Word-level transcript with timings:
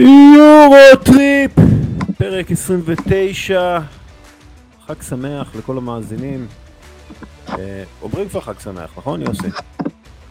יורו 0.00 0.96
טריפ, 1.04 1.52
פרק 2.18 2.50
29, 2.50 3.78
חג 4.86 5.02
שמח 5.02 5.56
לכל 5.56 5.76
המאזינים. 5.78 6.46
אה, 7.48 7.82
אומרים 8.02 8.28
כבר 8.28 8.40
חג 8.40 8.58
שמח, 8.58 8.90
נכון 8.96 9.22
יוסי? 9.22 9.48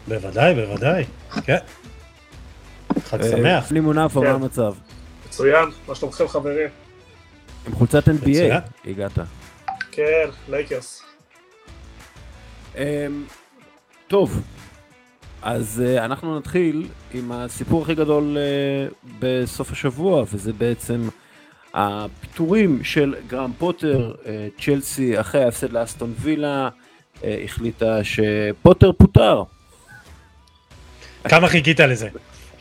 בוודאי, 0.07 0.55
בוודאי, 0.55 1.03
כן. 1.43 1.57
חג 3.03 3.21
אה, 3.21 3.29
שמח. 3.29 3.63
אפו, 4.05 4.21
מה 4.21 4.27
כן. 4.27 4.35
המצב? 4.35 4.73
מצוין, 5.27 5.69
מה 5.87 5.95
שלומכם 5.95 6.27
חברים? 6.27 6.69
עם 7.67 7.75
חולצת 7.75 8.07
NBA 8.07 8.11
מצוין. 8.29 8.59
הגעת. 8.85 9.19
כן, 9.91 10.29
לייקרס. 10.49 11.03
אמ, 12.77 12.81
טוב, 14.07 14.41
אז 15.41 15.83
אה, 15.85 16.05
אנחנו 16.05 16.37
נתחיל 16.37 16.87
עם 17.13 17.31
הסיפור 17.31 17.81
הכי 17.81 17.95
גדול 17.95 18.37
אה, 18.37 18.87
בסוף 19.19 19.71
השבוע, 19.71 20.23
וזה 20.33 20.53
בעצם 20.53 21.09
הפיטורים 21.73 22.83
של 22.83 23.15
גרם 23.27 23.51
פוטר, 23.57 24.13
אה, 24.25 24.47
צ'לסי 24.59 25.19
אחרי 25.19 25.43
ההפסד 25.43 25.73
לאסטון 25.73 26.13
וילה, 26.19 26.69
אה, 27.23 27.41
החליטה 27.43 27.99
שפוטר 28.03 28.91
פוטר. 28.91 29.43
כמה 31.23 31.47
חיכית 31.47 31.79
לזה? 31.79 32.09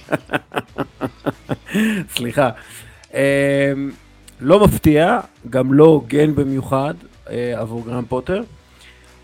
סליחה. 2.16 2.51
אמ, 3.15 3.20
לא 4.40 4.65
מפתיע, 4.65 5.20
גם 5.51 5.73
לא 5.73 5.84
הוגן 5.84 6.34
במיוחד 6.34 6.95
אה, 7.30 7.60
עבור 7.60 7.84
גרם 7.87 8.04
פוטר. 8.09 8.43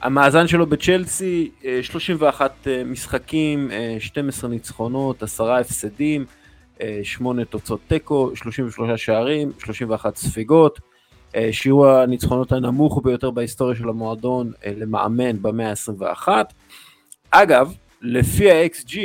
המאזן 0.04 0.46
שלו 0.46 0.66
בצ'לסי, 0.66 1.50
אה, 1.64 1.78
31 1.82 2.52
אה, 2.66 2.84
משחקים, 2.84 3.70
אה, 3.70 3.96
12 4.00 4.50
ניצחונות, 4.50 5.22
10 5.22 5.52
הפסדים, 5.52 6.24
אה, 6.80 7.00
8 7.02 7.44
תוצאות 7.44 7.80
תיקו, 7.88 8.30
33 8.34 9.04
שערים, 9.04 9.52
31 9.58 10.16
ספיגות. 10.16 10.78
אה, 11.36 11.48
שיעור 11.52 11.86
הניצחונות 11.86 12.52
הנמוך 12.52 13.00
ביותר 13.04 13.30
בהיסטוריה 13.30 13.76
של 13.76 13.88
המועדון 13.88 14.52
אה, 14.66 14.72
למאמן 14.76 15.42
במאה 15.42 15.70
ה-21. 15.70 16.28
אגב, 17.30 17.74
לפי 18.02 18.50
ה-XG, 18.50 18.98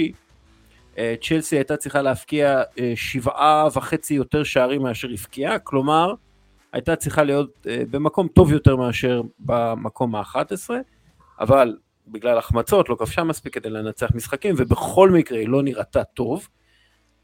אה, 0.97 1.15
צ'לסי 1.21 1.55
הייתה 1.55 1.77
צריכה 1.77 2.01
להפקיע 2.01 2.61
אה, 2.79 2.93
שבעה 2.95 3.67
וחצי 3.73 4.13
יותר 4.13 4.43
שערים 4.43 4.81
מאשר 4.81 5.07
הבקיעה, 5.13 5.59
כלומר 5.59 6.13
הייתה 6.73 6.95
צריכה 6.95 7.23
להיות 7.23 7.67
אה, 7.69 7.83
במקום 7.91 8.27
טוב 8.27 8.51
יותר 8.51 8.75
מאשר 8.75 9.21
במקום 9.39 10.15
ה-11, 10.15 10.69
אבל 11.39 11.77
בגלל 12.07 12.37
החמצות 12.37 12.89
לא 12.89 12.95
כבשה 12.95 13.23
מספיק 13.23 13.53
כדי 13.53 13.69
לנצח 13.69 14.11
משחקים, 14.15 14.55
ובכל 14.57 15.09
מקרה 15.09 15.39
היא 15.39 15.47
לא 15.47 15.63
נראתה 15.63 16.03
טוב. 16.03 16.47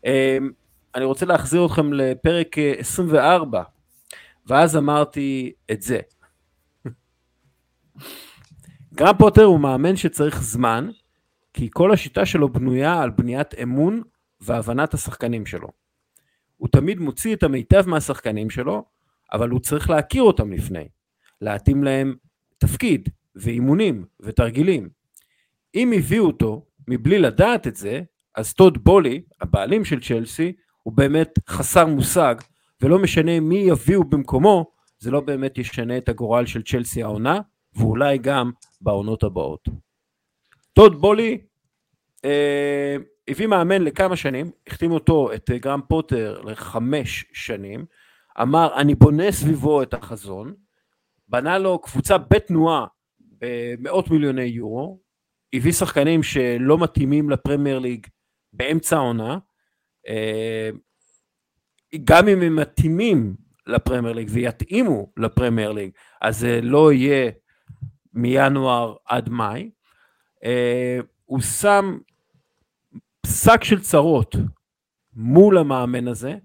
אה, 0.06 0.38
אני 0.96 1.06
רוצה 1.06 1.26
להחזיר 1.26 1.66
אתכם 1.66 1.94
לפרק 1.94 2.58
אה, 2.58 2.74
24, 2.78 3.64
ואז 4.48 4.78
אמרתי 4.78 5.52
את 5.72 5.82
זה. 5.82 6.00
גרם 8.96 9.18
פוטר 9.18 9.44
הוא 9.44 9.60
מאמן 9.60 9.96
שצריך 9.96 10.42
זמן, 10.42 10.90
כי 11.54 11.70
כל 11.74 11.92
השיטה 11.92 12.26
שלו 12.26 12.50
בנויה 12.50 13.02
על 13.02 13.10
בניית 13.10 13.54
אמון 13.64 14.02
והבנת 14.42 14.94
השחקנים 14.94 15.46
שלו. 15.46 15.68
הוא 16.58 16.68
תמיד 16.72 17.00
מוציא 17.00 17.36
את 17.36 17.44
המיטב 17.44 17.90
מהשחקנים 17.90 18.50
שלו, 18.50 18.86
אבל 19.36 19.50
הוא 19.50 19.60
צריך 19.60 19.90
להכיר 19.90 20.24
אותם 20.24 20.52
לפני, 20.52 20.88
להתאים 21.42 21.84
להם 21.84 22.16
תפקיד 22.58 23.10
ואימונים 23.36 24.06
ותרגילים. 24.20 24.90
אם 25.76 25.94
הביאו 25.94 26.26
אותו 26.26 26.66
מבלי 26.88 27.20
לדעת 27.20 27.68
את 27.68 27.76
זה, 27.76 28.02
אז 28.36 28.54
טוד 28.54 28.84
בולי, 28.84 29.22
הבעלים 29.42 29.86
של 29.86 30.00
צ'לסי, 30.02 30.54
הוא 30.84 30.94
באמת 30.94 31.40
חסר 31.48 31.86
מושג, 31.86 32.36
ולא 32.82 33.00
משנה 33.00 33.40
מי 33.40 33.56
יביאו 33.56 34.04
במקומו, 34.04 34.72
זה 35.00 35.12
לא 35.12 35.22
באמת 35.22 35.58
ישנה 35.58 35.98
את 35.98 36.10
הגורל 36.10 36.46
של 36.46 36.64
צ'לסי 36.64 37.04
העונה, 37.04 37.40
ואולי 37.74 38.18
גם 38.18 38.52
בעונות 38.82 39.24
הבאות. 39.24 39.70
טוד 40.74 41.02
בולי 41.02 41.38
אה, 42.26 42.96
הביא 43.28 43.48
מאמן 43.48 43.82
לכמה 43.82 44.16
שנים, 44.16 44.52
החתים 44.68 44.92
אותו, 44.92 45.34
את 45.34 45.50
גרם 45.52 45.82
פוטר, 45.88 46.42
לחמש 46.42 47.26
שנים, 47.34 47.86
אמר, 48.42 48.76
אני 48.76 48.96
בונה 48.96 49.32
סביבו 49.32 49.84
את 49.84 49.94
החזון, 49.94 50.54
בנה 51.28 51.58
לו 51.58 51.80
קבוצה 51.80 52.18
בתנועה 52.18 52.86
במאות 53.20 54.12
מיליוני 54.12 54.44
יורו, 54.44 55.00
הביא 55.54 55.72
שחקנים 55.72 56.24
שלא 56.24 56.78
מתאימים 56.78 57.30
לפרמייר 57.30 57.80
ליג 57.80 58.08
באמצע 58.54 58.98
העונה, 58.98 59.38
אה, 60.08 60.70
גם 62.04 62.28
אם 62.28 62.42
הם 62.42 62.56
מתאימים 62.56 63.36
לפרמייר 63.68 64.16
ליג 64.16 64.28
ויתאימו 64.32 65.12
לפרמייר 65.18 65.72
ליג, 65.72 65.92
אז 66.22 66.40
זה 66.40 66.60
לא 66.64 66.94
יהיה 66.94 67.32
מינואר 68.14 68.96
עד 69.06 69.30
מאי. 69.30 69.72
אה, 70.44 71.00
הוא 71.26 71.42
שם 71.42 71.98
שק 73.28 73.64
של 73.64 73.82
צרות 73.82 74.36
מול 75.14 75.58
המאמן 75.58 76.08
הזה, 76.08 76.38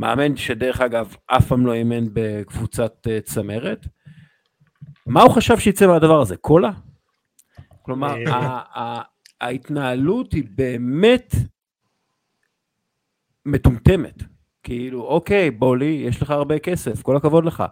מאמן 0.00 0.36
שדרך 0.36 0.80
אגב 0.80 1.16
אף 1.26 1.46
פעם 1.46 1.66
לא 1.66 1.74
אימן 1.74 2.06
בקבוצת 2.12 3.06
אה, 3.10 3.20
צמרת. 3.20 3.86
מה 5.06 5.22
הוא 5.22 5.32
חשב 5.32 5.58
שיצא 5.58 5.86
מהדבר 5.86 6.20
הזה? 6.20 6.36
קולה? 6.36 6.70
כלומר, 7.82 8.14
אה. 8.26 9.02
ההתנהלות 9.40 10.32
היא 10.32 10.44
באמת 10.54 11.34
מטומטמת. 13.46 14.22
כאילו, 14.62 15.02
אוקיי, 15.02 15.50
בולי, 15.50 16.04
יש 16.06 16.22
לך 16.22 16.30
הרבה 16.30 16.58
כסף, 16.58 17.02
כל 17.02 17.16
הכבוד 17.16 17.44
לך. 17.44 17.64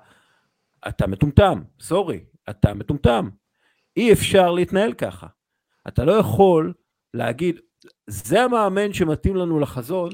אתה 0.89 1.07
מטומטם, 1.07 1.63
סורי, 1.81 2.25
אתה 2.51 2.75
מטומטם. 2.75 3.29
אי 3.97 4.13
אפשר 4.13 4.51
להתנהל 4.51 4.93
ככה. 4.93 5.27
אתה 5.89 6.05
לא 6.05 6.13
יכול 6.13 6.73
להגיד, 7.15 7.61
זה 8.07 8.43
המאמן 8.43 8.93
שמתאים 8.93 9.37
לנו 9.37 9.61
לחזון, 9.61 10.11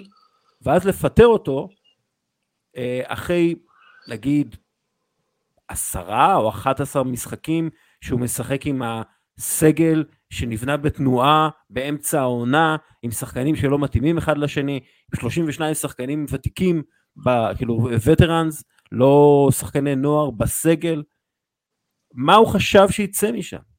ואז 0.62 0.84
לפטר 0.84 1.26
אותו 1.26 1.68
אחרי, 3.06 3.54
נגיד, 4.08 4.56
עשרה 5.68 6.36
או 6.36 6.48
אחת 6.48 6.80
עשר 6.80 7.02
משחקים 7.02 7.70
שהוא 8.00 8.20
משחק 8.20 8.66
עם 8.66 8.82
הסגל 9.38 10.04
שנבנה 10.30 10.76
בתנועה 10.76 11.48
באמצע 11.70 12.20
העונה, 12.20 12.76
עם 13.02 13.10
שחקנים 13.10 13.56
שלא 13.56 13.78
מתאימים 13.78 14.18
אחד 14.18 14.38
לשני, 14.38 14.80
עם 15.12 15.20
32 15.20 15.74
שחקנים 15.74 16.26
ותיקים, 16.30 16.82
ב, 17.24 17.54
כאילו 17.56 17.88
וטרנס, 18.06 18.64
לא 18.92 19.48
שחקני 19.52 19.96
נוער 19.96 20.30
בסגל. 20.30 21.02
מה 22.14 22.34
הוא 22.34 22.46
חשב 22.46 22.86
שיצא 22.90 23.32
משם? 23.32 23.73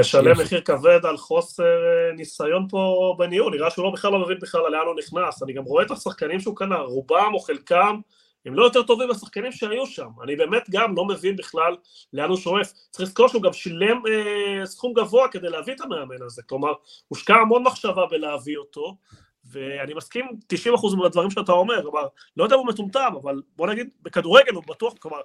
משלם 0.00 0.32
יש. 0.32 0.38
מחיר 0.38 0.60
כבד 0.60 1.06
על 1.06 1.16
חוסר 1.16 1.62
אה, 1.64 2.12
ניסיון 2.16 2.66
פה 2.70 3.14
בניהול, 3.18 3.54
נראה 3.54 3.70
שהוא 3.70 3.84
לא 3.84 3.90
בכלל 3.90 4.12
לא 4.12 4.18
מבין 4.18 4.38
בכלל 4.38 4.60
לאן 4.60 4.86
הוא 4.86 4.94
נכנס. 4.98 5.42
אני 5.42 5.52
גם 5.52 5.64
רואה 5.64 5.84
את 5.84 5.90
השחקנים 5.90 6.40
שהוא 6.40 6.56
קנה, 6.56 6.76
רובם 6.76 7.30
או 7.34 7.38
חלקם 7.38 8.00
הם 8.46 8.54
לא 8.54 8.64
יותר 8.64 8.82
טובים 8.82 9.08
מהשחקנים 9.08 9.52
שהיו 9.52 9.86
שם. 9.86 10.08
אני 10.22 10.36
באמת 10.36 10.70
גם 10.70 10.96
לא 10.96 11.04
מבין 11.04 11.36
בכלל 11.36 11.76
לאן 12.12 12.28
הוא 12.28 12.36
שואף. 12.36 12.72
צריך 12.90 13.08
לזכור 13.08 13.28
שהוא 13.28 13.42
גם 13.42 13.52
שילם 13.52 14.02
אה, 14.06 14.66
סכום 14.66 14.92
גבוה 14.92 15.28
כדי 15.28 15.48
להביא 15.48 15.74
את 15.74 15.80
המאמן 15.80 16.22
הזה. 16.22 16.42
כלומר, 16.42 16.72
הושקע 17.08 17.34
המון 17.34 17.62
מחשבה 17.62 18.06
בלהביא 18.06 18.56
אותו, 18.58 18.96
ואני 19.44 19.94
מסכים 19.94 20.26
90% 20.54 20.96
מהדברים 20.96 21.30
שאתה 21.30 21.52
אומר. 21.52 21.82
כלומר, 21.82 22.06
לא 22.36 22.44
יודע 22.44 22.56
אם 22.56 22.60
הוא 22.60 22.68
מטומטם, 22.68 23.12
אבל 23.22 23.42
בוא 23.56 23.66
נגיד, 23.66 23.90
בכדורגל 24.02 24.54
הוא 24.54 24.62
בטוח, 24.68 24.94
כלומר, 24.98 25.20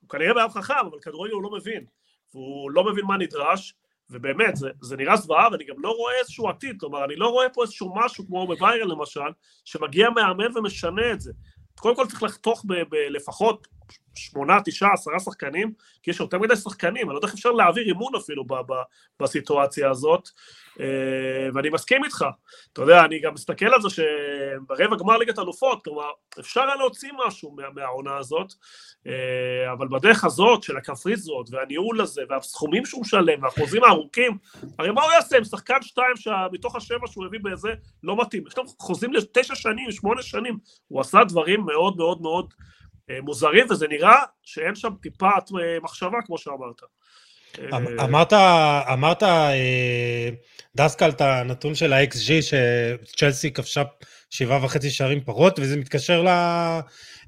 הוא 0.00 0.08
כנראה 0.08 0.34
באב 0.34 0.50
חכם, 0.50 0.86
אבל 0.90 0.98
כדורגל 1.02 1.32
הוא 1.32 1.42
לא 1.42 1.50
מבין. 1.50 1.84
והוא 2.34 2.70
לא 2.70 2.84
מבין 2.84 3.04
מה 3.04 3.16
נדרש, 3.16 3.74
ובאמת, 4.10 4.56
זה, 4.56 4.70
זה 4.80 4.96
נראה 4.96 5.16
זוועה, 5.16 5.48
ואני 5.52 5.64
גם 5.64 5.76
לא 5.78 5.90
רואה 5.90 6.14
איזשהו 6.20 6.48
עתיד, 6.48 6.80
כלומר, 6.80 7.04
אני 7.04 7.16
לא 7.16 7.28
רואה 7.28 7.48
פה 7.48 7.62
איזשהו 7.62 7.94
משהו, 7.96 8.26
כמו 8.26 8.46
בביירן 8.46 8.88
למשל, 8.88 9.30
שמגיע 9.64 10.10
מאמן 10.10 10.56
ומשנה 10.58 11.12
את 11.12 11.20
זה. 11.20 11.32
קודם 11.74 11.96
כל 11.96 12.06
צריך 12.06 12.22
לחתוך 12.22 12.64
בלפחות 12.88 13.68
שמונה, 14.14 14.58
תשעה, 14.64 14.92
עשרה 14.92 15.18
שחקנים, 15.18 15.72
כי 16.02 16.10
יש 16.10 16.20
יותר 16.20 16.38
מדי 16.38 16.56
שחקנים, 16.56 17.06
אני 17.06 17.12
לא 17.12 17.18
יודע 17.18 17.26
איך 17.26 17.34
אפשר 17.34 17.50
להעביר 17.50 17.84
אימון 17.86 18.14
אפילו 18.14 18.44
ב- 18.44 18.54
ב- 18.54 18.82
בסיטואציה 19.22 19.90
הזאת, 19.90 20.28
אה, 20.80 20.86
ואני 21.54 21.70
מסכים 21.70 22.04
איתך. 22.04 22.24
אתה 22.72 22.82
יודע, 22.82 23.04
אני 23.04 23.20
גם 23.20 23.34
מסתכל 23.34 23.66
על 23.74 23.80
זה 23.82 23.88
שברבע 23.90 24.96
גמר 24.96 25.16
ליגת 25.16 25.38
אלופות, 25.38 25.84
כלומר, 25.84 26.08
אפשר 26.40 26.60
היה 26.60 26.76
להוציא 26.76 27.10
משהו 27.26 27.56
מה- 27.56 27.70
מהעונה 27.74 28.16
הזאת, 28.16 28.52
אה, 29.06 29.72
אבל 29.72 29.88
בדרך 29.88 30.24
הזאת 30.24 30.62
של 30.62 30.76
הקפריזות 30.76 31.48
והניהול 31.50 32.00
הזה 32.00 32.22
והסכומים 32.30 32.86
שהוא 32.86 33.00
משלם 33.00 33.42
והחוזים 33.42 33.84
הארוכים, 33.84 34.38
הרי 34.78 34.90
מה 34.90 35.02
הוא 35.02 35.12
יעשה 35.12 35.36
עם 35.38 35.44
שחקן 35.44 35.82
שתיים 35.82 36.16
שמתוך 36.16 36.76
השבע 36.76 37.06
שהוא 37.06 37.26
הביא 37.26 37.40
באיזה 37.42 37.68
לא 38.02 38.16
מתאים, 38.20 38.46
יש 38.46 38.56
לו 38.58 38.64
חוזים 38.78 39.12
לתשע 39.12 39.54
שנים, 39.54 39.92
שמונה 39.92 40.22
שנים, 40.22 40.58
הוא 40.88 41.00
עשה 41.00 41.24
דברים 41.28 41.60
מאוד 41.66 41.96
מאוד 41.96 42.22
מאוד 42.22 42.54
אה, 42.60 42.64
מוזרים 43.22 43.66
וזה 43.70 43.88
נראה 43.88 44.22
שאין 44.42 44.74
שם 44.74 44.90
טיפת 45.02 45.26
אה, 45.60 45.80
מחשבה 45.82 46.18
כמו 46.26 46.38
שאמרת. 46.38 46.80
אה, 47.58 47.78
אמ- 47.78 48.00
אמרת, 48.00 48.32
אמרת, 48.92 49.22
אה, 49.22 50.28
דסקל, 50.76 51.08
את 51.10 51.20
הנתון 51.20 51.74
של 51.74 51.92
ה-XG, 51.92 52.42
שצ'לסי 52.42 53.52
כבשה 53.52 53.82
שבעה 54.30 54.64
וחצי 54.64 54.90
שערים 54.90 55.20
פחות, 55.24 55.58
וזה 55.58 55.76
מתקשר 55.76 56.24
אה, 56.26 56.80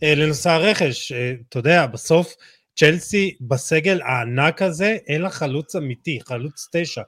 לנושא 0.02 0.50
הרכש. 0.50 1.12
אה, 1.12 1.32
אתה 1.48 1.58
יודע, 1.58 1.86
בסוף 1.86 2.34
צ'לסי 2.76 3.36
בסגל 3.40 4.00
הענק 4.02 4.62
הזה, 4.62 4.96
אין 5.06 5.22
לה 5.22 5.30
חלוץ 5.30 5.76
אמיתי, 5.76 6.18
חלוץ 6.28 6.68
תשע. 6.72 7.02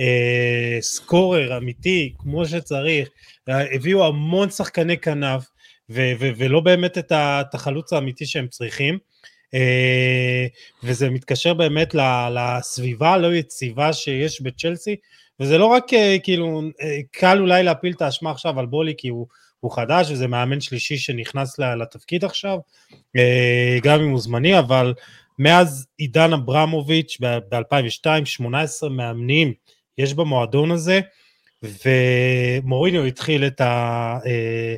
אה, 0.00 0.78
סקורר 0.80 1.56
אמיתי, 1.56 2.14
כמו 2.18 2.46
שצריך. 2.46 3.08
אה, 3.48 3.74
הביאו 3.74 4.06
המון 4.06 4.50
שחקני 4.50 4.98
כנף, 4.98 5.44
ו- 5.90 6.12
ו- 6.20 6.30
ולא 6.36 6.60
באמת 6.60 6.98
את 7.12 7.54
החלוץ 7.54 7.92
האמיתי 7.92 8.26
שהם 8.26 8.48
צריכים. 8.48 8.98
אה, 9.54 10.46
וזה 10.82 11.10
מתקשר 11.10 11.54
באמת 11.54 11.94
לסביבה 12.34 13.12
הלא 13.12 13.34
יציבה 13.34 13.92
שיש 13.92 14.42
בצ'לסי, 14.42 14.96
וזה 15.40 15.58
לא 15.58 15.66
רק 15.66 15.94
אה, 15.94 16.16
כאילו, 16.22 16.62
אה, 16.82 16.98
קל 17.10 17.38
אולי 17.40 17.62
להפיל 17.62 17.92
את 17.92 18.02
האשמה 18.02 18.30
עכשיו 18.30 18.60
על 18.60 18.66
בולי 18.66 18.94
כי 18.98 19.08
הוא, 19.08 19.26
הוא 19.60 19.70
חדש 19.70 20.10
וזה 20.10 20.26
מאמן 20.26 20.60
שלישי 20.60 20.96
שנכנס 20.96 21.58
לתפקיד 21.58 22.24
עכשיו, 22.24 22.58
גם 23.82 24.00
אם 24.00 24.10
הוא 24.10 24.20
זמני, 24.20 24.58
אבל 24.58 24.94
מאז 25.38 25.86
עידן 25.98 26.32
אברמוביץ' 26.32 27.18
ב-2002, 27.20 28.24
18 28.24 28.90
מאמנים 28.90 29.52
יש 29.98 30.14
במועדון 30.14 30.70
הזה, 30.70 31.00
ומוריניו 31.62 33.04
התחיל 33.04 33.44
את, 33.46 33.60
ה, 33.60 34.18
אה, 34.26 34.76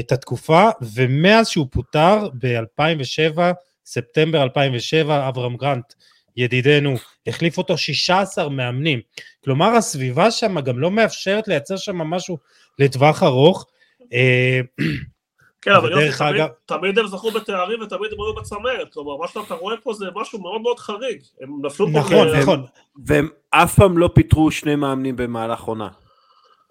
את 0.00 0.12
התקופה, 0.12 0.68
ומאז 0.94 1.48
שהוא 1.48 1.66
פוטר 1.70 2.28
ב-2007, 2.42 3.38
ספטמבר 3.86 4.42
2007, 4.42 5.28
אברהם 5.28 5.56
גרנט, 5.56 5.92
ידידנו, 6.36 6.94
החליף 7.26 7.58
אותו 7.58 7.78
16 7.78 8.48
מאמנים. 8.48 9.00
כלומר, 9.44 9.66
הסביבה 9.66 10.30
שם 10.30 10.60
גם 10.60 10.78
לא 10.78 10.90
מאפשרת 10.90 11.48
לייצר 11.48 11.76
שם 11.76 11.96
משהו 11.96 12.38
לטווח 12.78 13.22
ארוך. 13.22 13.66
אה, 14.12 14.60
כן, 15.62 15.70
אבל 15.72 15.92
יוסי, 15.92 16.18
תמיד- 16.18 16.34
אגב- 16.34 16.48
תמיד 16.66 16.98
הם 16.98 17.06
זכו 17.06 17.30
בתארים 17.30 17.80
ותמיד 17.82 18.12
הם 18.12 18.20
היו 18.20 18.34
בצמרת, 18.34 18.92
כלומר, 18.92 19.16
מה 19.16 19.28
שאתה 19.28 19.54
רואה 19.54 19.76
פה 19.82 19.92
זה 19.92 20.04
משהו 20.14 20.40
מאוד 20.40 20.60
מאוד 20.60 20.78
חריג. 20.78 21.22
הם 21.40 21.50
נפלו 21.66 21.86
פה... 21.92 21.98
נכון, 21.98 22.28
נכון. 22.40 22.64
והם 23.06 23.28
אף 23.50 23.74
פעם 23.74 23.98
לא 23.98 24.10
פיטרו 24.14 24.50
שני 24.50 24.76
מאמנים 24.76 25.16
במהלך 25.16 25.60
עונה. 25.62 25.88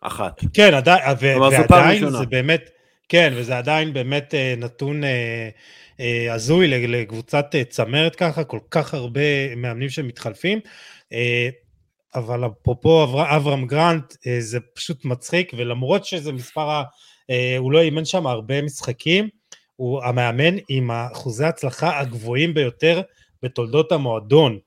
אחת. 0.01 0.41
כן, 0.53 0.73
עדיין, 0.73 1.01
ו- 1.19 1.33
כלומר, 1.33 1.49
ועדיין 1.49 2.03
ראשונה. 2.03 2.17
זה 2.19 2.25
באמת, 2.25 2.69
כן, 3.09 3.33
וזה 3.35 3.57
עדיין 3.57 3.93
באמת 3.93 4.33
אה, 4.33 4.53
נתון 4.57 5.03
אה, 5.03 5.49
אה, 5.99 6.33
הזוי 6.33 6.67
ל- 6.67 6.95
לקבוצת 6.95 7.45
אה, 7.55 7.63
צמרת 7.63 8.15
ככה, 8.15 8.43
כל 8.43 8.59
כך 8.71 8.93
הרבה 8.93 9.55
מאמנים 9.55 9.89
שמתחלפים. 9.89 10.59
אה, 11.13 11.49
אבל 12.15 12.45
אפרופו 12.45 13.03
אבר- 13.03 13.35
אברהם 13.35 13.65
גרנט, 13.65 14.13
אה, 14.27 14.35
זה 14.41 14.59
פשוט 14.75 15.05
מצחיק, 15.05 15.51
ולמרות 15.57 16.05
שזה 16.05 16.31
מספר, 16.31 16.69
ה- 16.69 16.83
אה, 17.29 17.55
הוא 17.57 17.71
לא 17.71 17.81
אימן 17.81 18.05
שם 18.05 18.27
הרבה 18.27 18.61
משחקים, 18.61 19.29
הוא 19.75 20.03
המאמן 20.03 20.55
עם 20.69 20.91
אחוזי 20.91 21.45
ההצלחה 21.45 21.99
הגבוהים 21.99 22.53
ביותר 22.53 23.01
בתולדות 23.43 23.91
המועדון. 23.91 24.59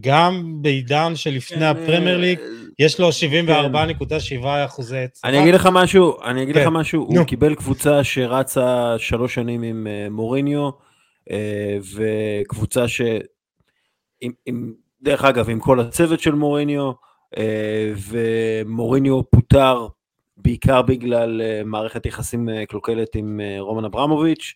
גם 0.00 0.58
בעידן 0.62 1.12
שלפני 1.16 1.56
כן, 1.56 1.62
הפרמייר 1.62 2.16
ליג, 2.18 2.38
אה, 2.38 2.44
יש 2.78 3.00
לו 3.00 3.08
74.7 3.08 4.46
אחוזי 4.64 4.98
הצלחה. 4.98 5.28
אני 5.28 5.42
אגיד 5.42 5.54
לך 5.54 5.68
משהו, 5.72 6.22
אני 6.22 6.42
אגיד 6.42 6.54
כן. 6.54 6.60
לך 6.60 6.68
משהו, 6.72 7.08
נו. 7.10 7.18
הוא 7.18 7.26
קיבל 7.26 7.54
קבוצה 7.54 8.04
שרצה 8.04 8.94
שלוש 8.98 9.34
שנים 9.34 9.62
עם 9.62 9.86
אה, 9.86 10.06
מוריניו, 10.10 10.70
אה, 11.30 11.78
וקבוצה 11.94 12.88
ש... 12.88 13.00
דרך 15.02 15.24
אגב, 15.24 15.50
עם 15.50 15.60
כל 15.60 15.80
הצוות 15.80 16.20
של 16.20 16.34
מוריניו, 16.34 16.92
אה, 17.36 17.92
ומוריניו 18.10 19.30
פוטר 19.30 19.86
בעיקר 20.36 20.82
בגלל 20.82 21.40
מערכת 21.64 22.06
יחסים 22.06 22.48
קלוקלת 22.68 23.14
עם 23.14 23.40
רומן 23.58 23.84
אברמוביץ'. 23.84 24.54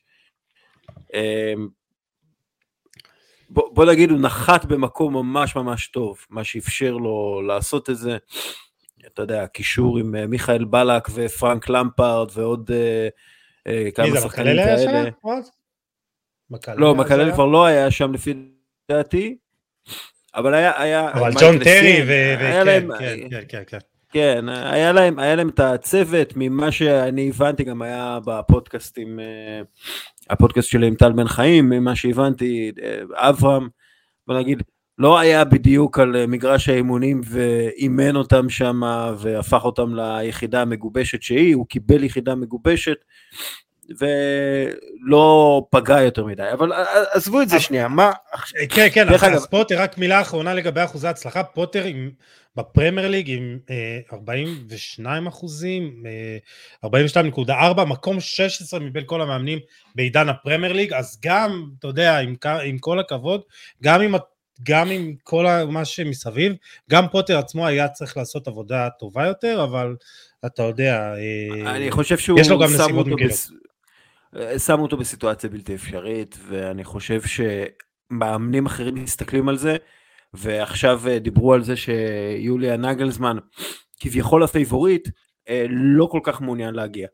בוא, 3.50 3.74
בוא 3.74 3.84
נגיד, 3.84 4.10
הוא 4.10 4.20
נחת 4.20 4.64
במקום 4.64 5.14
ממש 5.14 5.56
ממש 5.56 5.86
טוב, 5.86 6.18
מה 6.30 6.44
שאפשר 6.44 6.92
לו 6.92 7.42
לעשות 7.46 7.90
את 7.90 7.96
זה. 7.96 8.16
אתה 9.06 9.22
יודע, 9.22 9.46
קישור 9.46 9.98
עם 9.98 10.14
אה, 10.14 10.26
מיכאל 10.26 10.64
בלק 10.64 11.08
ופרנק 11.14 11.68
למפרד 11.68 12.30
ועוד 12.34 12.70
אה, 12.74 13.08
אה, 13.66 13.90
כמה 13.90 14.20
שחקנים 14.20 14.56
כאלה. 14.56 15.10
לא, 16.76 16.94
מקלל? 16.94 17.32
כבר 17.32 17.46
לא 17.46 17.66
היה 17.66 17.90
שם 17.90 18.12
לפי 18.12 18.34
דעתי, 18.90 19.36
אבל 20.34 20.54
היה... 20.54 20.82
היה 20.82 21.12
אבל 21.12 21.30
ג'ון 21.40 21.58
טרי, 21.64 22.02
ו... 22.06 22.34
כן, 22.98 23.16
כן, 23.30 23.40
כן, 23.48 23.62
כן. 23.66 23.78
כן, 24.10 24.48
היה 24.48 24.92
להם, 24.92 25.18
היה 25.18 25.34
להם 25.34 25.48
את 25.48 25.60
הצוות, 25.60 26.32
ממה 26.36 26.72
שאני 26.72 27.28
הבנתי 27.28 27.64
גם 27.64 27.82
היה 27.82 28.18
בפודקאסט 28.26 28.98
עם, 28.98 29.20
אה, 29.20 29.60
הפודקאסט 30.30 30.68
שלי 30.68 30.86
עם 30.86 30.94
טל 30.94 31.12
בן 31.12 31.28
חיים, 31.28 31.68
ממה 31.68 31.96
שהבנתי, 31.96 32.72
אה, 32.82 33.28
אברהם, 33.28 33.68
בוא 34.26 34.38
נגיד, 34.38 34.62
לא 34.98 35.18
היה 35.18 35.44
בדיוק 35.44 35.98
על 35.98 36.16
אה, 36.16 36.26
מגרש 36.26 36.68
האימונים 36.68 37.20
ואימן 37.24 38.16
אותם 38.16 38.48
שם 38.48 38.80
והפך 39.18 39.64
אותם 39.64 39.94
ליחידה 39.94 40.62
המגובשת 40.62 41.22
שהיא, 41.22 41.54
הוא 41.54 41.66
קיבל 41.66 42.04
יחידה 42.04 42.34
מגובשת 42.34 42.96
ולא 43.98 45.62
פגע 45.70 46.02
יותר 46.02 46.24
מדי, 46.24 46.52
אבל 46.52 46.72
אה, 46.72 46.84
עזבו 47.12 47.42
את 47.42 47.48
זה 47.48 47.60
שנייה, 47.60 47.88
מה, 47.88 48.12
כן, 48.68 48.88
כן, 48.92 49.08
אז 49.34 49.46
פוטר, 49.46 49.82
רק 49.82 49.98
מילה 49.98 50.20
אחרונה 50.20 50.54
לגבי 50.54 50.84
אחוזי 50.84 51.06
ההצלחה, 51.06 51.44
פוטר 51.44 51.84
עם, 51.84 52.10
בפרמייר 52.56 53.08
ליג 53.08 53.30
עם 53.30 53.58
אה, 53.70 53.98
42 54.12 55.26
אחוזים, 55.26 56.02
אה, 56.84 56.88
42.4, 56.90 57.84
מקום 57.84 58.20
16 58.20 58.80
מבין 58.80 59.02
כל 59.06 59.22
המאמנים 59.22 59.58
בעידן 59.94 60.28
הפרמייר 60.28 60.72
ליג, 60.72 60.92
אז 60.92 61.18
גם, 61.22 61.70
אתה 61.78 61.88
יודע, 61.88 62.18
עם, 62.64 62.78
כל 62.78 62.98
הכבוד, 62.98 63.40
גם 63.82 64.00
עם, 64.00 64.14
גם 64.62 64.90
עם 64.90 65.14
כל 65.22 65.46
מה 65.68 65.84
שמסביב, 65.84 66.52
גם 66.90 67.08
פוטר 67.08 67.38
עצמו 67.38 67.66
היה 67.66 67.88
צריך 67.88 68.16
לעשות 68.16 68.48
עבודה 68.48 68.88
טובה 68.98 69.26
יותר, 69.26 69.64
אבל 69.64 69.96
אתה 70.46 70.62
יודע, 70.62 71.14
אה, 71.14 71.76
אני 71.76 71.90
חושב 71.90 72.18
שהוא 72.18 72.40
יש 72.40 72.48
לו 72.48 72.58
גם 72.58 72.68
נסיבות 72.74 73.06
אה, 73.06 73.12
שמו 74.58 74.82
אותו 74.82 74.96
בסיטואציה 74.96 75.50
בלתי 75.50 75.74
אפשרית, 75.74 76.36
ואני 76.48 76.84
חושב 76.84 77.20
שמאמנים 77.22 78.66
אחרים 78.66 78.94
מסתכלים 78.94 79.48
על 79.48 79.56
זה, 79.56 79.76
ועכשיו 80.34 81.00
אה, 81.08 81.18
דיברו 81.18 81.54
על 81.54 81.64
זה 81.64 81.74
שיוליה 81.76 82.76
נגלזמן, 82.76 83.36
כביכול 84.00 84.42
הפייבוריט, 84.42 85.08
אה, 85.48 85.66
לא 85.68 86.08
כל 86.10 86.20
כך 86.22 86.40
מעוניין 86.40 86.74
להגיע. 86.74 87.08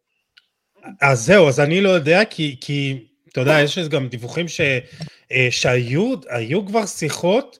אז 1.02 1.26
זהו, 1.26 1.48
אז 1.48 1.60
אני 1.60 1.80
לא 1.80 1.88
יודע, 1.88 2.24
כי, 2.24 2.56
כי 2.60 3.06
אתה 3.28 3.40
יודע, 3.40 3.60
יש 3.64 3.78
גם 3.78 4.08
דיווחים 4.08 4.48
ש, 4.48 4.60
אה, 5.32 5.48
שהיו 5.50 6.14
היו 6.28 6.66
כבר 6.66 6.86
שיחות. 6.86 7.58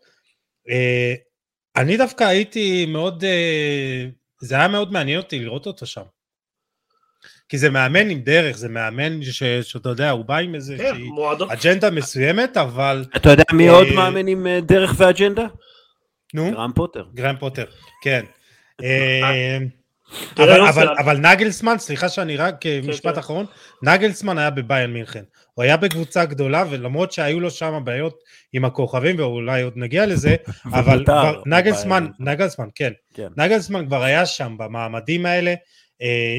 אני 1.77 1.97
דווקא 1.97 2.25
הייתי 2.25 2.87
מאוד, 2.87 3.25
זה 4.41 4.55
היה 4.55 4.69
מאוד 4.69 4.93
מעניין 4.93 5.19
אותי 5.19 5.39
לראות 5.39 5.67
אותו 5.67 5.87
שם. 5.87 6.03
כי 7.49 7.59
זה 7.59 7.71
מאמן 7.71 8.11
עם 8.11 8.21
דרך, 8.21 8.57
זה 8.57 8.69
מאמן 8.69 9.23
ש, 9.23 9.43
שאתה 9.43 9.89
יודע, 9.89 10.11
הוא 10.11 10.25
בא 10.25 10.37
עם 10.37 10.49
כן, 10.49 10.55
איזושהי 10.55 11.03
מועדון... 11.03 11.51
אג'נדה 11.51 11.91
מסוימת, 11.91 12.57
אבל 12.57 13.05
אתה 13.17 13.31
יודע 13.31 13.45
מי 13.53 13.69
אה, 13.69 13.75
עוד 13.75 13.87
מאמן 13.95 14.27
עם 14.27 14.47
אה, 14.47 14.61
דרך 14.61 14.95
ואג'נדה? 14.97 15.47
נו, 16.35 16.51
גרם 16.51 16.73
פוטר. 16.75 17.05
גרם 17.15 17.37
פוטר, 17.37 17.65
כן. 18.03 18.25
אה, 18.85 19.59
אבל, 20.37 20.61
אבל, 20.61 20.89
אבל 20.99 21.17
נגלסמן, 21.17 21.79
סליחה 21.79 22.09
שאני 22.09 22.37
רק, 22.37 22.67
אה, 22.67 22.81
משפט 22.85 23.15
כן. 23.15 23.19
אחרון, 23.19 23.47
נגלסמן 23.83 24.39
היה 24.39 24.51
בביין 24.51 24.93
מינכן. 24.93 25.23
הוא 25.55 25.63
היה 25.63 25.77
בקבוצה 25.77 26.25
גדולה, 26.25 26.65
ולמרות 26.71 27.13
שהיו 27.13 27.41
לו 27.41 27.51
שם 27.51 27.81
בעיות 27.85 28.19
עם 28.53 28.65
הכוכבים, 28.65 29.19
ואולי 29.19 29.63
עוד 29.63 29.73
נגיע 29.77 30.07
לזה, 30.07 30.37
אבל 30.75 31.05
כבר, 31.05 31.43
נגלסמן. 31.47 32.07
נגלסמן, 32.19 32.69
כן, 32.75 32.93
כן. 33.15 33.29
נגלסמן 33.37 33.87
כבר 33.87 34.03
היה 34.03 34.27
שם 34.27 34.55
במעמדים 34.59 35.27
האלה, 35.27 35.51
אה, 35.51 35.55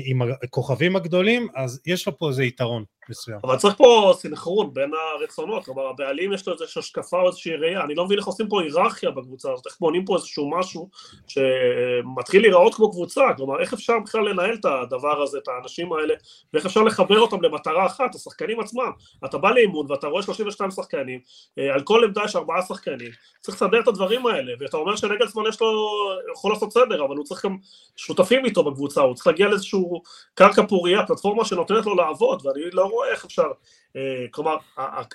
עם 0.06 0.22
הכוכבים 0.44 0.96
הגדולים, 0.96 1.48
אז 1.56 1.82
יש 1.86 2.08
לו 2.08 2.18
פה 2.18 2.30
איזה 2.30 2.44
יתרון 2.44 2.84
מסוים. 3.10 3.40
אבל 3.44 3.58
צריך 3.58 3.76
פה 3.78 4.14
סנכרון 4.18 4.74
בין 4.74 4.92
הרצונות, 4.94 5.66
כלומר 5.66 5.88
הבעלים 5.88 6.34
יש 6.34 6.48
לו 6.48 6.54
איזושהי 6.54 6.80
השקפה 6.80 7.22
או 7.22 7.28
איזושהי 7.28 7.56
ראייה, 7.56 7.84
אני 7.84 7.96
לא 7.96 8.06
מבין 8.06 8.18
איך 8.18 8.28
עושים 8.28 8.48
פה 8.48 8.62
היררכיה 8.62 9.12
בקבוצה 9.12 9.52
הזאת, 9.52 9.68
איך 9.68 9.78
בונים 9.80 10.06
פה 10.06 10.16
איזשהו 10.16 10.50
משהו 10.50 10.90
שמתחיל 11.28 12.42
להיראות 12.42 12.76
כמו 12.76 12.92
קבוצה, 12.92 13.22
כלומר 13.38 13.62
איך 13.62 13.74
אפשר 13.74 13.94
בכלל 14.00 14.30
לנהל 14.30 14.54
את 14.54 14.66
הדבר 14.66 15.22
הזה, 15.22 15.38
את 15.38 15.48
האנשים 15.48 15.94
האלה, 15.94 16.14
ואיך 16.54 16.66
אפשר 16.66 16.84
לחבר 16.84 17.20
אותם 17.20 17.42
למטרה 17.42 17.86
אחת, 17.86 18.16
השחקנים 18.16 18.60
עצמם, 18.60 18.92
אתה 19.26 19.38
בא 19.38 19.52
לאימון 19.52 19.92
ואתה 19.92 20.08
רואה 20.08 20.24
32 20.24 20.72
שחקנים, 20.72 21.20
אה, 21.60 21.74
על 21.74 21.82
כל 21.82 22.04
עמדה 22.04 22.22
יש 22.26 22.36
ארבעה 22.36 22.62
שחקנים, 22.62 23.12
צריך 23.42 23.56
לסדר 23.58 23.80
את 23.80 23.88
הדברים 23.88 24.28
האלה, 24.28 24.54
ואתה 24.60 24.78
אומר 24.78 24.96
שנגלסמן 24.96 25.44
יש 25.50 25.62
לו, 25.62 25.68
יכול 26.32 26.52
לעשות 26.52 26.74
סדר, 26.74 27.06
אבל 27.06 27.16
הוא 27.16 27.26
צריך 27.26 27.46
גם 27.46 27.58
שותפים 27.96 28.46
איתו 28.46 28.64
בקבוצה, 28.64 29.02
הוא 29.02 29.16
צריך 29.16 29.28
להגיע 29.28 29.48
לאיזשהו 29.48 30.02
קרקע 30.34 30.64
פורייה, 30.68 31.08
פלטפורמה 31.08 31.46
שנותנת 31.46 31.86
לו 31.86 31.96
לעבוד, 31.96 32.46
ואני 32.46 32.62
לא 32.74 32.95
רואה 32.96 33.10
איך 33.12 33.26
אפשר, 33.26 33.48
אה, 33.96 34.26
כלומר, 34.32 34.58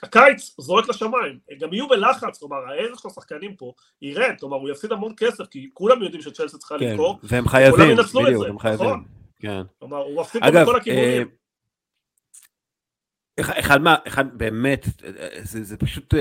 הקיץ 0.02 0.54
זורק 0.58 0.88
לשמיים, 0.88 1.38
גם 1.58 1.72
יהיו 1.72 1.88
בלחץ, 1.88 2.38
כלומר, 2.38 2.56
הערך 2.56 2.98
של 3.00 3.08
השחקנים 3.08 3.56
פה 3.56 3.72
ירד, 4.02 4.34
כלומר, 4.40 4.56
הוא 4.56 4.70
יפסיד 4.70 4.92
המון 4.92 5.12
כסף, 5.16 5.46
כי 5.46 5.70
כולם 5.74 6.02
יודעים 6.02 6.22
שצ'לסי 6.22 6.58
צריכה 6.58 6.78
כן, 6.78 6.84
למכור, 6.84 7.18
והם 7.22 7.48
חייבים, 7.48 7.96
בדיוק, 8.24 8.46
הם 8.46 8.58
חייבים. 8.58 8.86
נכון. 8.86 9.04
כן. 9.40 9.62
כלומר, 9.78 9.96
הוא 9.96 10.20
מפסיד 10.20 10.42
פה 10.42 10.62
בכל 10.62 10.76
הכיוונים. 10.76 11.28
אחד 13.40 13.82
מה, 13.82 13.96
אחד 14.06 14.38
באמת, 14.38 14.86
זה, 15.42 15.64
זה 15.64 15.76
פשוט, 15.76 16.14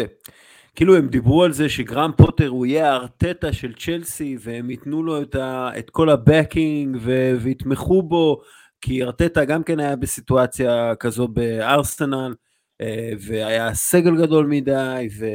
כאילו 0.75 0.97
הם 0.97 1.07
דיברו 1.07 1.43
על 1.43 1.51
זה 1.51 1.69
שגרם 1.69 2.11
פוטר 2.17 2.47
הוא 2.47 2.65
יהיה 2.65 2.91
הארטטה 2.91 3.53
של 3.53 3.73
צ'לסי 3.73 4.37
והם 4.39 4.69
ייתנו 4.69 5.03
לו 5.03 5.21
את, 5.21 5.35
ה, 5.35 5.69
את 5.79 5.89
כל 5.89 6.09
הבקינג 6.09 6.97
ויתמכו 7.39 8.03
בו, 8.03 8.41
כי 8.81 9.03
ארטטה 9.03 9.45
גם 9.45 9.63
כן 9.63 9.79
היה 9.79 9.95
בסיטואציה 9.95 10.95
כזו 10.95 11.27
בארסנל, 11.27 12.35
אה, 12.81 13.11
והיה 13.19 13.73
סגל 13.73 14.17
גדול 14.21 14.45
מדי, 14.45 15.09
ו, 15.19 15.25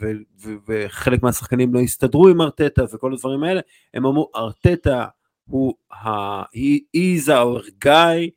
ו, 0.00 0.06
ו, 0.42 0.50
וחלק 0.68 1.22
מהשחקנים 1.22 1.74
לא 1.74 1.80
הסתדרו 1.80 2.28
עם 2.28 2.40
ארטטה 2.40 2.82
וכל 2.92 3.12
הדברים 3.12 3.42
האלה, 3.42 3.60
הם 3.94 4.06
אמרו 4.06 4.30
ארטטה 4.36 5.06
הוא, 5.44 5.74
ה, 5.92 6.42
he 6.42 6.80
is 6.96 7.28
our 7.28 7.84
guy, 7.84 8.30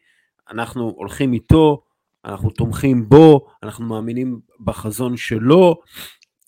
אנחנו 0.52 0.94
הולכים 0.98 1.34
איתו, 1.34 1.84
אנחנו 2.26 2.50
תומכים 2.50 3.10
בו, 3.10 3.48
אנחנו 3.64 3.86
מאמינים 3.86 4.40
בחזון 4.60 5.18
שלו, 5.18 5.76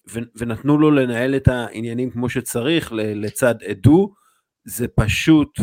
ו, 0.10 0.20
ונתנו 0.36 0.78
לו 0.78 0.92
לנהל 0.92 1.36
את 1.36 1.48
העניינים 1.48 2.12
כמו 2.12 2.30
שצריך 2.30 2.92
לצד 2.96 3.56
עדו, 3.64 4.14
זה 4.66 4.88
פשוט 4.88 5.60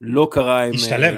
לא 0.00 0.28
קרה 0.30 0.64
עם 0.64 0.72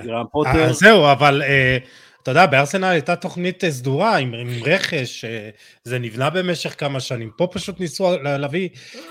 גרם 0.04 0.24
פוטר. 0.32 0.50
אה, 0.50 0.72
זהו, 0.72 1.12
אבל 1.12 1.42
אה, 1.42 1.78
אתה 2.22 2.30
יודע, 2.30 2.46
בארסנל 2.46 2.84
הייתה 2.84 3.16
תוכנית 3.16 3.64
סדורה 3.68 4.16
עם, 4.16 4.34
עם 4.34 4.48
רכש, 4.66 5.24
אה, 5.24 5.50
זה 5.84 5.98
נבנה 5.98 6.30
במשך 6.30 6.74
כמה 6.78 7.00
שנים. 7.00 7.30
פה 7.36 7.46
פשוט 7.46 7.80
ניסו 7.80 8.10
להביא 8.22 8.68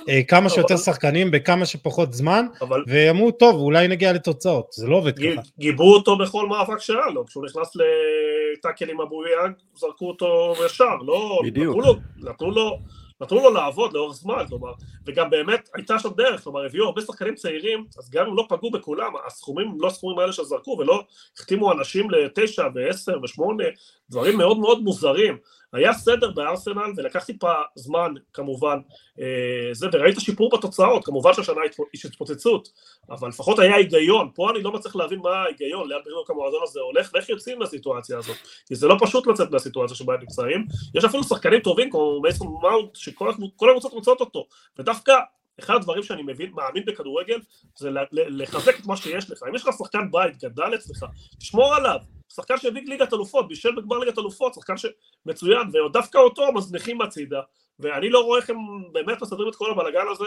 אה, 0.10 0.24
כמה 0.28 0.50
שיותר 0.50 0.78
שחקנים 0.78 1.32
בכמה 1.32 1.66
שפחות 1.66 2.14
זמן, 2.14 2.46
אבל... 2.62 2.84
ואמרו, 2.88 3.32
טוב, 3.32 3.56
אולי 3.56 3.88
נגיע 3.88 4.14
לתוצאות. 4.14 4.72
זה 4.72 4.88
לא 4.88 4.96
עובד 4.96 5.20
ככה. 5.20 5.42
גיבו 5.60 5.94
אותו 5.94 6.18
בכל 6.18 6.48
מאבק 6.48 6.80
שהיה 6.80 7.10
לו, 7.14 7.26
כשהוא 7.26 7.46
נכנס 7.46 7.72
לטאקל 7.76 8.90
עם 8.90 9.02
אבו 9.02 9.24
יאג, 9.26 9.52
זרקו 9.76 10.08
אותו 10.08 10.54
ישר, 10.66 10.96
לא... 11.06 11.42
בדיוק. 11.44 11.78
נתנו 11.78 11.94
לו, 11.94 12.00
נתנו 12.30 12.52
לו 12.52 12.80
נתנו 13.22 13.40
לו 13.40 13.54
לעבוד 13.54 13.94
לאורך 13.94 14.16
זמן, 14.16 14.44
כלומר, 14.50 14.72
וגם 15.06 15.30
באמת 15.30 15.70
הייתה 15.76 16.00
שם 16.00 16.10
דרך, 16.18 16.44
כלומר 16.44 16.66
הביאו 16.66 16.86
הרבה 16.86 17.02
שחקנים 17.02 17.36
צעירים, 17.36 17.86
אז 17.98 18.10
גם 18.10 18.28
אם 18.28 18.36
לא 18.36 18.46
פגעו 18.50 18.72
בכולם, 18.72 19.14
הסכומים 19.26 19.74
לא 19.80 19.88
הסכומים 19.88 20.20
האלה 20.20 20.34
שזרקו, 20.34 20.78
ולא 20.80 21.04
החתימו 21.38 21.72
אנשים 21.72 22.12
לתשע 22.12 22.68
ועשר 22.76 23.18
ושמונה, 23.24 23.64
דברים 24.12 24.38
מאוד 24.38 24.58
מאוד 24.58 24.82
מוזרים. 24.84 25.38
היה 25.74 25.94
סדר 25.94 26.32
בארסנל 26.32 26.92
ולקח 26.98 27.24
טיפה 27.24 27.54
זמן 27.76 28.14
כמובן 28.34 28.78
אה, 29.20 29.74
זה 29.74 29.88
וראית 29.94 30.20
שיפור 30.20 30.50
בתוצאות 30.58 31.06
כמובן 31.06 31.34
שהשנה 31.34 31.62
יש 31.94 32.06
התפוצצות 32.06 32.70
אבל 33.10 33.30
לפחות 33.30 33.60
היה 33.60 33.76
היגיון. 33.76 34.30
פה 34.36 34.52
אני 34.52 34.64
לא 34.64 34.72
מצליח 34.72 34.96
להבין 34.96 35.20
מה 35.20 35.30
ההיגיון 35.30 35.90
לאן 35.90 36.00
בדיוק 36.02 36.30
המועדון 36.30 36.60
הזה 36.64 36.80
הולך 36.80 37.12
ואיך 37.14 37.30
יוצאים 37.30 37.60
מהסיטואציה 37.60 38.18
הזאת. 38.18 38.38
כי 38.68 38.76
זה 38.76 38.88
לא 38.88 38.98
פשוט 39.00 39.28
לצאת 39.28 39.52
מהסיטואציה 39.52 39.96
שבה 39.96 40.14
הם 40.14 40.20
נמצאים. 40.20 40.66
יש 40.96 41.06
אפילו 41.06 41.24
שחקנים 41.24 41.60
טובים 41.60 41.90
כמו 41.90 42.22
מייסון 42.22 42.48
מאונט 42.62 42.96
שכל 42.96 43.30
הקבוצות 43.30 43.94
רוצות 43.94 44.20
אותו. 44.20 44.48
ודווקא 44.80 45.14
אחד 45.60 45.76
הדברים 45.76 46.04
שאני 46.04 46.24
מבין, 46.24 46.52
מאמין 46.54 46.86
בכדורגל 46.86 47.40
זה 47.78 47.90
לחזק 48.12 48.80
את 48.80 48.86
מה 48.86 48.98
שיש 48.98 49.32
לך. 49.32 49.44
אם 49.50 49.56
יש 49.56 49.68
לך 49.68 49.70
שחקן 49.78 50.12
בית 50.12 50.44
גדל 50.44 50.76
אצלך 50.76 51.06
תשמור 51.40 51.76
עליו 51.76 51.98
שחקן 52.36 52.58
שהביא 52.58 52.82
ליגת 52.86 53.14
אלופות, 53.14 53.48
בישל 53.48 53.76
בגמר 53.76 53.98
ליגת 53.98 54.18
אלופות, 54.18 54.54
שחקן 54.54 54.74
שמצוין, 54.78 55.68
ודווקא 55.86 56.18
אותו 56.18 56.54
מזניחים 56.54 57.02
הצידה, 57.02 57.42
ואני 57.80 58.10
לא 58.10 58.20
רואה 58.20 58.40
איך 58.40 58.50
הם 58.50 58.58
באמת 58.92 59.22
מסדרים 59.22 59.48
את 59.50 59.56
כל 59.56 59.72
הבלאגן 59.72 60.06
הזה, 60.12 60.26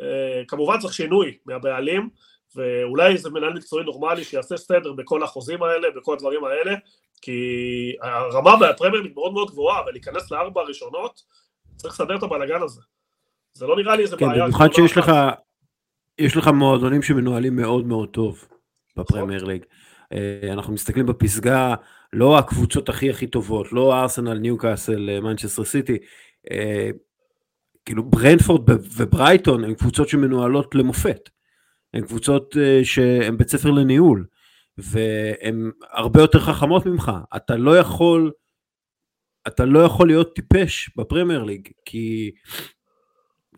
אה, 0.00 0.42
כמובן 0.48 0.78
צריך 0.78 0.94
שינוי 0.94 1.38
מהבעלים, 1.46 2.08
ואולי 2.56 3.12
איזה 3.12 3.30
מנהל 3.30 3.52
מקצועי 3.52 3.84
נורמלי 3.84 4.24
שיעשה 4.24 4.56
סדר 4.56 4.92
בכל 4.92 5.22
החוזים 5.22 5.62
האלה, 5.62 5.88
בכל 5.96 6.14
הדברים 6.14 6.44
האלה, 6.44 6.74
כי 7.22 7.40
הרמה 8.02 8.56
בפרמייר 8.56 9.02
היא 9.02 9.12
מאוד 9.14 9.32
מאוד 9.32 9.50
גבוהה, 9.50 9.82
ולהיכנס 9.86 10.30
לארבע 10.30 10.60
הראשונות, 10.60 11.22
צריך 11.76 11.94
לסדר 11.94 12.16
את 12.16 12.22
הבלאגן 12.22 12.62
הזה. 12.62 12.80
זה 13.54 13.66
לא 13.66 13.76
נראה 13.76 13.96
לי 13.96 14.02
איזה 14.02 14.16
כן, 14.16 14.26
בעיה. 14.26 14.38
כן, 14.38 14.44
במיוחד 14.44 14.72
שיש 14.72 14.96
לך, 14.96 15.12
יש 16.18 16.36
לך 16.36 16.48
מועדונים 16.48 17.02
שמנוהלים 17.02 17.56
מאוד 17.56 17.86
מאוד 17.86 18.08
טוב 18.08 18.44
בפרמייר 18.96 19.44
ליג. 19.44 19.62
אה, 19.62 19.81
אנחנו 20.52 20.72
מסתכלים 20.72 21.06
בפסגה, 21.06 21.74
לא 22.12 22.38
הקבוצות 22.38 22.88
הכי 22.88 23.10
הכי 23.10 23.26
טובות, 23.26 23.72
לא 23.72 24.00
ארסנל, 24.00 24.38
ניוקאסל, 24.38 25.20
מנצ'סטר 25.20 25.64
סיטי, 25.64 25.98
אה, 26.50 26.90
כאילו 27.84 28.10
ברנפורד 28.10 28.70
וברייטון 28.96 29.64
הן 29.64 29.74
קבוצות 29.74 30.08
שמנוהלות 30.08 30.74
למופת, 30.74 31.30
הן 31.94 32.06
קבוצות 32.06 32.56
אה, 32.56 32.80
שהן 32.84 33.36
בית 33.36 33.48
ספר 33.48 33.70
לניהול, 33.70 34.26
והן 34.78 35.70
הרבה 35.92 36.20
יותר 36.20 36.40
חכמות 36.40 36.86
ממך, 36.86 37.12
אתה 37.36 37.56
לא 37.56 37.78
יכול, 37.78 38.32
אתה 39.46 39.64
לא 39.64 39.78
יכול 39.78 40.06
להיות 40.06 40.34
טיפש 40.34 40.90
בפרמייר 40.96 41.42
ליג, 41.42 41.68
כי 41.84 42.30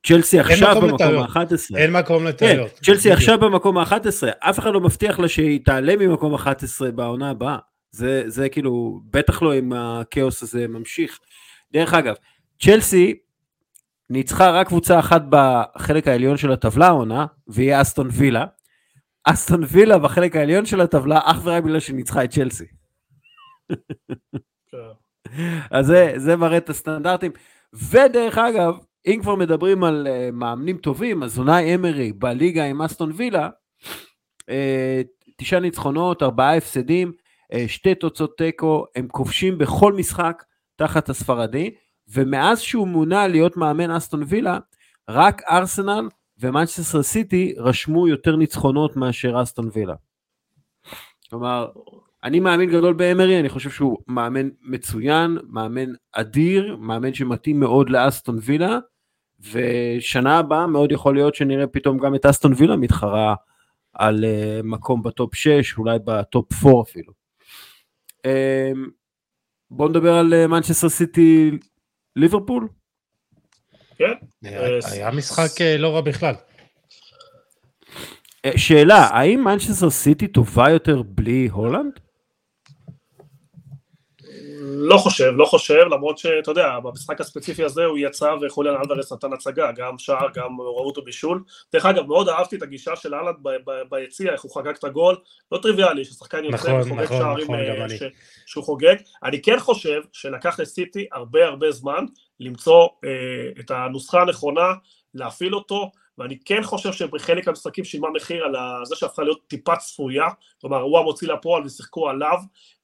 צ'לסי 0.06 0.40
עכשיו 0.40 0.80
במקום 0.80 1.18
ה-11. 1.18 1.76
אין 1.76 1.92
מקום 1.92 2.24
לטעויות. 2.24 2.70
כן, 2.70 2.84
צ'לסי 2.84 3.12
עכשיו 3.12 3.38
במקום 3.38 3.78
ה-11, 3.78 4.28
אף 4.38 4.58
אחד 4.58 4.70
לא 4.72 4.80
מבטיח 4.80 5.18
לה 5.18 5.28
שהיא 5.28 5.60
תעלה 5.64 5.96
ממקום 5.96 6.34
11 6.34 6.90
בעונה 6.90 7.30
הבאה. 7.30 7.58
זה, 7.90 8.22
זה 8.26 8.48
כאילו, 8.48 9.00
בטח 9.10 9.42
לא 9.42 9.58
אם 9.58 9.72
הכאוס 9.72 10.42
הזה 10.42 10.68
ממשיך. 10.68 11.18
דרך 11.72 11.94
אגב, 11.94 12.14
צ'לסי 12.62 13.14
ניצחה 14.10 14.50
רק 14.50 14.66
קבוצה 14.66 14.98
אחת 14.98 15.22
בחלק 15.28 16.08
העליון 16.08 16.36
של 16.36 16.52
הטבלה 16.52 16.86
העונה, 16.86 17.26
והיא 17.46 17.80
אסטון 17.80 18.08
וילה. 18.12 18.44
אסטון 19.24 19.64
וילה 19.68 19.98
בחלק 19.98 20.36
העליון 20.36 20.66
של 20.66 20.80
הטבלה, 20.80 21.20
אך 21.24 21.40
ורק 21.44 21.62
בגלל 21.62 21.80
שניצחה 21.80 22.24
את 22.24 22.30
צ'לסי. 22.30 22.64
כן. 24.70 24.78
אז 25.70 25.86
זה, 25.86 26.12
זה 26.16 26.36
מראה 26.36 26.56
את 26.56 26.70
הסטנדרטים. 26.70 27.32
ודרך 27.72 28.38
אגב, 28.38 28.74
אם 29.06 29.18
כבר 29.22 29.34
מדברים 29.34 29.84
על 29.84 30.06
uh, 30.06 30.32
מאמנים 30.32 30.76
טובים, 30.76 31.22
אז 31.22 31.38
אונאי 31.38 31.74
אמרי 31.74 32.12
בליגה 32.12 32.64
עם 32.64 32.82
אסטון 32.82 33.12
וילה, 33.14 33.48
uh, 34.40 34.46
תשעה 35.36 35.60
ניצחונות, 35.60 36.22
ארבעה 36.22 36.56
הפסדים, 36.56 37.12
uh, 37.52 37.56
שתי 37.66 37.94
תוצאות 37.94 38.36
תיקו, 38.38 38.86
הם 38.96 39.08
כובשים 39.08 39.58
בכל 39.58 39.92
משחק 39.92 40.44
תחת 40.76 41.08
הספרדי, 41.08 41.70
ומאז 42.08 42.60
שהוא 42.60 42.88
מונה 42.88 43.26
להיות 43.26 43.56
מאמן 43.56 43.90
אסטון 43.90 44.22
וילה, 44.26 44.58
רק 45.08 45.42
ארסנל 45.50 46.08
ומנצ'סטר 46.38 47.02
סיטי 47.02 47.54
רשמו 47.58 48.08
יותר 48.08 48.36
ניצחונות 48.36 48.96
מאשר 48.96 49.42
אסטון 49.42 49.68
וילה. 49.72 49.94
כלומר, 51.30 51.68
אני 52.24 52.40
מאמין 52.40 52.70
גדול 52.70 52.94
באמרי, 52.94 53.40
אני 53.40 53.48
חושב 53.48 53.70
שהוא 53.70 53.98
מאמן 54.08 54.48
מצוין, 54.62 55.38
מאמן 55.48 55.92
אדיר, 56.12 56.76
מאמן 56.76 57.14
שמתאים 57.14 57.60
מאוד 57.60 57.90
לאסטון 57.90 58.38
וילה, 58.42 58.78
ושנה 59.52 60.38
הבאה 60.38 60.66
מאוד 60.66 60.92
יכול 60.92 61.14
להיות 61.14 61.34
שנראה 61.34 61.66
פתאום 61.66 61.98
גם 61.98 62.14
את 62.14 62.26
אסטון 62.26 62.52
וילה 62.56 62.76
מתחרה 62.76 63.34
על 63.92 64.24
uh, 64.24 64.66
מקום 64.66 65.02
ב 65.02 65.10
top 65.10 65.34
6, 65.34 65.78
אולי 65.78 65.98
ב 66.04 66.20
top 66.20 66.66
4 66.66 66.82
אפילו. 66.82 67.12
Uh, 68.26 68.26
בואו 69.70 69.88
נדבר 69.88 70.14
על 70.14 70.46
מנצ'סטר 70.46 70.88
סיטי 70.88 71.50
ליברפול. 72.16 72.68
כן. 73.98 74.12
היה 74.92 75.10
משחק 75.10 75.50
uh, 75.58 75.78
לא 75.78 75.94
רע 75.94 76.00
בכלל. 76.00 76.34
שאלה, 78.56 78.96
האם 78.96 79.44
מנצ'סטר 79.44 79.90
סיטי 79.90 80.28
טובה 80.28 80.70
יותר 80.70 81.02
בלי 81.02 81.48
הולנד? 81.52 82.00
לא 84.66 84.96
חושב, 84.96 85.32
לא 85.36 85.44
חושב, 85.44 85.84
למרות 85.90 86.18
שאתה 86.18 86.50
יודע, 86.50 86.78
במשחק 86.82 87.20
הספציפי 87.20 87.64
הזה 87.64 87.84
הוא 87.84 87.98
יצא 87.98 88.34
וחוליאן 88.42 88.74
אלוורס 88.74 89.12
נתן 89.12 89.32
הצגה, 89.32 89.72
גם 89.72 89.98
שער, 89.98 90.26
גם 90.34 90.52
מעורבות 90.56 90.98
ובישול. 90.98 91.42
דרך 91.72 91.86
אגב, 91.86 92.06
מאוד 92.06 92.28
אהבתי 92.28 92.56
את 92.56 92.62
הגישה 92.62 92.96
של 92.96 93.14
אהלנד 93.14 93.36
ביציע, 93.90 94.32
איך 94.32 94.42
הוא 94.42 94.54
חגג 94.54 94.74
את 94.78 94.84
הגול, 94.84 95.16
לא 95.52 95.58
טריוויאלי 95.58 96.04
ששחקן 96.04 96.44
יוצא 96.44 96.56
נכון, 96.56 96.80
וחוגג 96.80 97.02
נכון, 97.02 97.18
שערים 97.18 97.44
נכון, 97.44 97.60
אה, 97.60 97.88
ש... 97.88 98.02
שהוא 98.46 98.64
חוגג. 98.64 98.96
אני 99.24 99.42
כן 99.42 99.58
חושב 99.58 100.00
שלקח 100.12 100.60
לסיטי 100.60 101.06
הרבה 101.12 101.46
הרבה 101.46 101.70
זמן 101.70 102.04
למצוא 102.40 102.88
אה, 103.04 103.60
את 103.60 103.70
הנוסחה 103.70 104.22
הנכונה, 104.22 104.72
להפעיל 105.14 105.54
אותו, 105.54 105.90
ואני 106.18 106.38
כן 106.44 106.62
חושב 106.62 106.92
שבחלק 106.92 107.46
מהמשחקים 107.46 107.84
שילמה 107.84 108.10
מחיר 108.10 108.44
על 108.44 108.54
זה 108.84 108.96
שהפכה 108.96 109.22
להיות 109.22 109.40
טיפה 109.48 109.76
צפויה, 109.76 110.26
כלומר 110.60 110.80
הוא 110.80 110.98
המוציא 110.98 111.28
לפועל 111.28 111.64
ושיחקו 111.64 112.08
עליו, 112.08 112.38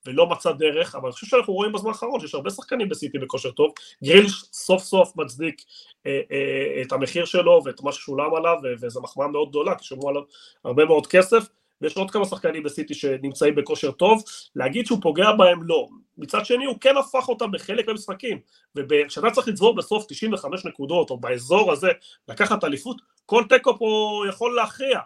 ולא 0.07 0.26
מצא 0.26 0.52
דרך, 0.52 0.95
אבל 0.95 1.04
אני 1.04 1.12
חושב 1.12 1.26
שאנחנו 1.26 1.52
רואים 1.52 1.73
בזמן 1.73 1.88
האחרון 1.88 2.21
שיש 2.21 2.35
הרבה 2.35 2.50
שחקנים 2.50 2.88
בסיטי 2.88 3.19
בכושר 3.19 3.50
טוב, 3.50 3.73
גרילש 4.04 4.45
סוף 4.52 4.83
סוף 4.83 5.16
מצדיק 5.16 5.62
אה, 6.07 6.21
אה, 6.30 6.83
את 6.83 6.92
המחיר 6.92 7.25
שלו 7.25 7.62
ואת 7.64 7.83
מה 7.83 7.92
ששולם 7.92 8.35
עליו, 8.35 8.57
וזו 8.80 9.02
מחמאה 9.02 9.28
מאוד 9.28 9.49
גדולה, 9.49 9.75
כי 9.75 9.85
שילמו 9.85 10.09
עליו 10.09 10.23
הרבה 10.64 10.85
מאוד 10.85 11.07
כסף, 11.07 11.49
ויש 11.80 11.97
עוד 11.97 12.11
כמה 12.11 12.25
שחקנים 12.25 12.62
בסיטי 12.62 12.95
שנמצאים 12.95 13.54
בכושר 13.54 13.90
טוב, 13.90 14.23
להגיד 14.57 14.87
שהוא 14.87 14.99
פוגע 15.02 15.33
בהם 15.33 15.62
לא, 15.62 15.88
מצד 16.19 16.47
שני 16.47 16.64
הוא 16.64 16.76
כן 16.80 16.97
הפך 16.97 17.28
אותם 17.28 17.50
בחלק 17.50 17.87
מהמשחקים, 17.87 18.38
וכשאתה 18.76 19.30
צריך 19.30 19.49
לצבור 19.49 19.76
בסוף 19.76 20.04
95 20.09 20.64
נקודות, 20.64 21.11
או 21.11 21.16
באזור 21.21 21.73
הזה, 21.73 21.90
לקחת 22.28 22.64
אליפות, 22.64 22.97
כל 23.26 23.45
תיקו 23.49 23.78
פה 23.78 24.23
יכול 24.28 24.57
להכריע, 24.57 25.00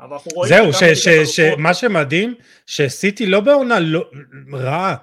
אבל 0.00 0.12
אנחנו 0.12 0.30
רואים... 0.34 0.48
זהו, 0.54 0.72
ש- 0.72 0.84
ש- 0.84 1.06
האלופות- 1.08 1.34
שמה 1.34 1.74
שמדהים, 1.74 2.34
שסיטי 2.66 3.26
לא 3.26 3.40
בעונה 3.40 3.80
לא- 3.80 4.04
רעה, 4.52 4.94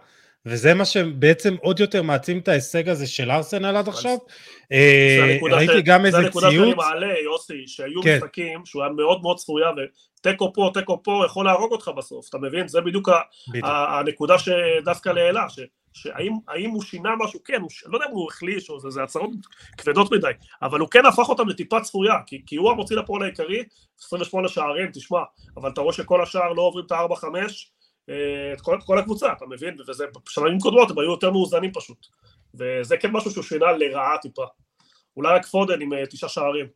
וזה 0.46 0.74
מה 0.74 0.86
שבעצם 0.86 1.56
עוד 1.62 1.80
יותר 1.80 2.02
מעצים 2.04 2.38
את 2.40 2.48
ההישג 2.48 2.90
הזה 2.90 3.08
של 3.08 3.32
ארסנל 3.32 3.76
עד 3.78 3.88
עכשיו. 3.88 4.18
אה, 4.72 5.18
זה 5.50 5.56
ראיתי 5.56 5.74
ש- 5.80 5.82
גם 5.86 6.02
זה 6.02 6.08
איזה 6.08 6.18
הנקודה 6.18 6.52
שאני 6.52 6.62
ציוץ, 6.64 6.76
מעלה, 6.78 7.20
יוסי, 7.24 7.64
שהיו 7.68 8.02
כן. 8.04 8.18
משחקים 8.18 8.62
שהוא 8.66 8.84
היה 8.84 8.92
מאוד 8.92 9.22
מאוד 9.22 9.38
צפויה, 9.38 9.68
ותיקו 10.20 10.54
פה, 10.54 10.72
תיקו 10.74 11.04
פה, 11.04 11.24
יכול 11.26 11.46
להרוג 11.46 11.72
אותך 11.72 11.92
בסוף, 11.98 12.30
אתה 12.30 12.38
מבין? 12.38 12.68
זה 12.68 12.82
בדיוק 12.82 13.10
ה- 13.10 13.14
בדיוק. 13.50 13.66
ה- 13.66 14.00
הנקודה 14.00 14.36
שדווקא 14.40 15.10
לעילה, 15.10 15.50
ש- 15.50 15.60
שהאם 15.94 16.34
האם 16.48 16.70
הוא 16.70 16.82
שינה 16.82 17.16
משהו, 17.20 17.44
כן, 17.44 17.62
הוא 17.62 17.70
לא 17.86 17.98
יודע 17.98 18.06
אם 18.06 18.12
הוא 18.12 18.28
החליש, 18.32 18.70
או 18.70 18.80
זה, 18.80 18.90
זה 18.90 19.04
הצהרות 19.04 19.30
כבדות 19.78 20.12
מדי, 20.12 20.32
אבל 20.62 20.80
הוא 20.80 20.90
כן 20.90 21.06
הפך 21.06 21.30
אותם 21.30 21.48
לטיפה 21.48 21.82
צפויה, 21.82 22.14
כי, 22.26 22.42
כי 22.46 22.56
הוא 22.56 22.72
המוציא 22.72 22.96
לפועל 22.96 23.24
העיקרי, 23.24 23.64
28 24.00 24.48
שערים, 24.48 24.92
תשמע, 24.94 25.20
אבל 25.58 25.70
אתה 25.70 25.82
רואה 25.82 25.94
שכל 25.94 26.24
השאר 26.24 26.54
לא 26.54 26.62
עוברים 26.62 26.86
את 26.86 26.92
ה-4-5, 26.92 27.26
את 28.54 28.62
כל, 28.62 28.78
כל 28.86 28.98
הקבוצה, 28.98 29.32
אתה 29.32 29.46
מבין? 29.46 29.78
וזה, 29.88 30.06
בשנים 30.26 30.60
קודמות 30.60 30.92
הם 30.92 31.00
היו 31.00 31.12
יותר 31.12 31.32
מאוזנים 31.32 31.72
פשוט, 31.74 32.08
וזה 32.54 32.98
כן 32.98 33.12
משהו 33.12 33.32
שהוא 33.32 33.44
שינה 33.44 33.72
לרעה 33.72 34.18
טיפה. 34.18 34.46
אולי 35.18 35.36
רק 35.36 35.46
פודן 35.46 35.82
עם 35.82 35.94
אה, 35.94 36.06
תשעה 36.06 36.30
שערים. 36.30 36.68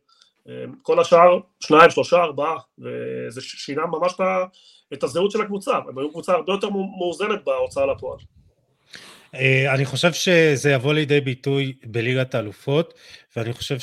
אה, 0.48 0.64
כל 0.82 1.00
השאר, 1.00 1.38
שניים, 1.60 1.90
שלושה, 1.90 2.16
ארבעה, 2.16 2.56
וזה 2.78 3.40
שינה 3.40 3.86
ממש 3.86 4.14
את 4.92 5.02
הזהות 5.04 5.30
של 5.30 5.40
הקבוצה, 5.40 5.76
הם 5.76 5.98
היו 5.98 6.10
קבוצה 6.10 6.32
הרבה 6.32 6.52
יותר 6.52 6.68
מאוזנת 6.70 7.44
בהוצאה 7.44 7.86
לפועל. 7.86 8.18
אה, 9.34 9.74
אני 9.74 9.84
חושב 9.84 10.12
שזה 10.12 10.70
יבוא 10.70 10.94
לידי 10.94 11.20
ביטוי 11.20 11.72
בליגת 11.84 12.34
האלופות, 12.34 12.94
ואני 13.36 13.52
חושב 13.52 13.78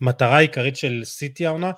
שהמטרה 0.00 0.36
העיקרית 0.36 0.76
של 0.76 1.00
סיטי 1.04 1.46
העונה 1.46 1.70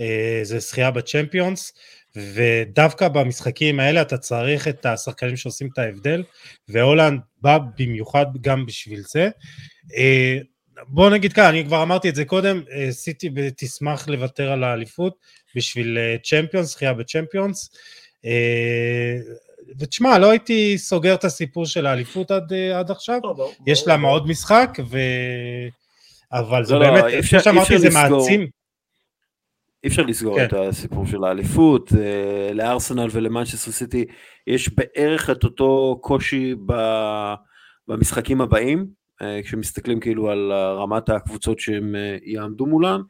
אה, 0.00 0.40
זה 0.42 0.58
זכייה 0.58 0.90
בצ'מפיונס, 0.90 1.72
ודווקא 2.16 3.08
במשחקים 3.08 3.80
האלה 3.80 4.02
אתה 4.02 4.18
צריך 4.18 4.68
את 4.68 4.86
השחקנים 4.86 5.36
שעושים 5.36 5.68
את 5.72 5.78
ההבדל, 5.78 6.22
והולנד 6.68 7.20
בא 7.40 7.58
במיוחד 7.78 8.26
גם 8.40 8.66
בשביל 8.66 9.00
זה. 9.00 9.28
אה, 9.96 10.38
בוא 10.88 11.10
נגיד 11.10 11.32
ככה, 11.32 11.48
אני 11.48 11.64
כבר 11.64 11.82
אמרתי 11.82 12.08
את 12.08 12.14
זה 12.14 12.24
קודם, 12.24 12.62
אה, 12.72 12.92
סיטי 12.92 13.30
תשמח 13.56 14.08
לוותר 14.08 14.52
על 14.52 14.64
האליפות 14.64 15.16
בשביל 15.56 15.98
אה, 15.98 16.16
צ'מפיונס, 16.24 16.68
זכייה 16.68 16.92
בצ'מפיונס. 16.92 17.70
ותשמע, 19.78 20.18
לא 20.18 20.30
הייתי 20.30 20.78
סוגר 20.78 21.14
את 21.14 21.24
הסיפור 21.24 21.66
של 21.66 21.86
האליפות 21.86 22.30
עד, 22.30 22.52
אה, 22.52 22.78
עד 22.78 22.90
עכשיו, 22.90 23.20
לא, 23.24 23.32
ברור, 23.32 23.52
יש. 23.66 23.86
להם 23.86 24.04
עוד 24.04 24.26
משחק, 24.26 24.78
ו... 24.90 24.98
אבל 26.32 26.64
זה 26.64 26.74
לא, 26.74 26.80
לא, 26.80 26.90
באמת, 26.90 27.24
כמו 27.30 27.40
שאמרתי, 27.40 27.78
זה 27.78 27.88
אפשר 27.88 28.02
לסגור. 28.04 28.18
מעצים. 28.18 28.46
אי 29.84 29.88
אפשר 29.88 30.02
לסגור 30.02 30.36
כן. 30.38 30.44
את 30.44 30.52
הסיפור 30.52 31.06
של 31.06 31.24
האליפות, 31.24 31.92
אה, 31.92 32.52
לארסנל 32.52 33.08
ולמנצ'סטר 33.10 33.70
סיטי 33.70 34.04
יש 34.46 34.74
בערך 34.74 35.30
את 35.30 35.44
אותו 35.44 35.98
קושי 36.00 36.54
ב- 36.66 37.34
במשחקים 37.88 38.40
הבאים, 38.40 38.86
אה, 39.22 39.40
כשמסתכלים 39.42 40.00
כאילו 40.00 40.30
על 40.30 40.52
רמת 40.52 41.08
הקבוצות 41.08 41.58
שהם 41.60 41.94
יעמדו 42.24 42.66
מולם, 42.66 43.02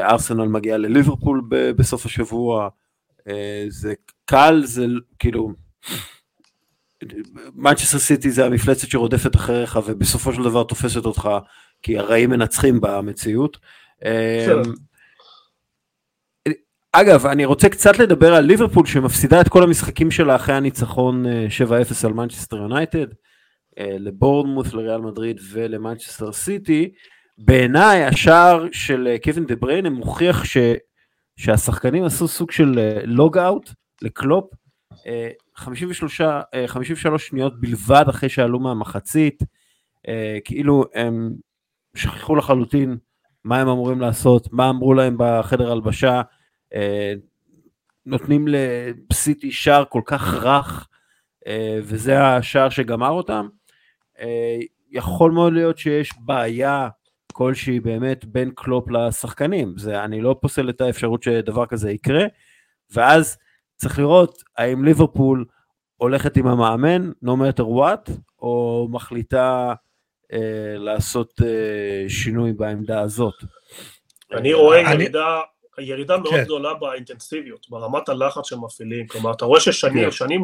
ארסנל 0.00 0.48
מגיעה 0.48 0.78
לליברפול 0.78 1.42
בסוף 1.76 2.06
השבוע, 2.06 2.68
זה 3.68 3.94
קל, 4.24 4.62
זה 4.64 4.86
כאילו, 5.18 5.52
מנצ'סטר 7.54 7.98
סיטי 7.98 8.30
זה 8.30 8.46
המפלצת 8.46 8.88
שרודפת 8.88 9.36
אחריך 9.36 9.78
ובסופו 9.86 10.32
של 10.32 10.42
דבר 10.42 10.64
תופסת 10.64 11.06
אותך 11.06 11.28
כי 11.82 11.98
הרעים 11.98 12.30
מנצחים 12.30 12.80
במציאות. 12.80 13.58
אה, 14.04 14.38
בסדר. 14.42 14.72
אגב, 16.92 17.26
אני 17.26 17.44
רוצה 17.44 17.68
קצת 17.68 17.98
לדבר 17.98 18.34
על 18.34 18.44
ליברפול 18.44 18.86
שמפסידה 18.86 19.40
את 19.40 19.48
כל 19.48 19.62
המשחקים 19.62 20.10
שלה 20.10 20.36
אחרי 20.36 20.54
הניצחון 20.54 21.26
אה, 21.26 21.46
7-0 21.68 22.06
על 22.06 22.12
מנצ'סטר 22.12 22.56
יונייטד, 22.56 23.06
אה, 23.78 23.96
לבורנמוס, 23.98 24.72
לריאל 24.72 25.00
מדריד 25.00 25.40
ולמנצ'סטר 25.52 26.32
סיטי. 26.32 26.92
בעיניי 27.38 28.04
השער 28.04 28.66
של 28.72 29.08
אה, 29.10 29.18
קווין 29.18 29.46
דה 29.46 29.56
בריינה 29.56 29.90
מוכיח 29.90 30.44
ש, 30.44 30.56
שהשחקנים 31.36 32.04
עשו 32.04 32.28
סוג 32.28 32.50
של 32.50 32.78
log 33.04 33.38
out 33.38 33.70
לקלופ, 34.02 34.50
אה, 35.06 35.28
53, 35.54 36.20
אה, 36.20 36.64
53 36.66 37.26
שניות 37.26 37.60
בלבד 37.60 38.04
אחרי 38.08 38.28
שעלו 38.28 38.60
מהמחצית, 38.60 39.42
אה, 40.08 40.38
כאילו 40.44 40.84
הם 40.94 41.34
שכחו 41.94 42.36
לחלוטין 42.36 42.96
מה 43.44 43.60
הם 43.60 43.68
אמורים 43.68 44.00
לעשות, 44.00 44.52
מה 44.52 44.70
אמרו 44.70 44.94
להם 44.94 45.16
בחדר 45.18 45.72
הלבשה, 45.72 46.22
אה, 46.74 47.12
נותנים 48.06 48.48
לסיטי 48.48 49.52
שער 49.52 49.84
כל 49.88 50.02
כך 50.06 50.34
רך, 50.34 50.88
אה, 51.46 51.78
וזה 51.82 52.24
השער 52.26 52.68
שגמר 52.68 53.10
אותם. 53.10 53.48
אה, 54.18 54.58
יכול 54.90 55.30
מאוד 55.30 55.52
להיות 55.52 55.78
שיש 55.78 56.10
בעיה 56.18 56.88
כלשהי 57.32 57.80
באמת 57.80 58.24
בין 58.24 58.50
קלופ 58.54 58.90
לשחקנים, 58.90 59.74
זה, 59.78 60.04
אני 60.04 60.20
לא 60.20 60.36
פוסל 60.40 60.70
את 60.70 60.80
האפשרות 60.80 61.22
שדבר 61.22 61.66
כזה 61.66 61.90
יקרה, 61.90 62.24
ואז 62.90 63.38
צריך 63.82 63.98
לראות 63.98 64.42
האם 64.58 64.84
ליברפול 64.84 65.44
הולכת 65.96 66.36
עם 66.36 66.46
המאמן, 66.46 67.10
no 67.24 67.28
matter 67.28 67.62
what, 67.64 68.10
או 68.38 68.88
מחליטה 68.90 69.74
אה, 70.32 70.38
לעשות 70.78 71.32
אה, 71.44 72.08
שינוי 72.08 72.52
בעמדה 72.52 73.00
הזאת. 73.00 73.34
אני 74.32 74.52
רואה 74.52 74.80
אני- 74.80 74.90
ירידה, 75.02 75.40
ירידה 75.78 76.16
מאוד 76.18 76.34
כן. 76.34 76.44
גדולה 76.44 76.74
באינטנסיביות, 76.74 77.66
ברמת 77.70 78.08
הלחץ 78.08 78.48
שהם 78.48 78.64
מפעילים, 78.64 79.06
כלומר 79.06 79.32
אתה 79.32 79.44
רואה 79.44 79.60
ששנים, 79.60 80.04
כן. 80.04 80.10
שנים, 80.10 80.42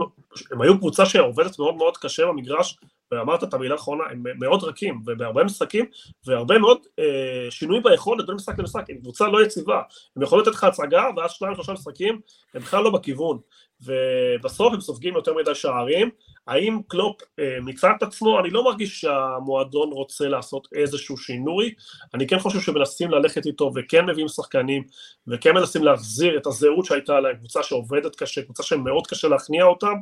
הם 0.50 0.60
היו 0.62 0.78
קבוצה 0.78 1.06
שעובדת 1.06 1.58
מאוד 1.58 1.74
מאוד 1.76 1.96
קשה 1.96 2.26
במגרש, 2.26 2.78
ואמרת 3.12 3.44
את 3.44 3.54
המילה 3.54 3.74
האחרונה, 3.74 4.04
הם 4.10 4.22
מאוד 4.38 4.62
רכים, 4.62 5.02
ובהרבה 5.06 5.44
משחקים, 5.44 5.84
והרבה 6.26 6.58
מאוד 6.58 6.78
אה, 6.98 7.50
שינוי 7.50 7.80
ביכולת 7.80 8.26
בין 8.26 8.34
משחק 8.34 8.58
למשחק, 8.58 8.90
הם 8.90 8.98
קבוצה 8.98 9.28
לא 9.28 9.44
יציבה, 9.44 9.82
הם 10.16 10.22
יכולים 10.22 10.42
לתת 10.42 10.54
לך 10.54 10.64
הצגה, 10.64 11.04
ואז 11.16 11.30
שניים 11.30 11.54
שלושה 11.54 11.72
משחקים, 11.72 12.20
הם 12.54 12.62
בכלל 12.62 12.84
לא 12.84 12.90
בכיוון, 12.90 13.38
ובסוף 13.82 14.74
הם 14.74 14.80
סופגים 14.80 15.14
יותר 15.14 15.34
מדי 15.34 15.54
שערים, 15.54 16.10
האם 16.46 16.78
קלופ 16.88 17.22
אה, 17.38 17.60
מיצה 17.62 17.90
את 17.96 18.02
עצמו? 18.02 18.40
אני 18.40 18.50
לא 18.50 18.64
מרגיש 18.64 19.00
שהמועדון 19.00 19.92
רוצה 19.92 20.28
לעשות 20.28 20.68
איזשהו 20.74 21.16
שינוי, 21.16 21.74
אני 22.14 22.26
כן 22.26 22.38
חושב 22.38 22.60
שמנסים 22.60 23.10
ללכת 23.10 23.46
איתו 23.46 23.72
וכן 23.74 24.06
מביאים 24.06 24.28
שחקנים 24.28 24.84
וכן 25.26 25.54
מנסים 25.54 25.84
להחזיר 25.84 26.36
את 26.36 26.46
הזהות 26.46 26.84
שהייתה 26.84 27.20
להם, 27.20 27.36
קבוצה 27.36 27.62
שעובדת 27.62 28.16
קשה, 28.16 28.42
קבוצה 28.42 28.62
שמאוד 28.62 29.06
קשה 29.06 29.28
להכניע 29.28 29.64
אותם, 29.64 29.94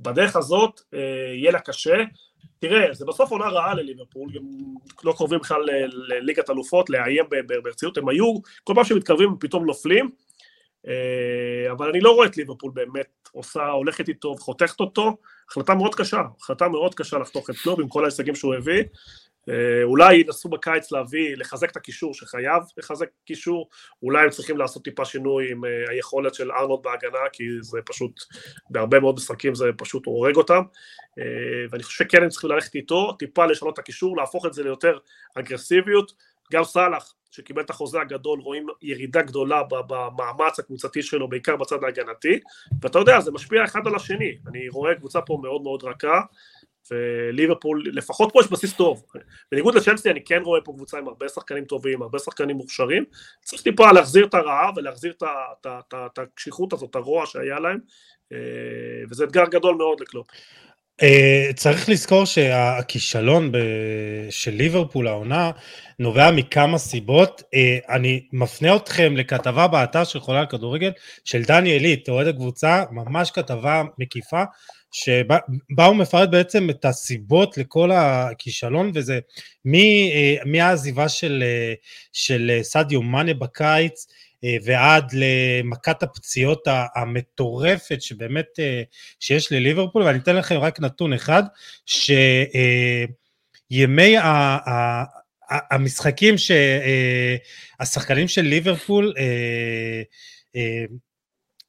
בדרך 0.00 0.36
הזאת 0.36 0.80
אה, 0.94 0.98
יהיה 1.34 1.52
לה 1.52 1.60
קשה. 1.60 1.96
תראה, 2.58 2.94
זה 2.94 3.04
בסוף 3.04 3.30
עונה 3.30 3.48
רעה 3.48 3.74
לליברפול, 3.74 4.28
הם 4.36 4.44
לא 5.04 5.12
קרובים 5.12 5.38
בכלל 5.38 5.62
לליגת 6.08 6.50
אלופות, 6.50 6.90
לאיים 6.90 7.24
ברצינות, 7.46 7.98
הם 7.98 8.08
היו, 8.08 8.34
כל 8.64 8.72
פעם 8.74 8.84
שמתקרבים 8.84 9.28
הם 9.28 9.36
פתאום 9.40 9.66
נופלים, 9.66 10.10
אה, 10.86 11.72
אבל 11.72 11.88
אני 11.88 12.00
לא 12.00 12.10
רואה 12.10 12.26
את 12.26 12.36
ליברפול 12.36 12.70
באמת 12.74 13.28
עושה, 13.32 13.66
הולכת 13.66 14.08
איתו 14.08 14.28
וחותכת 14.38 14.80
אותו, 14.80 15.16
החלטה 15.48 15.74
מאוד 15.74 15.94
קשה, 15.94 16.22
החלטה 16.40 16.68
מאוד 16.68 16.94
קשה 16.94 17.18
לחתוך 17.18 17.50
את 17.50 17.54
קלוב 17.62 17.80
עם 17.80 17.88
כל 17.88 18.04
ההישגים 18.04 18.34
שהוא 18.34 18.54
הביא, 18.54 18.82
אולי 19.84 20.14
ינסו 20.14 20.48
בקיץ 20.48 20.92
להביא, 20.92 21.36
לחזק 21.36 21.70
את 21.70 21.76
הקישור 21.76 22.14
שחייב 22.14 22.62
לחזק 22.76 23.06
קישור, 23.24 23.68
אולי 24.02 24.24
הם 24.24 24.30
צריכים 24.30 24.58
לעשות 24.58 24.84
טיפה 24.84 25.04
שינוי 25.04 25.50
עם 25.52 25.64
אה, 25.64 25.90
היכולת 25.90 26.34
של 26.34 26.52
ארנולד 26.52 26.82
בהגנה, 26.82 27.18
כי 27.32 27.44
זה 27.60 27.78
פשוט, 27.86 28.20
בהרבה 28.70 29.00
מאוד 29.00 29.14
משחקים 29.14 29.54
זה 29.54 29.70
פשוט 29.78 30.06
הורג 30.06 30.36
אותם, 30.36 30.62
אה, 31.18 31.24
ואני 31.70 31.82
חושב 31.82 32.04
שכן 32.04 32.22
הם 32.22 32.28
צריכים 32.28 32.50
ללכת 32.50 32.74
איתו, 32.74 33.12
טיפה 33.18 33.46
לשנות 33.46 33.74
את 33.74 33.78
הקישור, 33.78 34.16
להפוך 34.16 34.46
את 34.46 34.54
זה 34.54 34.62
ליותר 34.62 34.98
אגרסיביות, 35.34 36.12
גם 36.52 36.64
סאלח, 36.64 37.14
שקיבל 37.30 37.62
את 37.62 37.70
החוזה 37.70 38.00
הגדול, 38.00 38.40
רואים 38.40 38.66
ירידה 38.82 39.22
גדולה 39.22 39.62
במאמץ 39.86 40.58
הקבוצתי 40.58 41.02
שלו, 41.02 41.28
בעיקר 41.28 41.56
בצד 41.56 41.84
ההגנתי, 41.84 42.38
ואתה 42.82 42.98
יודע, 42.98 43.20
זה 43.20 43.32
משפיע 43.32 43.64
אחד 43.64 43.86
על 43.86 43.94
השני, 43.94 44.38
אני 44.48 44.68
רואה 44.68 44.94
קבוצה 44.94 45.20
פה 45.20 45.38
מאוד 45.42 45.62
מאוד 45.62 45.84
רכה, 45.84 46.20
וליברפול, 46.90 47.84
לפחות 47.92 48.30
פה 48.32 48.40
יש 48.40 48.50
בסיס 48.50 48.72
טוב. 48.72 49.02
בניגוד 49.52 49.74
לצ'לסי 49.74 50.10
אני 50.10 50.24
כן 50.24 50.42
רואה 50.44 50.60
פה 50.60 50.72
קבוצה 50.72 50.98
עם 50.98 51.08
הרבה 51.08 51.28
שחקנים 51.28 51.64
טובים, 51.64 52.02
הרבה 52.02 52.18
שחקנים 52.18 52.56
מוכשרים, 52.56 53.04
צריך 53.44 53.62
טיפה 53.62 53.92
להחזיר 53.92 54.26
את 54.26 54.34
הרעב 54.34 54.76
ולהחזיר 54.76 55.12
את 55.62 56.18
הקשיחות 56.18 56.72
הזאת, 56.72 56.90
את 56.90 56.94
הרוע 56.94 57.26
שהיה 57.26 57.60
להם, 57.60 57.78
אה, 58.32 58.38
וזה 59.10 59.24
אתגר 59.24 59.44
גדול 59.50 59.74
מאוד 59.76 60.00
לקלופ. 60.00 60.26
אה, 61.02 61.50
צריך 61.54 61.88
לזכור 61.88 62.24
שהכישלון 62.24 63.52
של 64.30 64.50
ליברפול 64.50 65.08
העונה 65.08 65.50
נובע 65.98 66.30
מכמה 66.30 66.78
סיבות. 66.78 67.42
אה, 67.54 67.78
אני 67.96 68.28
מפנה 68.32 68.76
אתכם 68.76 69.16
לכתבה 69.16 69.68
באתר 69.68 70.04
של 70.04 70.20
חולה 70.20 70.40
על 70.40 70.46
כדורגל 70.46 70.90
של 71.24 71.42
דני 71.42 71.70
עילית, 71.70 72.08
אוהד 72.08 72.26
הקבוצה, 72.26 72.84
ממש 72.90 73.30
כתבה 73.30 73.82
מקיפה, 73.98 74.42
שבה 74.94 75.38
בה 75.70 75.84
הוא 75.86 75.96
מפרט 75.96 76.28
בעצם 76.28 76.70
את 76.70 76.84
הסיבות 76.84 77.58
לכל 77.58 77.90
הכישלון, 77.92 78.90
וזה 78.94 79.18
אה, 79.74 80.36
מהעזיבה 80.44 81.08
של, 81.08 81.44
אה, 81.46 81.74
של 82.12 82.50
אה, 82.54 82.62
סדיו 82.62 83.02
מאנה 83.02 83.34
בקיץ, 83.34 84.06
ועד 84.64 85.12
למכת 85.12 86.02
הפציעות 86.02 86.68
המטורפת 86.94 88.02
שבאמת 88.02 88.46
שיש 89.20 89.52
לליברפול, 89.52 90.02
ואני 90.02 90.18
אתן 90.18 90.36
לכם 90.36 90.58
רק 90.58 90.80
נתון 90.80 91.12
אחד, 91.12 91.42
שימי 93.70 94.16
המשחקים 95.50 96.34
שהשחקנים 97.78 98.28
של 98.28 98.42
ליברפול 98.42 99.14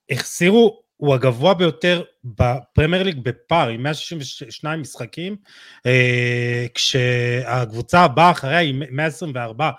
החסירו 0.10 0.85
הוא 1.06 1.14
הגבוה 1.14 1.54
ביותר 1.54 2.04
בפרמייר 2.24 3.04
ליג 3.04 3.20
בפער 3.24 3.70
עם 3.70 3.84
162 3.84 4.82
משחקים, 4.82 5.36
אה, 5.86 6.66
כשהקבוצה 6.74 8.00
הבאה 8.00 8.32
אחריה 8.32 8.58
היא 8.58 8.76
124, 8.92 9.72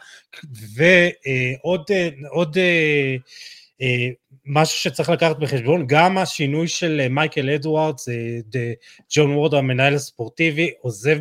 ועוד 0.75 1.91
אה, 1.91 3.17
אה, 3.83 4.09
משהו 4.47 4.79
שצריך 4.79 5.11
לקחת 5.11 5.39
בחשבון, 5.39 5.87
גם 5.87 6.19
השינוי 6.19 6.69
של 6.69 7.09
מייקל 7.11 7.51
אדוארדס, 7.51 8.09
ג'ון 9.15 9.31
וורד 9.31 9.55
המנהל 9.55 9.95
הספורטיבי, 9.95 10.71
עוזב 10.81 11.19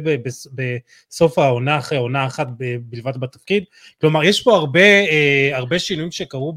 בסוף 0.55 1.39
העונה 1.39 1.77
אחרי 1.77 1.97
עונה 1.97 2.25
אחת 2.25 2.47
בלבד 2.81 3.17
בתפקיד, 3.17 3.63
כלומר 4.01 4.23
יש 4.23 4.43
פה 4.43 4.55
הרבה, 4.55 4.81
הרבה 5.53 5.79
שינויים 5.79 6.11
שקרו 6.11 6.53